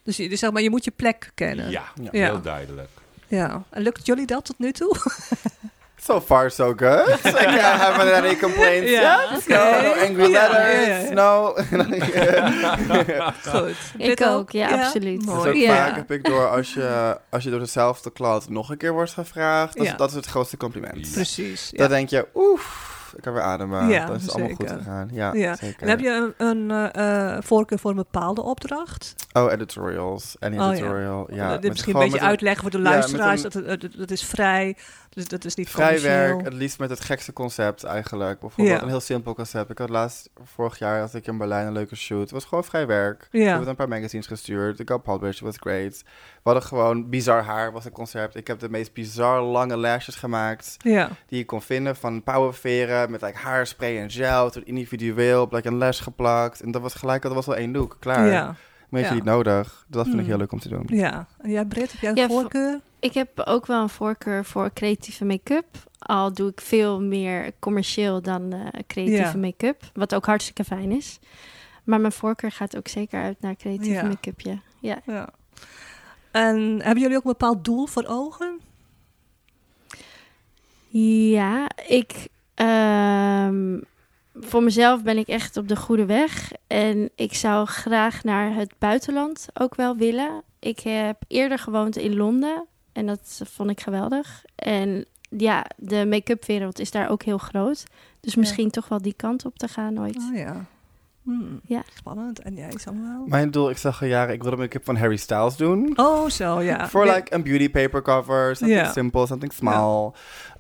dus 0.04 0.18
je, 0.18 0.30
dus 0.30 0.40
zeg 0.40 0.52
maar, 0.52 0.62
je 0.62 0.70
moet 0.70 0.84
je 0.84 0.92
plek 0.92 1.32
kennen. 1.36 1.70
Ja, 1.70 1.84
Ja. 2.02 2.10
heel 2.12 2.42
duidelijk. 2.42 2.90
Ja. 3.28 3.64
En 3.70 3.82
lukt 3.82 4.06
jullie 4.06 4.26
dat 4.26 4.46
tot 4.46 4.60
nu 4.60 4.72
toe? 4.72 4.96
So 6.04 6.22
far, 6.22 6.52
so 6.52 6.74
good. 6.76 7.08
I 7.26 7.32
can't 7.32 7.62
have 7.62 8.14
any 8.14 8.36
complaints. 8.36 8.92
No, 9.48 9.82
no 9.84 9.92
angry 9.94 10.32
letters. 10.32 11.10
No. 11.10 11.54
Goed. 13.56 13.76
Ik 13.98 14.06
Dit 14.06 14.24
ook, 14.26 14.52
ja, 14.52 14.84
absoluut. 14.84 15.20
Dus 15.20 15.26
Mooi. 15.34 15.50
ook 15.50 15.56
Ja. 15.56 15.76
vaak 15.76 15.96
heb 15.96 16.12
ik 16.12 16.24
door 16.26 16.50
als 16.50 16.74
je, 16.74 17.18
als 17.30 17.44
je 17.44 17.50
door 17.50 17.60
dezelfde 17.60 18.12
klant 18.12 18.50
nog 18.50 18.70
een 18.70 18.78
keer 18.78 18.94
wordt 18.94 19.12
gevraagd. 19.12 19.78
Dat, 19.78 19.86
is, 19.86 19.94
dat 19.98 20.10
is 20.10 20.16
het 20.16 20.26
grootste 20.26 20.58
compliment. 20.58 21.12
Precies. 21.12 21.70
Ja. 21.72 21.78
Dan 21.78 21.90
denk 21.90 22.10
je, 22.10 22.28
oef, 22.36 23.03
ik 23.16 23.22
kan 23.22 23.34
weer 23.34 23.42
ademen. 23.42 23.88
Ja, 23.88 24.06
dan 24.06 24.16
is 24.16 24.32
allemaal 24.32 24.56
goed 24.56 24.70
gegaan. 24.72 25.10
Ja, 25.12 25.34
Ja. 25.34 25.56
zeker. 25.56 25.82
En 25.82 25.90
heb 25.90 26.00
je 26.00 26.34
een, 26.38 26.48
een 26.48 26.92
eh, 26.92 27.36
eh, 27.36 27.42
voorkeur 27.44 27.80
voor 27.80 27.90
een 27.90 27.96
bepaalde 27.98 28.42
opdracht? 28.42 29.16
Oh, 29.34 29.52
editorials. 29.52 30.36
Any 30.40 30.58
Oh, 30.58 30.62
ja. 30.66 30.72
editorial. 30.72 31.28
ja. 31.34 31.52
Dit 31.52 31.62
met 31.62 31.72
misschien 31.72 31.96
een 31.96 32.02
beetje 32.02 32.20
uitleggen 32.20 32.62
voor 32.62 32.72
de 32.72 32.78
ja, 32.78 32.84
luisteraars. 32.84 33.44
een- 33.44 33.66
dat, 33.80 33.88
dat 33.98 34.12
is 34.12 34.24
vrij, 34.24 34.78
dus 35.10 35.28
dat 35.28 35.46
is 35.46 35.56
niet 35.56 35.70
Vrij 35.70 36.02
werk, 36.02 36.44
het 36.44 36.54
liefst 36.54 36.80
met 36.80 36.90
het 36.90 37.00
gekste 37.00 37.34
concept 37.34 37.84
eigenlijk. 37.84 38.40
Bijvoorbeeld 38.40 38.78
Ja. 38.78 38.84
een 38.84 38.90
heel 38.90 39.00
simpel 39.00 39.34
concept. 39.36 39.70
Ik 39.70 39.78
had 39.78 39.90
laatst, 39.90 40.30
vorig 40.44 40.80
jaar 40.80 41.00
had 41.00 41.14
ik 41.14 41.28
in 41.28 41.38
Berlijn 41.38 41.68
een 41.68 41.74
leuke 41.74 41.96
shoot. 41.96 42.22
Het 42.22 42.32
was 42.32 42.46
gewoon 42.46 42.64
vrij 42.64 42.88
werk. 42.88 43.28
Ik 43.32 43.42
Ja. 43.42 43.58
heb 43.60 43.68
een 43.68 43.76
paar 43.76 43.88
magazines 43.88 44.28
gestuurd. 44.28 44.80
Ik 44.80 44.90
had 44.90 45.04
published, 45.04 45.40
was 45.40 45.56
great. 45.60 46.02
We 46.04 46.50
hadden 46.50 46.64
gewoon 46.64 47.10
bizar 47.10 47.44
haar, 47.44 47.72
was 47.72 47.84
het 47.84 47.94
concept. 47.94 48.36
Ik 48.36 48.48
heb 48.48 48.60
de 48.60 48.70
meest 48.70 48.94
bizar 48.94 49.42
lange 49.42 49.78
lashes 49.78 50.16
gemaakt. 50.16 50.76
Ja. 50.80 51.10
Die 51.28 51.38
je 51.38 51.46
kon 51.46 51.62
vinden 51.62 51.96
van 51.96 52.24
powerveren 52.24 53.03
met 53.10 53.22
like, 53.22 53.38
haarspray 53.38 54.00
en 54.00 54.12
gel. 54.12 54.50
Tot 54.50 54.64
individueel 54.66 55.42
op 55.42 55.52
like, 55.52 55.68
een 55.68 55.76
lash 55.78 56.02
geplakt. 56.02 56.62
En 56.62 56.72
dat 56.72 56.82
was 56.82 56.94
gelijk, 56.94 57.22
dat 57.22 57.34
was 57.34 57.46
wel 57.46 57.56
één 57.56 57.72
look. 57.72 57.98
Klaar. 58.00 58.28
Ja. 58.32 58.56
Meer 58.90 59.02
Ja. 59.04 59.14
niet 59.14 59.24
nodig. 59.24 59.86
Dat 59.88 60.04
vind 60.04 60.14
ik 60.16 60.20
Hmm. 60.22 60.30
heel 60.30 60.38
leuk 60.38 60.52
om 60.52 60.60
te 60.60 60.70
doen. 60.70 60.84
ja. 60.88 61.28
En 61.38 61.50
jij 61.52 61.66
Britt, 61.66 61.92
heb 61.92 62.02
jij 62.02 62.10
een 62.10 62.16
Ja, 62.16 62.28
vo- 62.28 62.34
voorkeur? 62.40 62.80
Ik 63.00 63.14
heb 63.14 63.40
ook 63.40 63.66
wel 63.66 63.82
een 63.82 63.90
voorkeur 63.90 64.46
voor 64.46 64.74
creatieve 64.74 65.26
make-up. 65.26 65.66
Al 66.00 66.34
doe 66.34 66.50
ik 66.50 66.62
veel 66.62 67.02
meer 67.02 67.52
commercieel 67.60 68.22
dan 68.22 68.54
eh, 68.54 68.60
creatieve 68.88 69.22
Ja. 69.22 69.36
make-up. 69.38 69.82
Wat 69.94 70.16
ook 70.16 70.26
hartstikke 70.26 70.64
fijn 70.64 70.92
is. 70.92 71.20
Maar 71.84 72.00
mijn 72.02 72.14
voorkeur 72.14 72.52
gaat 72.52 72.78
ook 72.78 72.88
zeker 72.88 73.22
uit 73.22 73.42
naar 73.42 73.56
creatieve 73.56 73.94
Ja. 73.96 74.04
make-up, 74.08 74.42
ja. 74.42 74.60
ja. 74.80 75.00
Ja. 75.06 75.30
En 76.32 76.56
hebben 76.82 77.02
jullie 77.02 77.18
ook 77.18 77.24
een 77.24 77.32
bepaald 77.32 77.66
doel 77.66 77.86
voor 77.86 78.06
ogen? 78.08 78.60
Ja, 81.30 81.68
ik. 81.88 82.28
Ehm, 82.56 83.80
voor 84.34 84.64
mezelf 84.64 85.04
ben 85.04 85.18
ik 85.18 85.28
echt 85.28 85.58
op 85.58 85.68
de 85.68 85.76
goede 85.76 86.06
weg. 86.06 86.52
En 86.68 87.10
ik 87.16 87.34
zou 87.34 87.66
graag 87.68 88.24
naar 88.24 88.56
het 88.56 88.74
buitenland 88.80 89.48
ook 89.54 89.76
wel 89.76 89.96
willen. 89.98 90.44
Ik 90.60 90.80
heb 90.80 91.18
eerder 91.28 91.60
gewoond 91.60 91.98
in 91.98 92.16
Londen. 92.16 92.66
En 92.92 93.06
dat 93.06 93.42
vond 93.46 93.70
ik 93.70 93.82
geweldig. 93.82 94.44
En 94.56 95.06
ja, 95.30 95.66
de 95.78 96.06
make-up 96.06 96.46
wereld 96.46 96.80
is 96.80 96.92
daar 96.92 97.10
ook 97.10 97.24
heel 97.24 97.38
groot. 97.38 97.84
Dus 98.20 98.34
Ja. 98.34 98.40
misschien 98.40 98.70
toch 98.72 98.88
wel 98.88 99.02
die 99.02 99.14
kant 99.14 99.46
op 99.46 99.58
te 99.58 99.68
gaan 99.68 100.00
ooit. 100.00 100.16
Oh 100.32 100.36
ja. 100.38 100.66
Hmm. 101.24 101.60
Ja. 101.64 101.84
Spannend. 101.96 102.40
En 102.40 102.56
jij, 102.56 102.72
Samuel? 102.76 103.24
Mijn 103.26 103.52
doel, 103.52 103.70
ik 103.70 103.78
zag 103.78 104.02
al 104.02 104.08
jaren, 104.08 104.34
ik 104.34 104.42
wilde 104.42 104.58
make-up 104.58 104.86
van 104.86 104.96
Harry 104.96 105.16
Styles 105.16 105.56
doen. 105.56 105.94
Oh, 105.96 106.30
zo, 106.30 106.62
ja. 106.62 106.88
Voor 106.90 107.06
like 107.06 107.34
een 107.36 107.44
beauty 107.44 107.70
paper 107.70 108.02
cover, 108.02 108.56
something 108.56 108.82
Ja. 108.82 108.92
simple, 108.92 109.28
something 109.28 109.54
small. 109.54 110.12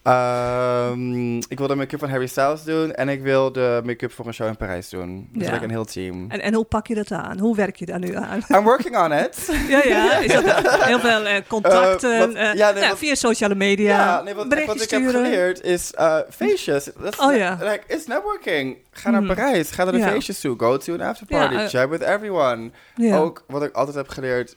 Ehm, 0.03 1.37
ik 1.37 1.57
wilde 1.57 1.75
make-up 1.75 1.99
van 1.99 2.09
Harry 2.09 2.27
Styles 2.27 2.63
doen 2.63 2.93
en 2.93 3.09
ik 3.09 3.21
wil 3.21 3.51
de 3.51 3.81
make-up 3.85 4.11
voor 4.11 4.27
een 4.27 4.33
show 4.33 4.47
in 4.47 4.57
Parijs 4.57 4.89
doen. 4.89 5.29
Dus 5.33 5.45
Ja. 5.47 5.51
like 5.51 5.63
een 5.63 5.69
heel 5.69 5.85
team. 5.85 6.25
En, 6.29 6.41
en 6.41 6.53
hoe 6.53 6.63
pak 6.65 6.87
je 6.87 6.95
dat 6.95 7.11
aan? 7.11 7.39
Hoe 7.39 7.55
werk 7.55 7.75
je 7.75 7.85
daar 7.85 7.99
nu 7.99 8.15
aan? 8.15 8.41
I'm 8.57 8.63
working 8.63 8.97
on 8.97 9.11
it. 9.11 9.49
ja, 9.67 9.81
ja. 9.83 10.17
Is 10.17 10.33
dat 10.33 10.83
heel 10.83 10.99
veel 10.99 11.25
eh, 11.25 11.41
contacten? 11.47 12.13
Eh, 12.13 12.19
wat- 12.19 12.33
eh, 12.33 12.53
ja, 12.53 12.69
nee, 12.71 12.79
nou, 12.79 12.87
wat- 12.89 12.97
via 12.97 13.15
sociale 13.15 13.55
media. 13.55 13.97
Ja, 13.97 14.21
nee, 14.21 14.33
wat, 14.33 14.45
ik 14.81 14.89
heb 14.89 15.07
geleerd 15.09 15.61
is 15.61 15.91
feestjes. 16.29 16.89
That's 17.01 17.19
Oh, 17.19 17.35
ja. 17.35 17.57
Like, 17.61 17.81
it's 17.87 18.07
networking. 18.07 18.77
Ga 18.91 19.09
naar 19.09 19.23
Mhm. 19.23 19.33
Parijs, 19.35 19.71
ga 19.71 19.83
naar 19.83 19.93
de 19.93 20.01
feestjes 20.03 20.39
toe. 20.39 20.59
Go 20.59 20.77
to 20.77 20.93
an 20.93 21.01
afterparty, 21.01 21.67
chat 21.67 21.89
with 21.89 22.01
everyone. 22.01 22.71
Ook 23.13 23.43
wat 23.47 23.63
ik 23.63 23.73
altijd 23.75 23.95
heb 23.95 24.07
geleerd, 24.07 24.55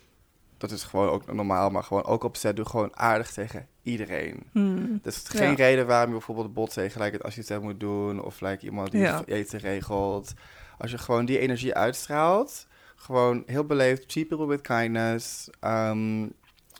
dat 0.57 0.71
is 0.71 0.83
gewoon 0.83 1.09
ook 1.09 1.33
normaal, 1.33 1.69
maar 1.69 1.83
gewoon 1.83 2.05
ook 2.05 2.23
op 2.23 2.35
set, 2.37 2.55
doe 2.55 2.65
gewoon 2.65 2.89
aardig 2.93 3.31
tegen 3.31 3.67
iedereen. 3.87 4.43
Hmm. 4.51 4.99
Dus 5.01 5.15
het 5.17 5.33
is 5.33 5.39
Ja. 5.39 5.45
geen 5.45 5.55
reden 5.55 5.87
waarom 5.87 6.07
je 6.07 6.17
bijvoorbeeld 6.17 6.53
bot 6.53 6.73
tegen 6.73 7.01
like, 7.01 7.15
het 7.15 7.25
assistent 7.25 7.61
moet 7.61 7.79
doen. 7.79 8.23
Of 8.23 8.41
like, 8.41 8.65
iemand 8.65 8.91
die 8.91 9.01
Ja. 9.01 9.23
eten 9.25 9.59
regelt. 9.59 10.33
Als 10.77 10.91
je 10.91 10.97
gewoon 10.97 11.25
die 11.25 11.39
energie 11.39 11.73
uitstraalt. 11.73 12.67
Gewoon 12.95 13.43
heel 13.45 13.65
beleefd. 13.65 14.09
Treat 14.09 14.27
people 14.27 14.47
with 14.47 14.61
kindness. 14.61 15.49
ehm, 15.59 16.25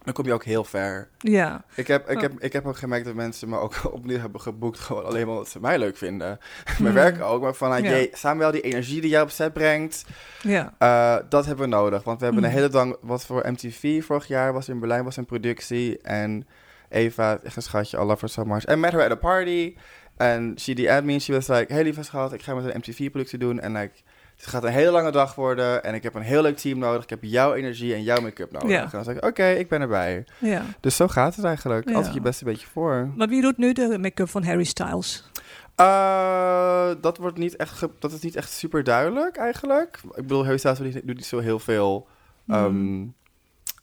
dan 0.03 0.13
kom 0.15 0.25
je 0.25 0.33
ook 0.33 0.43
heel 0.43 0.63
ver. 0.63 1.09
Ja. 1.17 1.63
Ik 1.75 1.87
heb, 1.87 2.09
ik, 2.09 2.15
Oh. 2.15 2.21
heb, 2.21 2.39
ik 2.39 2.53
heb 2.53 2.65
ook 2.65 2.77
gemerkt 2.77 3.05
dat 3.05 3.13
mensen 3.15 3.49
me 3.49 3.57
ook 3.57 3.73
opnieuw 3.97 4.19
hebben 4.19 4.41
geboekt. 4.41 4.79
Gewoon 4.79 5.05
alleen 5.05 5.25
maar 5.25 5.35
omdat 5.35 5.49
ze 5.49 5.59
mij 5.59 5.79
leuk 5.79 5.97
vinden. 5.97 6.39
Mijn 6.65 6.75
Hmm. 6.77 6.93
werk 6.93 7.21
ook. 7.21 7.41
Maar 7.41 7.53
van, 7.53 7.83
Ja. 7.83 7.89
jee, 7.89 8.09
Samuel, 8.13 8.51
die 8.51 8.61
energie 8.61 9.01
die 9.01 9.09
jij 9.09 9.21
op 9.21 9.29
set 9.29 9.53
brengt. 9.53 10.05
Ja. 10.41 10.73
eh, 10.77 11.17
dat 11.29 11.45
hebben 11.45 11.69
we 11.69 11.75
nodig. 11.75 12.03
Want 12.03 12.19
we 12.19 12.25
hebben 12.25 12.43
Mm. 12.43 12.49
een 12.49 12.55
hele 12.55 12.69
dag... 12.69 12.87
Wat 13.01 13.25
voor 13.25 13.51
MTV 13.51 14.03
vorig 14.03 14.27
jaar 14.27 14.53
was 14.53 14.69
in 14.69 14.79
Berlijn 14.79 15.03
was 15.03 15.17
een 15.17 15.25
productie. 15.25 15.97
En 16.01 16.47
Eva, 16.89 17.39
echt 17.43 17.55
een 17.55 17.61
schatje, 17.61 17.97
I 17.97 18.01
love 18.03 18.19
her 18.19 18.29
so 18.29 18.43
much. 18.45 18.69
I 18.69 18.75
met 18.75 18.91
her 18.91 19.03
at 19.03 19.11
a 19.11 19.15
party. 19.15 19.75
En 20.17 20.53
she 20.59 20.73
the 20.73 20.91
admin, 20.91 21.21
she 21.21 21.33
was 21.33 21.47
like... 21.47 21.73
Hey 21.73 21.83
lieve 21.83 22.03
schat, 22.03 22.33
ik 22.33 22.41
ga 22.41 22.53
met 22.53 22.65
een 22.65 22.77
MTV-productie 22.77 23.39
doen. 23.39 23.59
En 23.59 23.71
like, 23.73 23.93
het 24.35 24.47
gaat 24.47 24.63
een 24.63 24.71
hele 24.71 24.91
lange 24.91 25.11
dag 25.11 25.35
worden. 25.35 25.83
En 25.83 25.93
ik 25.93 26.03
heb 26.03 26.15
een 26.15 26.21
heel 26.21 26.41
leuk 26.41 26.57
team 26.57 26.79
nodig. 26.79 27.03
Ik 27.03 27.09
heb 27.09 27.23
jouw 27.23 27.53
energie 27.53 27.93
en 27.93 28.03
jouw 28.03 28.21
make-up 28.21 28.51
nodig. 28.51 28.69
Ja. 28.69 28.83
En 28.83 28.89
dan 28.91 29.03
zei 29.03 29.17
ik, 29.17 29.25
oké, 29.25 29.47
ik 29.49 29.69
ben 29.69 29.81
erbij. 29.81 30.25
ja. 30.39 30.61
Dus 30.79 30.95
zo 30.95 31.07
gaat 31.07 31.35
het 31.35 31.45
eigenlijk. 31.45 31.89
Ja. 31.89 31.95
Altijd 31.95 32.13
je 32.13 32.21
beste 32.21 32.43
beetje 32.43 32.67
voor. 32.67 33.09
Maar 33.15 33.27
wie 33.27 33.41
doet 33.41 33.57
nu 33.57 33.73
de 33.73 33.97
make-up 33.99 34.29
van 34.29 34.43
Harry 34.43 34.63
Styles? 34.63 35.29
Eh, 35.75 36.89
dat, 37.01 37.17
wordt 37.17 37.37
niet 37.37 37.55
echt 37.55 37.85
dat 37.99 38.11
is 38.11 38.19
niet 38.19 38.35
echt 38.35 38.51
super 38.51 38.83
duidelijk 38.83 39.37
eigenlijk. 39.37 39.99
Ik 40.09 40.15
bedoel, 40.15 40.43
Harry 40.43 40.57
Styles 40.57 40.77
doet 40.77 40.93
niet, 40.93 41.07
doet 41.07 41.15
niet 41.15 41.25
zo 41.25 41.39
heel 41.39 41.59
veel. 41.59 42.07
Ehm, 42.47 42.65
Hmm. 42.65 43.13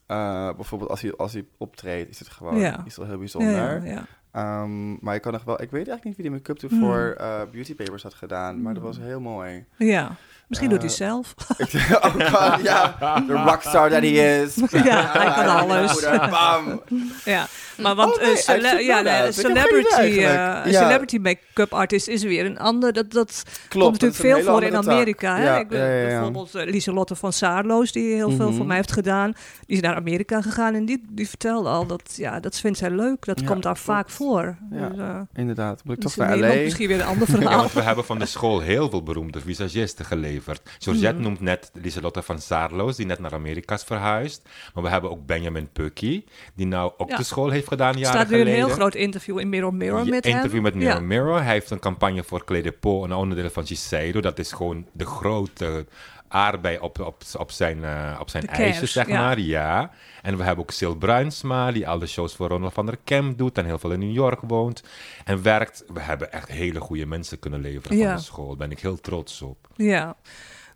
Eh, 0.07 0.51
bijvoorbeeld 0.55 0.91
als 0.91 1.01
hij, 1.03 1.17
als 1.17 1.33
hij 1.33 1.45
optreedt, 1.59 2.11
is 2.11 2.19
het 2.19 2.29
gewoon 2.29 2.59
Ja. 2.59 2.85
wel 2.97 3.07
heel 3.07 3.19
bijzonder. 3.19 3.85
ja, 3.87 3.93
ja. 3.93 4.05
Ehm, 4.31 5.05
maar 5.05 5.15
ik 5.15 5.23
kan 5.23 5.33
nog 5.33 5.45
wel, 5.45 5.55
ik 5.63 5.71
weet 5.71 5.89
eigenlijk 5.89 6.05
niet 6.05 6.17
wie 6.17 6.25
die 6.25 6.35
make-up 6.35 6.61
Hmm. 6.61 6.69
toen 6.69 6.79
voor 6.81 7.15
eh, 7.19 7.41
Beauty 7.53 7.75
Papers 7.75 8.03
had 8.03 8.15
gedaan, 8.15 8.63
maar 8.63 8.75
dat 8.75 8.83
was 8.83 8.99
heel 8.99 9.21
mooi. 9.21 9.65
ja. 9.79 10.17
Misschien 10.49 10.71
doet 10.71 10.79
hij 10.79 10.89
het 10.89 10.97
zelf. 10.97 11.35
oh 12.05 12.15
god, 12.31 12.63
ja. 12.63 12.97
De 13.27 13.33
rockstar 13.33 13.91
that 13.91 14.01
he 14.03 14.43
is. 14.43 14.55
Ja, 14.85 15.11
hij 15.13 15.33
kan 15.35 15.45
Ja, 15.55 15.59
alles. 15.59 16.01
Bam. 16.31 16.83
Ja, 17.25 17.47
maar 17.77 17.95
want 17.95 18.15
Oh, 18.17 18.23
nee, 18.23 18.31
eh, 18.33 18.37
cele- 18.37 18.79
ja, 18.81 19.01
nee, 19.01 19.33
celebrity, 19.33 19.95
eh. 20.01 20.23
Ja. 20.23 20.65
celebrity 20.67 21.19
make-up 21.19 21.73
artist 21.73 22.09
is 22.09 22.23
weer 22.23 22.45
een 22.47 22.59
ander. 22.59 22.93
Dat, 22.93 23.11
dat 23.13 23.43
Klopt. 23.69 23.87
komt 23.99 24.01
natuurlijk 24.13 24.37
veel 24.45 24.53
voor 24.53 24.63
in. 24.63 24.77
Amerika. 24.77 25.37
Hè? 25.37 25.45
Ja, 25.45 25.57
Ik 25.59 25.69
ben, 25.69 25.79
ja, 25.81 25.87
ja, 25.87 26.01
ja. 26.01 26.09
Bijvoorbeeld 26.09 26.55
uh, 26.57 26.65
Lieselotte 26.65 27.15
van 27.15 27.33
Saarloos, 27.33 27.93
die 27.93 28.15
heel 28.15 28.31
veel 28.31 28.47
Mhm. 28.49 28.57
voor 28.57 28.67
mij 28.67 28.77
heeft 28.77 28.93
gedaan. 28.93 29.33
Die 29.67 29.77
is 29.77 29.83
naar 29.83 29.95
Amerika 29.95 30.41
gegaan 30.43 30.75
en 30.75 30.85
die, 30.85 31.05
die 31.11 31.29
vertelde 31.29 31.69
al 31.69 31.87
dat 31.87 32.13
ja, 32.17 32.41
dat 32.41 32.59
vindt 32.59 32.79
zij 32.79 32.91
leuk. 32.91 33.25
Dat 33.25 33.41
Ja, 33.41 33.47
komt 33.47 33.63
daar 33.63 33.77
vaak 33.77 34.11
voor. 34.11 34.57
Ja. 34.71 34.89
Dus, 34.89 34.99
eh, 34.99 35.21
Inderdaad. 35.35 35.81
Moet 35.85 35.97
ik 35.97 36.03
toch 36.03 36.17
naar 36.17 36.39
L.A.? 36.39 36.55
misschien 36.55 36.89
weer 36.89 37.01
een 37.01 37.07
ander 37.07 37.27
verhaal. 37.27 37.57
want 37.59 37.73
we 37.73 37.83
hebben 37.83 38.05
van 38.05 38.19
de 38.19 38.27
school 38.27 38.61
heel 38.61 38.91
veel 38.91 39.03
beroemde 39.03 39.41
visagisten 39.41 40.05
geleverd. 40.41 40.70
Georgette 40.78 41.14
Mhm. 41.14 41.22
noemt 41.22 41.41
net 41.41 41.70
Lieselotte 41.74 42.22
van 42.22 42.39
Saarloos, 42.39 42.97
die 42.97 43.07
net 43.07 43.18
naar 43.18 43.32
Amerika 43.32 43.74
is 43.74 43.82
verhuisd. 43.82 44.49
Maar 44.74 44.82
we 44.82 44.89
hebben 44.91 45.11
ook 45.11 45.26
Benjamin 45.26 45.68
Pucky, 45.72 46.24
die 46.55 46.66
nou 46.66 46.93
ook 46.97 47.09
Ja. 47.09 47.16
de 47.16 47.22
school 47.22 47.51
heeft 47.51 47.68
gedaan 47.68 47.93
Er 47.95 47.99
jaren 47.99 48.18
staat 48.20 48.30
nu 48.30 48.37
een 48.39 48.45
geleden. 48.47 48.64
heel 48.66 48.74
groot 48.74 48.95
interview 48.95 49.39
in 49.39 49.49
Mirror 49.49 49.74
Mirror 49.74 50.07
met 50.09 50.26
interview 50.26 50.53
hem. 50.53 50.62
met 50.62 50.74
Mirror 50.74 50.95
Ja. 50.95 51.01
Mirror. 51.07 51.43
Hij 51.43 51.53
heeft 51.53 51.70
een 51.70 51.78
campagne 51.78 52.22
voor 52.24 52.45
Clé 52.45 52.61
de 52.62 52.72
Peau, 52.72 53.05
een 53.05 53.12
onderdeel 53.12 53.51
van 53.51 53.66
Shiseido. 53.66 54.20
Dat 54.20 54.39
is 54.39 54.53
gewoon 54.53 54.87
de 54.93 55.07
grote 55.07 55.87
aardbei 56.35 56.78
op, 56.78 57.01
op, 57.01 57.22
op 57.39 57.51
zijn, 57.51 57.85
eh, 57.85 58.16
op 58.20 58.30
zijn 58.30 58.45
zeg 58.87 59.07
ja. 59.09 59.20
maar. 59.20 59.41
Ja. 59.41 59.91
En 60.22 60.37
we 60.37 60.43
hebben 60.43 60.64
ook 60.64 60.70
Sil 60.78 60.97
Bruinsma, 60.97 61.72
die 61.72 61.89
al 61.89 61.99
de 61.99 62.07
shows 62.07 62.35
voor 62.35 62.49
Ronald 62.49 62.72
van 62.72 62.87
der 62.87 62.99
Kemp 63.05 63.39
doet 63.39 63.59
en 63.59 63.64
heel 63.64 63.78
veel 63.78 63.91
in 63.91 63.99
New 63.99 64.12
York 64.12 64.41
woont. 64.41 64.82
En 65.24 65.43
werkt. 65.43 65.85
We 65.93 66.01
hebben 66.01 66.32
echt 66.32 66.49
hele 66.49 66.80
goede 66.80 67.07
mensen 67.07 67.39
kunnen 67.39 67.61
leveren 67.61 67.97
Ja. 67.97 68.07
van 68.07 68.16
de 68.16 68.22
school. 68.22 68.47
Daar 68.47 68.57
ben 68.57 68.70
ik 68.70 68.80
heel 68.80 69.01
trots 69.01 69.43
op. 69.43 69.68
Ja. 69.76 70.16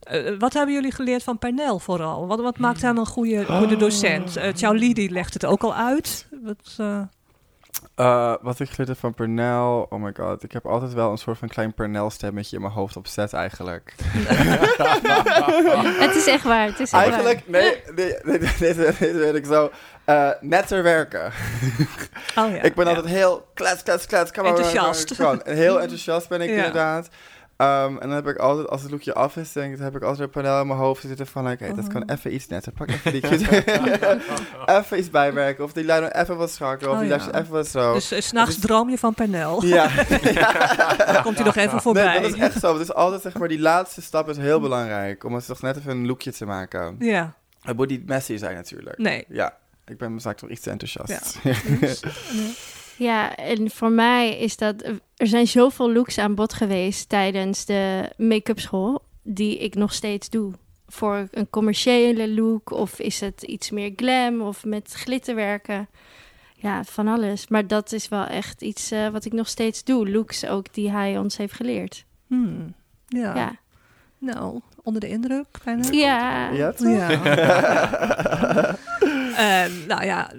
Eh, 0.00 0.38
wat 0.38 0.52
hebben 0.52 0.74
jullie 0.74 0.92
geleerd 0.92 1.22
van 1.22 1.38
Pernel 1.38 1.78
vooral? 1.78 2.26
Wat, 2.26 2.40
wat 2.40 2.58
maakt 2.58 2.82
hem 2.82 2.98
een 2.98 3.06
goede, 3.06 3.44
goede 3.44 3.76
docent? 3.76 4.38
Uh, 4.38 4.70
Lee 4.70 4.94
die 4.94 5.10
legt 5.10 5.34
het 5.34 5.44
ook 5.44 5.62
al 5.62 5.74
uit. 5.74 6.28
Wat, 6.42 6.76
Uh, 7.96 8.34
wat 8.40 8.60
ik 8.60 8.70
heb 8.76 8.96
van 8.98 9.14
Pernell, 9.14 9.86
oh 9.88 9.92
my 9.92 10.12
god, 10.16 10.42
ik 10.42 10.52
heb 10.52 10.66
altijd 10.66 10.92
wel 10.92 11.10
een 11.10 11.18
soort 11.18 11.38
van 11.38 11.48
klein 11.48 11.74
Pernell-stemmetje 11.74 12.56
in 12.56 12.62
mijn 12.62 12.74
hoofd 12.74 12.96
op 12.96 13.06
set 13.06 13.32
eigenlijk. 13.32 13.94
Het 16.04 16.14
is 16.14 16.26
echt 16.26 16.42
waar. 16.44 16.66
Het 16.66 16.80
is 16.80 16.92
echt 16.92 17.02
Eigenlijk, 17.02 17.48
nee, 17.48 17.82
nee, 17.94 18.14
nee, 18.22 18.38
dit, 18.38 18.58
dit, 18.58 18.98
dit 18.98 19.16
weet 19.16 19.34
ik 19.34 19.46
zo. 19.46 19.70
Uh, 20.06 20.30
netter 20.40 20.82
werken. 20.82 21.26
oh 22.36 22.50
ja, 22.50 22.62
ik 22.62 22.74
ben 22.74 22.84
ja. 22.84 22.94
altijd 22.94 23.14
heel 23.14 23.48
klets, 23.54 23.82
klets, 23.82 24.06
klets. 24.06 24.30
Enthousiast. 24.30 25.10
En 25.10 25.40
heel 25.56 25.80
enthousiast 25.80 26.28
ben 26.28 26.40
ik 26.40 26.48
Ja. 26.48 26.54
inderdaad. 26.56 27.08
Um, 27.62 27.66
en 27.98 27.98
dan 28.00 28.10
heb 28.10 28.26
ik 28.28 28.36
altijd, 28.36 28.68
als 28.68 28.82
het 28.82 28.90
lookje 28.90 29.14
af 29.14 29.36
is, 29.36 29.52
denk 29.52 29.74
ik, 29.74 29.80
heb 29.80 29.96
ik 29.96 30.02
altijd 30.02 30.20
een 30.20 30.42
panel 30.42 30.60
in 30.60 30.66
mijn 30.66 30.78
hoofd 30.78 31.02
zitten 31.02 31.26
van, 31.26 31.42
oké, 31.44 31.52
okay, 31.52 31.68
dat 31.68 31.84
Mhm. 31.84 31.88
kan 31.92 32.02
even 32.10 32.34
iets 32.34 32.46
netter. 32.46 32.72
Pak 32.72 32.88
even 32.90 33.12
die 33.12 33.22
even 34.78 34.98
iets 34.98 35.10
bijwerken. 35.10 35.64
Of 35.64 35.72
die 35.72 35.84
lijn 35.84 36.02
nog 36.02 36.12
even 36.12 36.36
wat 36.36 36.50
strakker. 36.50 36.88
Of 36.88 36.94
Oh, 36.94 37.00
die 37.00 37.08
ja. 37.08 37.16
lasjes 37.16 37.32
even 37.34 37.52
wat 37.52 37.66
zo. 37.68 37.92
Dus 37.92 38.12
uh, 38.12 38.20
s'nachts 38.20 38.54
Het 38.54 38.62
is- 38.62 38.68
droom 38.68 38.90
je 38.90 38.98
van 38.98 39.14
Pernel. 39.14 39.64
ja. 39.64 39.88
Dan 41.12 41.22
komt 41.22 41.36
hij 41.36 41.44
nog 41.44 41.56
even 41.56 41.82
voorbij. 41.82 42.04
Nee, 42.12 42.20
dat 42.20 42.34
is 42.34 42.38
echt 42.40 42.60
zo. 42.60 42.72
Het 42.72 42.82
is 42.82 42.94
altijd, 42.94 43.22
zeg 43.22 43.34
maar, 43.34 43.48
die 43.48 43.60
laatste 43.60 44.02
stap 44.02 44.28
is 44.28 44.36
heel 44.36 44.60
belangrijk. 44.60 45.24
Om 45.24 45.34
het 45.34 45.46
toch 45.46 45.62
net 45.62 45.76
even 45.76 45.90
een 45.90 46.06
lookje 46.06 46.32
te 46.32 46.46
maken. 46.46 46.96
Ja, 46.98 47.34
Het 47.62 47.76
moet 47.76 47.88
niet 47.88 48.06
messy 48.06 48.36
zijn 48.36 48.54
natuurlijk. 48.54 48.98
nee. 48.98 49.24
Ja, 49.28 49.56
ik 49.86 49.98
ben 49.98 50.14
misschien 50.14 50.34
toch 50.34 50.50
iets 50.50 50.60
te 50.60 50.70
enthousiast. 50.70 51.38
Dus, 51.80 52.00
nee. 52.32 52.56
Ja, 52.98 53.36
en 53.36 53.70
voor 53.70 53.90
mij 53.90 54.38
is 54.38 54.56
dat... 54.56 54.82
Er 55.16 55.26
zijn 55.26 55.46
zoveel 55.46 55.92
looks 55.92 56.18
aan 56.18 56.34
bod 56.34 56.52
geweest 56.52 57.08
tijdens 57.08 57.64
de 57.64 58.12
make-up 58.16 58.60
school... 58.60 59.02
die 59.22 59.58
ik 59.58 59.74
nog 59.74 59.92
steeds 59.92 60.30
doe. 60.30 60.52
Voor 60.86 61.28
een 61.30 61.50
commerciële 61.50 62.28
look 62.34 62.70
of 62.70 62.98
is 62.98 63.20
het 63.20 63.42
iets 63.42 63.70
meer 63.70 63.92
glam 63.96 64.40
of 64.40 64.64
met 64.64 64.92
glitterwerken. 64.92 65.88
Ja, 66.54 66.84
van 66.84 67.08
alles. 67.08 67.48
Maar 67.48 67.66
dat 67.66 67.92
is 67.92 68.08
wel 68.08 68.24
echt 68.24 68.62
iets 68.62 68.92
uh, 68.92 69.08
wat 69.08 69.24
ik 69.24 69.32
nog 69.32 69.48
steeds 69.48 69.84
doe. 69.84 70.10
Looks 70.10 70.46
ook 70.46 70.74
die 70.74 70.90
hij 70.90 71.18
ons 71.18 71.36
heeft 71.36 71.52
geleerd. 71.52 72.04
Hmm. 72.26 72.74
Ja. 73.06 73.34
Ja. 73.34 73.56
Nou, 74.18 74.60
onder 74.82 75.00
de 75.00 75.08
indruk. 75.08 75.46
Bijna. 75.64 75.90
Ja. 75.90 76.50
ja, 76.50 76.72
toch? 76.72 76.88
Ja. 76.88 78.76
En, 79.38 79.86
nou 79.86 80.04
ja, 80.04 80.30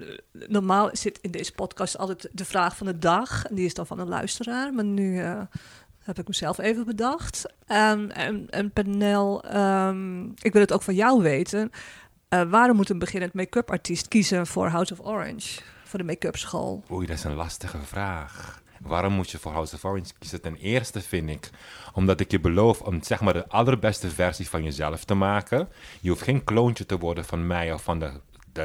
normaal 0.48 0.88
zit 0.92 1.18
in 1.20 1.30
deze 1.30 1.52
podcast 1.52 1.98
altijd 1.98 2.28
de 2.32 2.44
vraag 2.44 2.76
van 2.76 2.86
de 2.86 2.98
dag. 2.98 3.44
En 3.44 3.54
die 3.54 3.64
is 3.64 3.74
dan 3.74 3.86
van 3.86 3.98
een 3.98 4.08
luisteraar. 4.08 4.74
Maar 4.74 4.84
nu 4.84 5.20
uh, 5.20 5.40
heb 5.98 6.18
ik 6.18 6.28
mezelf 6.28 6.58
even 6.58 6.84
bedacht. 6.84 7.46
En, 7.66 8.14
en, 8.14 8.50
en 8.50 8.70
Penel, 8.70 9.56
um, 9.56 10.34
ik 10.42 10.52
wil 10.52 10.62
het 10.62 10.72
ook 10.72 10.82
van 10.82 10.94
jou 10.94 11.22
weten. 11.22 11.70
Uh, 12.28 12.42
waarom 12.42 12.76
moet 12.76 12.90
een 12.90 12.98
beginnend 12.98 13.34
make-up 13.34 13.70
artiest 13.70 14.08
kiezen 14.08 14.46
voor 14.46 14.68
House 14.68 14.92
of 14.92 15.06
Orange? 15.06 15.60
Voor 15.84 15.98
de 15.98 16.04
make-up 16.04 16.36
school? 16.36 16.84
Oei, 16.90 17.06
dat 17.06 17.16
is 17.16 17.24
een 17.24 17.34
lastige 17.34 17.78
vraag. 17.78 18.62
Waarom 18.80 19.12
moet 19.12 19.30
je 19.30 19.38
voor 19.38 19.52
House 19.52 19.74
of 19.74 19.84
Orange 19.84 20.12
kiezen? 20.18 20.40
Ten 20.40 20.56
eerste 20.56 21.00
vind 21.00 21.30
ik, 21.30 21.50
omdat 21.92 22.20
ik 22.20 22.30
je 22.30 22.40
beloof 22.40 22.80
om 22.80 23.02
zeg 23.02 23.20
maar 23.20 23.32
de 23.32 23.48
allerbeste 23.48 24.10
versie 24.10 24.48
van 24.48 24.62
jezelf 24.62 25.04
te 25.04 25.14
maken. 25.14 25.68
Je 26.00 26.08
hoeft 26.08 26.22
geen 26.22 26.44
kloontje 26.44 26.86
te 26.86 26.98
worden 26.98 27.24
van 27.24 27.46
mij 27.46 27.72
of 27.72 27.82
van 27.82 27.98
de, 27.98 28.12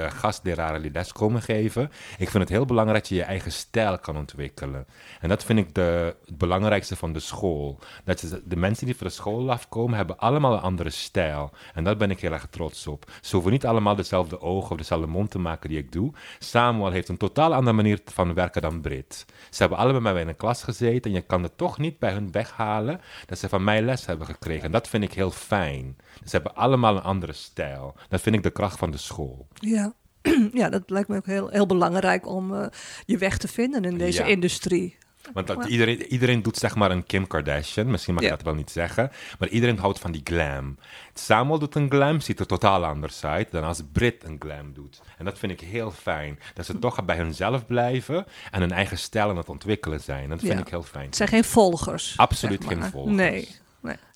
gastleraren 0.10 0.82
die 0.82 0.92
les 0.92 1.12
komen 1.12 1.42
geven. 1.42 1.92
Ik 2.18 2.30
vind 2.30 2.44
het 2.44 2.50
heel 2.50 2.66
belangrijk 2.66 3.00
dat 3.00 3.10
je 3.10 3.16
je 3.16 3.24
eigen 3.24 3.52
stijl 3.52 4.00
kan 4.00 4.18
ontwikkelen. 4.18 4.86
En 5.22 5.30
dat 5.30 5.44
vind 5.44 5.60
ik 5.60 5.76
de, 5.76 6.16
het 6.26 6.38
belangrijkste 6.38 6.96
van 6.96 7.14
de 7.14 7.20
school. 7.20 7.80
Dat 8.04 8.40
de 8.46 8.56
mensen 8.56 8.86
die 8.86 8.96
voor 8.96 9.08
de 9.08 9.14
school 9.14 9.52
afkomen, 9.52 9.98
hebben 9.98 10.18
allemaal 10.18 10.54
een 10.54 10.60
andere 10.60 10.90
stijl. 10.90 11.52
En 11.74 11.84
daar 11.84 11.98
ben 11.98 12.12
ik 12.12 12.20
heel 12.20 12.32
erg 12.32 12.48
trots 12.50 12.88
op. 12.88 13.12
Ze 13.22 13.34
hoeven 13.36 13.52
niet 13.52 13.66
allemaal 13.66 13.96
dezelfde 13.96 14.42
ogen 14.42 14.72
of 14.72 14.78
dezelfde 14.78 15.08
mond 15.08 15.32
te 15.32 15.40
maken 15.40 15.70
die 15.70 15.78
ik 15.78 15.92
doe. 15.92 16.14
Samuel 16.40 16.92
heeft 16.92 17.10
een 17.10 17.18
totaal 17.18 17.54
andere 17.54 17.76
manier 17.76 18.00
van 18.06 18.34
werken 18.34 18.62
dan 18.62 18.82
Brit. 18.82 19.26
Ze 19.50 19.60
hebben 19.60 19.78
allebei 19.78 20.04
bij 20.04 20.14
mij 20.14 20.22
in 20.22 20.28
een 20.28 20.36
klas 20.36 20.64
gezeten 20.64 21.12
en 21.12 21.18
je 21.18 21.22
kan 21.22 21.44
het 21.44 21.58
toch 21.58 21.78
niet 21.78 22.00
bij 22.00 22.12
hun 22.12 22.32
weghalen 22.32 23.02
dat 23.26 23.38
ze 23.38 23.50
van 23.50 23.64
mij 23.64 23.82
les 23.82 24.06
hebben 24.06 24.28
gekregen. 24.28 24.64
En 24.64 24.72
dat 24.72 24.88
vind 24.88 25.04
ik 25.04 25.14
heel 25.14 25.32
fijn. 25.32 25.98
Ze 26.24 26.30
hebben 26.32 26.56
allemaal 26.56 26.96
een 26.96 27.02
andere 27.04 27.34
stijl. 27.34 27.96
Dat 28.10 28.22
vind 28.22 28.36
ik 28.36 28.44
de 28.44 28.50
kracht 28.50 28.78
van 28.80 28.92
de 28.92 28.98
school. 28.98 29.48
Ja, 29.54 29.94
ja 30.54 30.70
dat 30.70 30.84
lijkt 30.90 31.08
me 31.10 31.16
ook 31.18 31.26
heel, 31.26 31.50
heel 31.50 31.66
belangrijk 31.66 32.28
om 32.28 32.54
uh, 32.54 32.66
je 33.06 33.18
weg 33.18 33.38
te 33.38 33.48
vinden 33.48 33.84
in 33.86 33.98
deze 33.98 34.22
Ja. 34.22 34.28
industrie. 34.28 34.98
Want 35.34 35.48
dat, 35.48 35.66
iedereen, 35.66 36.04
iedereen 36.06 36.42
doet 36.42 36.58
zeg 36.58 36.76
maar 36.76 36.92
een 36.92 37.06
Kim 37.06 37.28
Kardashian, 37.28 37.92
misschien 37.92 38.14
mag 38.14 38.24
Ja. 38.24 38.30
ik 38.30 38.36
dat 38.36 38.46
wel 38.46 38.56
niet 38.56 38.72
zeggen, 38.72 39.12
maar 39.40 39.50
iedereen 39.50 39.78
houdt 39.80 40.00
van 40.00 40.12
die 40.12 40.22
glam. 40.24 40.78
Samuel 41.14 41.60
doet 41.60 41.76
een 41.76 41.90
glam, 41.90 42.20
ziet 42.20 42.40
er 42.40 42.46
totaal 42.46 42.86
anders 42.86 43.24
uit 43.24 43.52
dan 43.52 43.64
als 43.64 43.82
Brit 43.92 44.24
een 44.24 44.36
glam 44.40 44.74
doet. 44.74 45.02
En 45.18 45.26
dat 45.26 45.38
vind 45.38 45.52
ik 45.52 45.60
heel 45.60 45.92
fijn, 45.92 46.40
dat 46.54 46.66
ze 46.66 46.80
toch 46.80 47.06
bij 47.06 47.18
hunzelf 47.18 47.66
blijven 47.66 48.26
en 48.52 48.60
hun 48.62 48.72
eigen 48.72 48.98
stijl 48.98 49.30
aan 49.30 49.38
het 49.38 49.50
ontwikkelen 49.50 50.00
zijn. 50.02 50.30
Dat 50.30 50.40
vind 50.40 50.54
Ja. 50.54 50.60
ik 50.60 50.68
heel 50.68 50.84
fijn. 50.84 51.06
Het 51.06 51.16
zijn 51.16 51.30
geen 51.30 51.44
volgers. 51.44 52.14
Absoluut 52.18 52.64
zeg 52.64 52.72
maar. 52.74 52.82
geen 52.82 52.92
volgers. 52.92 53.16
Nee. 53.16 53.50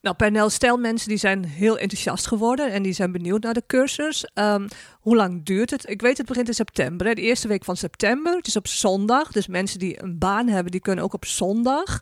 Nou, 0.01 0.15
Pernel, 0.15 0.49
stel 0.49 0.77
mensen 0.77 1.09
die 1.09 1.17
zijn 1.17 1.45
heel 1.45 1.77
enthousiast 1.77 2.27
geworden 2.27 2.71
en 2.71 2.83
die 2.83 2.93
zijn 2.93 3.11
benieuwd 3.11 3.43
naar 3.43 3.53
de 3.53 3.63
cursus. 3.67 4.29
Um, 4.33 4.67
hoe 4.99 5.15
lang 5.15 5.45
duurt 5.45 5.69
het? 5.69 5.89
Ik 5.89 6.01
weet 6.01 6.17
het 6.17 6.27
begint 6.27 6.47
in 6.47 6.53
september, 6.53 7.15
de 7.15 7.21
eerste 7.21 7.47
week 7.47 7.63
van 7.63 7.77
september. 7.77 8.35
Het 8.35 8.47
is 8.47 8.55
op 8.55 8.67
zondag, 8.67 9.31
dus 9.31 9.47
mensen 9.47 9.79
die 9.79 10.03
een 10.03 10.17
baan 10.17 10.47
hebben, 10.47 10.71
die 10.71 10.81
kunnen 10.81 11.03
ook 11.03 11.13
op 11.13 11.25
zondag. 11.25 11.99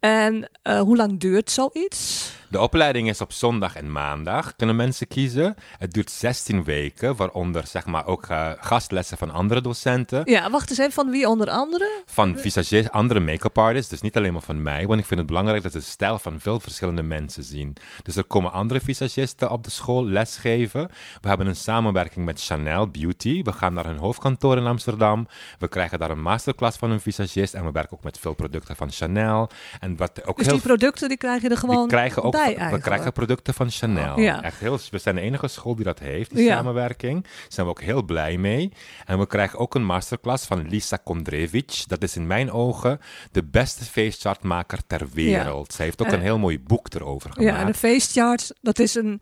En 0.00 0.50
uh, 0.62 0.80
hoe 0.80 0.96
lang 0.96 1.20
duurt 1.20 1.50
zoiets? 1.50 2.30
De 2.50 2.60
opleiding 2.60 3.08
is 3.08 3.20
op 3.20 3.32
zondag 3.32 3.76
en 3.76 3.92
maandag, 3.92 4.56
kunnen 4.56 4.76
mensen 4.76 5.08
kiezen. 5.08 5.54
Het 5.78 5.92
duurt 5.92 6.10
16 6.10 6.64
weken, 6.64 7.16
waaronder 7.16 7.66
zeg 7.66 7.86
maar 7.86 8.06
ook 8.06 8.28
uh, 8.30 8.50
gastlessen 8.60 9.18
van 9.18 9.30
andere 9.30 9.60
docenten. 9.60 10.22
Ja, 10.24 10.50
wacht 10.50 10.70
eens 10.70 10.78
even, 10.78 10.92
van 10.92 11.10
wie 11.10 11.28
onder 11.28 11.50
andere? 11.50 12.02
Van 12.06 12.38
visagisten, 12.38 12.92
andere 12.92 13.20
make-up 13.20 13.58
artists, 13.58 13.90
dus 13.90 14.00
niet 14.00 14.16
alleen 14.16 14.32
maar 14.32 14.42
van 14.42 14.62
mij. 14.62 14.86
Want 14.86 15.00
ik 15.00 15.06
vind 15.06 15.18
het 15.18 15.28
belangrijk 15.28 15.62
dat 15.62 15.72
ze 15.72 15.78
de 15.78 15.84
stijl 15.84 16.18
van 16.18 16.40
veel 16.40 16.60
verschillende 16.60 17.02
mensen 17.02 17.42
zien. 17.44 17.76
Dus 18.02 18.16
er 18.16 18.24
komen 18.24 18.52
andere 18.52 18.80
visagisten 18.80 19.50
op 19.50 19.64
de 19.64 19.70
school 19.70 20.04
lesgeven. 20.04 20.90
We 21.20 21.28
hebben 21.28 21.46
een 21.46 21.56
samenwerking 21.56 22.24
met 22.24 22.42
Chanel 22.42 22.88
Beauty. 22.88 23.42
We 23.42 23.52
gaan 23.52 23.74
naar 23.74 23.86
hun 23.86 23.98
hoofdkantoor 23.98 24.56
in 24.56 24.66
Amsterdam. 24.66 25.26
We 25.58 25.68
krijgen 25.68 25.98
daar 25.98 26.10
een 26.10 26.22
masterclass 26.22 26.78
van 26.78 26.90
een 26.90 27.00
visagist. 27.00 27.54
En 27.54 27.64
we 27.64 27.72
werken 27.72 27.96
ook 27.96 28.04
met 28.04 28.18
veel 28.18 28.34
producten 28.34 28.76
van 28.76 28.90
Chanel. 28.90 29.48
En 29.80 29.96
wat 29.96 30.24
ook 30.24 30.36
dus 30.36 30.46
heel 30.46 30.54
die 30.54 30.64
producten 30.64 31.08
die 31.08 31.18
krijg 31.18 31.42
je 31.42 31.48
er 31.48 31.56
gewoon 31.56 31.76
die 31.78 31.86
krijgen 31.86 32.22
ook, 32.22 32.37
we 32.70 32.78
krijgen 32.80 33.12
producten 33.12 33.54
van 33.54 33.70
Chanel. 33.70 34.20
Ja. 34.20 34.42
Echt 34.42 34.60
heel, 34.60 34.78
we 34.90 34.98
zijn 34.98 35.14
de 35.14 35.20
enige 35.20 35.48
school 35.48 35.74
die 35.74 35.84
dat 35.84 35.98
heeft, 35.98 36.34
die 36.34 36.44
Ja. 36.44 36.56
samenwerking. 36.56 37.22
Daar 37.22 37.32
zijn 37.48 37.66
we 37.66 37.72
ook 37.72 37.80
heel 37.82 38.02
blij 38.02 38.36
mee. 38.38 38.72
En 39.06 39.18
we 39.18 39.26
krijgen 39.26 39.58
ook 39.58 39.74
een 39.74 39.84
masterclass 39.84 40.46
van 40.46 40.68
Lisa 40.68 40.96
Kondrevich. 40.96 41.84
Dat 41.86 42.02
is 42.02 42.16
in 42.16 42.26
mijn 42.26 42.50
ogen 42.50 43.00
de 43.32 43.44
beste 43.44 43.84
face 43.84 44.18
chartmaker 44.20 44.78
ter 44.86 45.08
wereld. 45.12 45.72
Ze 45.72 45.82
heeft 45.82 46.00
ook 46.02 46.06
Eh, 46.06 46.12
een 46.12 46.20
heel 46.20 46.38
mooi 46.38 46.60
boek 46.60 46.94
erover 46.94 47.32
gemaakt. 47.32 47.54
Ja, 47.54 47.60
en 47.60 47.66
een 47.66 47.74
face 47.74 48.10
chart, 48.20 48.52
dat 48.60 48.78
is 48.78 48.94
een, 48.94 49.20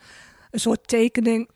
een 0.50 0.60
soort 0.60 0.88
tekening 0.88 1.48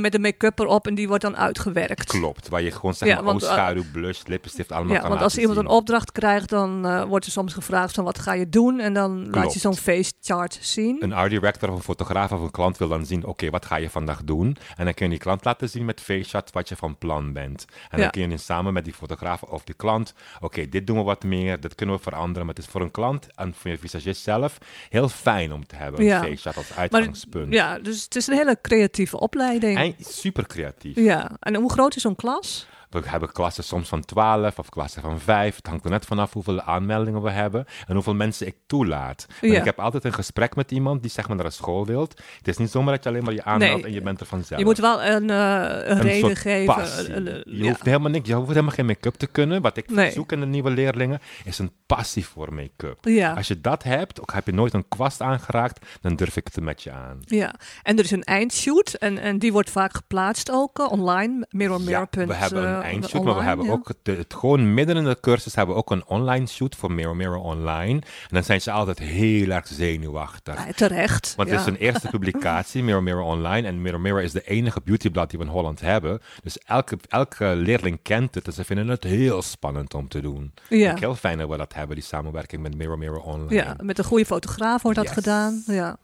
met 0.06 0.12
de 0.12 0.18
make-up 0.18 0.58
erop 0.58 0.86
en 0.86 0.94
die 0.94 1.08
wordt 1.08 1.22
dan 1.22 1.36
uitgewerkt. 1.36 2.04
Klopt, 2.04 2.48
waar 2.48 2.62
je 2.62 2.70
gewoon 2.70 2.94
zeg 2.94 3.08
Ja, 3.08 3.14
maar 3.14 3.24
want, 3.24 3.42
eh, 3.42 3.48
oogschaduw, 3.48 3.82
blush, 3.92 4.20
lippenstift 4.26 4.72
allemaal 4.72 4.94
Ja, 4.94 5.00
kan 5.00 5.08
want 5.08 5.22
als 5.22 5.38
iemand 5.38 5.58
een 5.58 5.66
opdracht 5.66 6.12
krijgt, 6.12 6.48
dan 6.48 6.86
eh, 6.86 7.04
wordt 7.04 7.26
er 7.26 7.32
soms 7.32 7.52
gevraagd 7.54 7.94
van 7.94 8.04
wat 8.04 8.18
ga 8.18 8.32
je 8.32 8.48
doen? 8.48 8.80
En 8.80 8.92
dan 8.94 9.30
laat 9.30 9.52
je 9.52 9.58
zo'n 9.58 9.76
face 9.76 10.12
chart 10.20 10.58
zien. 10.60 10.96
Een 11.02 11.12
art 11.12 11.30
director 11.30 11.68
of 11.70 11.76
een 11.76 11.82
fotograaf 11.82 12.32
of 12.32 12.40
een 12.40 12.50
klant 12.50 12.76
wil 12.78 12.88
dan 12.88 13.06
zien, 13.06 13.24
oké, 13.26 13.50
wat 13.50 13.64
ga 13.66 13.76
je 13.76 13.90
vandaag 13.90 14.24
doen? 14.24 14.56
En 14.76 14.84
dan 14.84 14.94
kun 14.94 15.04
je 15.04 15.10
die 15.10 15.20
klant 15.20 15.44
laten 15.44 15.68
zien 15.68 15.84
met 15.84 16.00
face 16.00 16.28
shots 16.28 16.52
wat 16.52 16.68
je 16.68 16.76
van 16.76 16.98
plan 16.98 17.32
bent. 17.32 17.64
En 17.90 17.96
Ja. 17.96 18.02
dan 18.02 18.10
kun 18.10 18.22
je 18.22 18.28
dan 18.28 18.38
samen 18.38 18.72
met 18.72 18.84
die 18.84 18.94
fotograaf 18.94 19.42
of 19.42 19.64
die 19.64 19.74
klant, 19.74 20.14
oké, 20.40 20.68
dit 20.68 20.86
doen 20.86 20.96
we 20.96 21.02
wat 21.02 21.24
meer, 21.24 21.60
dit 21.60 21.74
kunnen 21.74 21.96
we 21.96 22.02
veranderen. 22.02 22.46
Maar 22.46 22.54
het 22.54 22.64
is 22.64 22.70
voor 22.70 22.80
een 22.80 22.90
klant 22.90 23.26
en 23.34 23.54
voor 23.56 23.70
je 23.70 23.78
visagist 23.78 24.22
zelf 24.22 24.58
heel 24.88 25.08
fijn 25.08 25.52
om 25.52 25.66
te 25.66 25.76
hebben, 25.76 26.00
een 26.00 26.06
Ja. 26.06 26.20
face 26.20 26.36
shot 26.36 26.56
als 26.56 26.68
Maar 26.68 26.78
uitgangspunt. 26.78 27.52
ja, 27.52 27.78
dus 27.78 28.04
het 28.04 28.16
is 28.16 28.26
een 28.26 28.34
hele 28.36 28.58
creatieve 28.62 29.18
opleiding. 29.20 29.78
En 29.78 29.85
super 29.98 30.46
creatief. 30.46 30.96
Ja, 30.96 31.30
en 31.40 31.54
hoe 31.54 31.70
groot 31.70 31.96
is 31.96 32.02
zo'n 32.02 32.16
klas? 32.16 32.66
We 33.02 33.08
hebben 33.08 33.32
klassen 33.32 33.64
soms 33.64 33.88
van 33.88 34.04
12 34.04 34.58
of 34.58 34.68
klassen 34.68 35.02
van 35.02 35.20
5. 35.20 35.56
Het 35.56 35.66
hangt 35.66 35.84
er 35.84 35.90
net 35.90 36.04
vanaf 36.06 36.32
hoeveel 36.32 36.60
aanmeldingen 36.60 37.22
we 37.22 37.30
hebben 37.30 37.64
en 37.86 37.94
hoeveel 37.94 38.14
mensen 38.14 38.46
ik 38.46 38.54
toelaat. 38.66 39.26
Ja. 39.40 39.58
Ik 39.58 39.64
heb 39.64 39.78
altijd 39.80 40.04
een 40.04 40.12
gesprek 40.12 40.54
met 40.56 40.70
iemand 40.70 41.02
die 41.02 41.10
zeg 41.10 41.28
maar 41.28 41.36
naar 41.36 41.46
een 41.46 41.52
school 41.52 41.86
wilt. 41.86 42.14
Het 42.38 42.48
is 42.48 42.56
niet 42.56 42.70
zomaar 42.70 42.94
dat 42.94 43.02
je 43.04 43.08
alleen 43.10 43.24
maar 43.24 43.32
je 43.34 43.44
aanmeldt 43.44 43.74
Nee. 43.74 43.84
en 43.84 43.92
je 43.92 44.00
bent 44.00 44.20
er 44.20 44.26
vanzelf. 44.26 44.58
Je 44.60 44.66
moet 44.66 44.78
wel 44.78 45.02
een, 45.02 45.30
eh, 45.30 45.88
een, 45.88 46.00
reden 46.00 46.36
geven. 46.36 46.74
passie. 46.74 47.12
een- 47.14 47.26
een- 47.26 47.42
je 47.46 47.62
ja. 47.62 47.68
hoeft 47.68 47.82
helemaal 47.84 48.10
niks, 48.10 48.28
je 48.28 48.34
hoeft 48.34 48.48
helemaal 48.48 48.70
geen 48.70 48.86
make-up 48.86 49.14
te 49.14 49.26
kunnen. 49.26 49.62
Wat 49.62 49.76
ik 49.76 49.90
Nee. 49.90 50.10
zoek 50.12 50.32
in 50.32 50.40
de 50.40 50.46
nieuwe 50.46 50.70
leerlingen 50.70 51.20
is 51.44 51.58
een 51.58 51.70
passie 51.86 52.26
voor 52.26 52.54
make-up. 52.54 52.98
Ja. 53.00 53.32
Als 53.32 53.48
je 53.48 53.60
dat 53.60 53.82
hebt, 53.82 54.20
ook 54.20 54.32
heb 54.32 54.46
je 54.46 54.52
nooit 54.52 54.72
een 54.74 54.88
kwast 54.88 55.20
aangeraakt, 55.22 55.86
dan 56.00 56.16
durf 56.16 56.36
ik 56.36 56.46
het 56.52 56.64
met 56.64 56.82
je 56.82 56.92
aan. 56.92 57.18
Ja, 57.24 57.54
en 57.82 57.98
er 57.98 58.04
is 58.04 58.10
een 58.10 58.24
eindshoot 58.24 58.92
en, 58.94 59.18
en 59.18 59.38
die 59.38 59.52
wordt 59.52 59.70
vaak 59.70 59.94
geplaatst 59.96 60.50
ook 60.50 60.78
eh, 60.78 60.90
online. 60.90 61.46
Mirror, 61.50 61.80
Ja, 61.80 61.84
mirror. 61.84 62.26
we 62.26 62.34
hebben 62.34 62.68
een 62.76 62.82
eindshoot, 62.90 63.24
maar 63.24 63.34
we 63.34 63.42
hebben 63.42 63.66
ja. 63.66 63.72
ook 63.72 63.92
de, 64.02 64.12
het, 64.12 64.34
gewoon 64.34 64.74
midden 64.74 64.96
in 64.96 65.04
de 65.04 65.18
cursus 65.20 65.54
hebben 65.54 65.74
we 65.74 65.80
ook 65.80 65.90
een 65.90 66.06
online 66.06 66.46
shoot 66.46 66.76
voor 66.76 66.92
Mirror 66.92 67.16
Mirror 67.16 67.38
Online. 67.38 68.00
En 68.00 68.28
dan 68.28 68.42
zijn 68.44 68.60
ze 68.60 68.70
altijd 68.70 68.98
heel 68.98 69.50
erg 69.50 69.66
zenuwachtig. 69.66 70.66
Ja, 70.66 70.72
terecht. 70.72 71.34
Want 71.36 71.50
het 71.50 71.60
is 71.60 71.66
een 71.66 71.76
eerste 71.76 72.08
publicatie, 72.16 72.82
Mirror 72.82 73.02
Mirror 73.02 73.24
Online. 73.24 73.66
En 73.66 73.82
Mirror 73.82 74.00
Mirror 74.00 74.22
is 74.22 74.32
de 74.32 74.42
enige 74.42 74.80
beautyblad 74.84 75.30
die 75.30 75.38
we 75.38 75.44
in 75.44 75.50
Holland 75.50 75.80
hebben. 75.80 76.20
Dus 76.42 76.58
elke, 76.58 76.98
elke 77.08 77.44
leerling 77.44 77.98
kent 78.02 78.34
het. 78.34 78.44
Dus 78.44 78.54
ze 78.54 78.64
vinden 78.64 78.88
het 78.88 79.04
heel 79.04 79.42
spannend 79.42 79.94
om 79.94 80.08
te 80.08 80.20
doen. 80.20 80.52
Ja. 80.68 80.94
Heel 80.98 81.14
fijn 81.14 81.38
dat 81.38 81.48
we 81.48 81.56
dat 81.56 81.74
hebben, 81.74 81.96
die 81.96 82.04
samenwerking 82.04 82.62
met 82.62 82.76
Mirror 82.76 82.98
Mirror 82.98 83.20
Online. 83.22 83.54
Ja, 83.54 83.76
met 83.80 83.98
een 83.98 84.04
goede 84.04 84.26
fotograaf 84.26 84.82
wordt 84.82 84.96
dat 84.98 85.06
Yes. 85.06 85.14
gedaan. 85.14 85.62
Ja. 85.66 85.96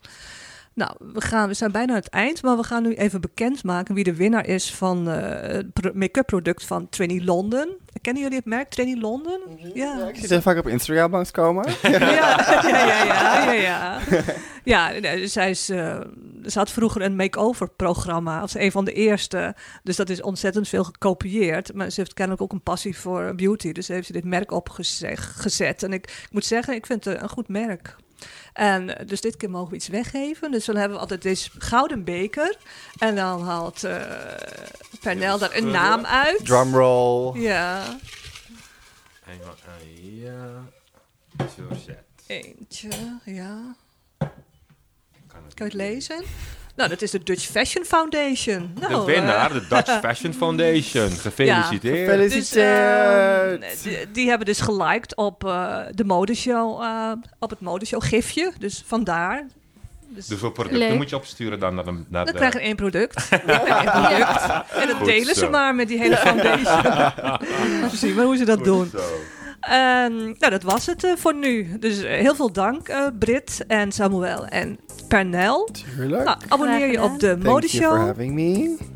Nou, 0.75 0.93
we, 0.99 1.21
gaan, 1.21 1.49
we 1.49 1.55
zijn 1.55 1.73
bijna 1.73 1.93
aan 1.93 1.99
het 1.99 2.09
eind, 2.09 2.43
maar 2.43 2.57
we 2.57 2.63
gaan 2.63 2.83
nu 2.83 2.95
even 2.95 3.21
bekendmaken 3.21 3.95
wie 3.95 4.05
de 4.05 4.15
winnaar 4.15 4.47
is 4.47 4.75
van 4.75 5.11
eh, 5.11 5.53
het 5.53 5.95
make-up 5.95 6.27
product 6.27 6.65
van 6.65 6.89
Trini 6.89 7.25
London. 7.25 7.69
Kennen 8.01 8.23
jullie 8.23 8.37
het 8.39 8.47
merk 8.47 8.71
Trini 8.71 9.01
London? 9.01 9.41
Ja. 9.75 10.09
Ik 10.09 10.17
zie 10.17 10.27
ze 10.27 10.43
vaak 10.43 10.59
op 10.59 10.69
Instagram 10.69 11.11
langskomen. 11.11 11.65
Ja, 11.83 11.99
ja, 11.99 12.69
ja, 12.69 13.05
ja, 13.05 13.53
ja, 13.53 13.53
ja. 13.53 14.01
Ja, 14.65 14.89
nee, 15.01 15.27
zij 15.27 15.51
is, 15.51 15.69
eh, 15.69 16.01
ze 16.47 16.59
had 16.59 16.71
vroeger 16.71 17.03
een 17.03 17.17
make-over 17.17 17.71
programma 17.71 18.41
als 18.41 18.55
een 18.55 18.73
van 18.73 18.85
de 18.85 18.93
eerste. 18.93 19.55
Dus 19.83 19.97
dat 19.97 20.09
is 20.09 20.23
ontzettend 20.23 20.69
veel 20.69 20.85
gekopieerd. 20.85 21.75
Maar 21.75 21.91
ze 21.91 22.01
heeft 22.01 22.15
kennelijk 22.15 22.43
ook 22.43 22.53
een 22.53 22.63
passie 22.63 22.99
voor 22.99 23.35
beauty. 23.35 23.73
Dus 23.73 23.89
heeft 23.89 24.07
ze 24.07 24.13
dit 24.13 24.25
merk 24.25 24.51
opgezet. 24.51 25.83
En 25.83 25.93
ik, 25.93 26.05
ik 26.07 26.29
moet 26.31 26.45
zeggen, 26.45 26.75
ik 26.75 26.87
vind 26.87 27.05
het 27.05 27.23
een 27.23 27.29
goed 27.29 27.49
merk. 27.49 27.97
En 28.53 28.99
eh, 28.99 29.07
dus 29.07 29.21
dit 29.21 29.37
keer 29.37 29.51
mogen 29.51 29.71
we 29.71 29.77
iets 29.77 29.89
weggeven. 29.89 30.51
Dus 30.51 30.65
dan 30.65 30.77
hebben 30.77 30.95
we 30.95 31.01
altijd 31.03 31.23
deze 31.23 31.51
gouden 31.59 32.05
beker. 32.05 32.57
En 32.99 33.15
dan 33.15 33.43
haalt 33.43 33.85
eh 33.85 34.01
Pernel 35.01 35.39
daar 35.39 35.57
een 35.57 35.71
naam 35.71 36.05
uit. 36.05 36.45
Drumroll. 36.45 37.41
Ja, 37.41 37.99
En 39.25 39.39
ja. 40.15 40.65
Georgette. 41.37 42.05
eentje, 42.27 43.19
ja. 43.25 43.77
Kan 45.27 45.45
het 45.45 45.55
Kan 45.55 45.67
je 45.67 45.73
het 45.73 45.73
lezen? 45.73 46.25
Nou, 46.75 46.89
dat 46.89 47.03
is 47.03 47.11
de 47.11 47.23
Dutch 47.23 47.45
Fashion 47.47 47.85
Foundation. 47.85 48.73
Nou, 48.81 49.07
de 49.07 49.13
winnaar, 49.13 49.51
eh, 49.51 49.57
de 49.57 49.67
Dutch 49.69 49.99
Fashion 50.07 50.33
Foundation. 50.35 51.11
Gefeliciteerd. 51.11 52.09
Gefeliciteerd. 52.11 53.61
dus, 53.61 53.85
ehm, 53.85 53.97
die, 53.97 54.11
die 54.13 54.29
hebben 54.29 54.47
dus 54.47 54.61
geliked 54.61 55.17
op 55.17 55.45
eh, 55.45 55.79
de 55.91 56.05
modeshow, 56.05 56.83
eh, 56.83 57.13
op 57.39 57.51
het 57.51 57.61
modeshow 57.61 58.03
gifje. 58.03 58.53
Dus 58.59 58.83
vandaar. 58.87 59.47
Dus, 60.09 60.17
Dus 60.27 60.29
hoeveel 60.29 60.51
producten 60.51 60.79
Leuk. 60.89 60.97
moet 60.97 61.11
je 61.11 61.17
opsturen 61.17 61.59
dan 61.59 61.75
naar 61.75 61.85
de... 61.85 61.91
Naar 61.93 62.25
dan 62.25 62.25
de... 62.25 62.33
krijgen 62.33 62.61
we 62.61 62.67
één 62.67 62.77
product. 62.77 63.31
Dan 63.31 63.41
krijg 63.41 63.83
je 63.83 63.89
één 63.91 63.91
product. 63.91 64.73
En 64.73 64.87
dat 64.87 64.97
Goed 64.97 65.07
delen 65.07 65.35
zo. 65.35 65.41
ze 65.41 65.49
maar 65.49 65.75
met 65.75 65.89
die 65.89 65.99
hele 65.99 66.17
foundation. 66.27 67.91
Zien 67.97 68.15
we 68.15 68.23
hoe 68.23 68.37
ze 68.37 68.45
dat 68.45 68.57
Goed 68.57 68.65
doen. 68.67 68.91
zo. 68.93 68.99
Ehm, 69.63 70.15
nou, 70.17 70.51
dat 70.51 70.63
was 70.63 70.87
het 70.87 71.05
eh, 71.05 71.13
voor 71.17 71.35
nu. 71.35 71.79
Dus 71.79 72.03
eh, 72.03 72.21
heel 72.21 72.35
veel 72.35 72.53
dank, 72.53 72.89
eh, 72.89 73.07
Brit 73.19 73.65
en 73.69 73.93
Samuel 73.93 74.47
en 74.47 74.79
Pernel. 75.09 75.69
Nou, 75.97 76.37
abonneer 76.49 76.91
je 76.91 77.03
op 77.03 77.21
de 77.21 77.37
Modeshow. 77.43 78.15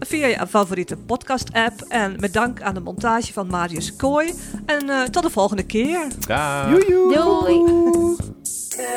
Via 0.00 0.26
je 0.26 0.46
favoriete 0.48 0.96
podcast-app. 0.96 1.84
En 1.88 2.16
met 2.20 2.32
dank 2.32 2.62
aan 2.62 2.74
de 2.74 2.80
montage 2.80 3.32
van 3.32 3.46
Marius 3.46 3.96
Kooi. 3.96 4.34
En 4.66 5.10
tot 5.10 5.22
de 5.22 5.30
volgende 5.30 5.62
keer. 5.62 6.06
Doei. 6.68 6.86
Doei. 7.14 7.64
De 8.76 8.96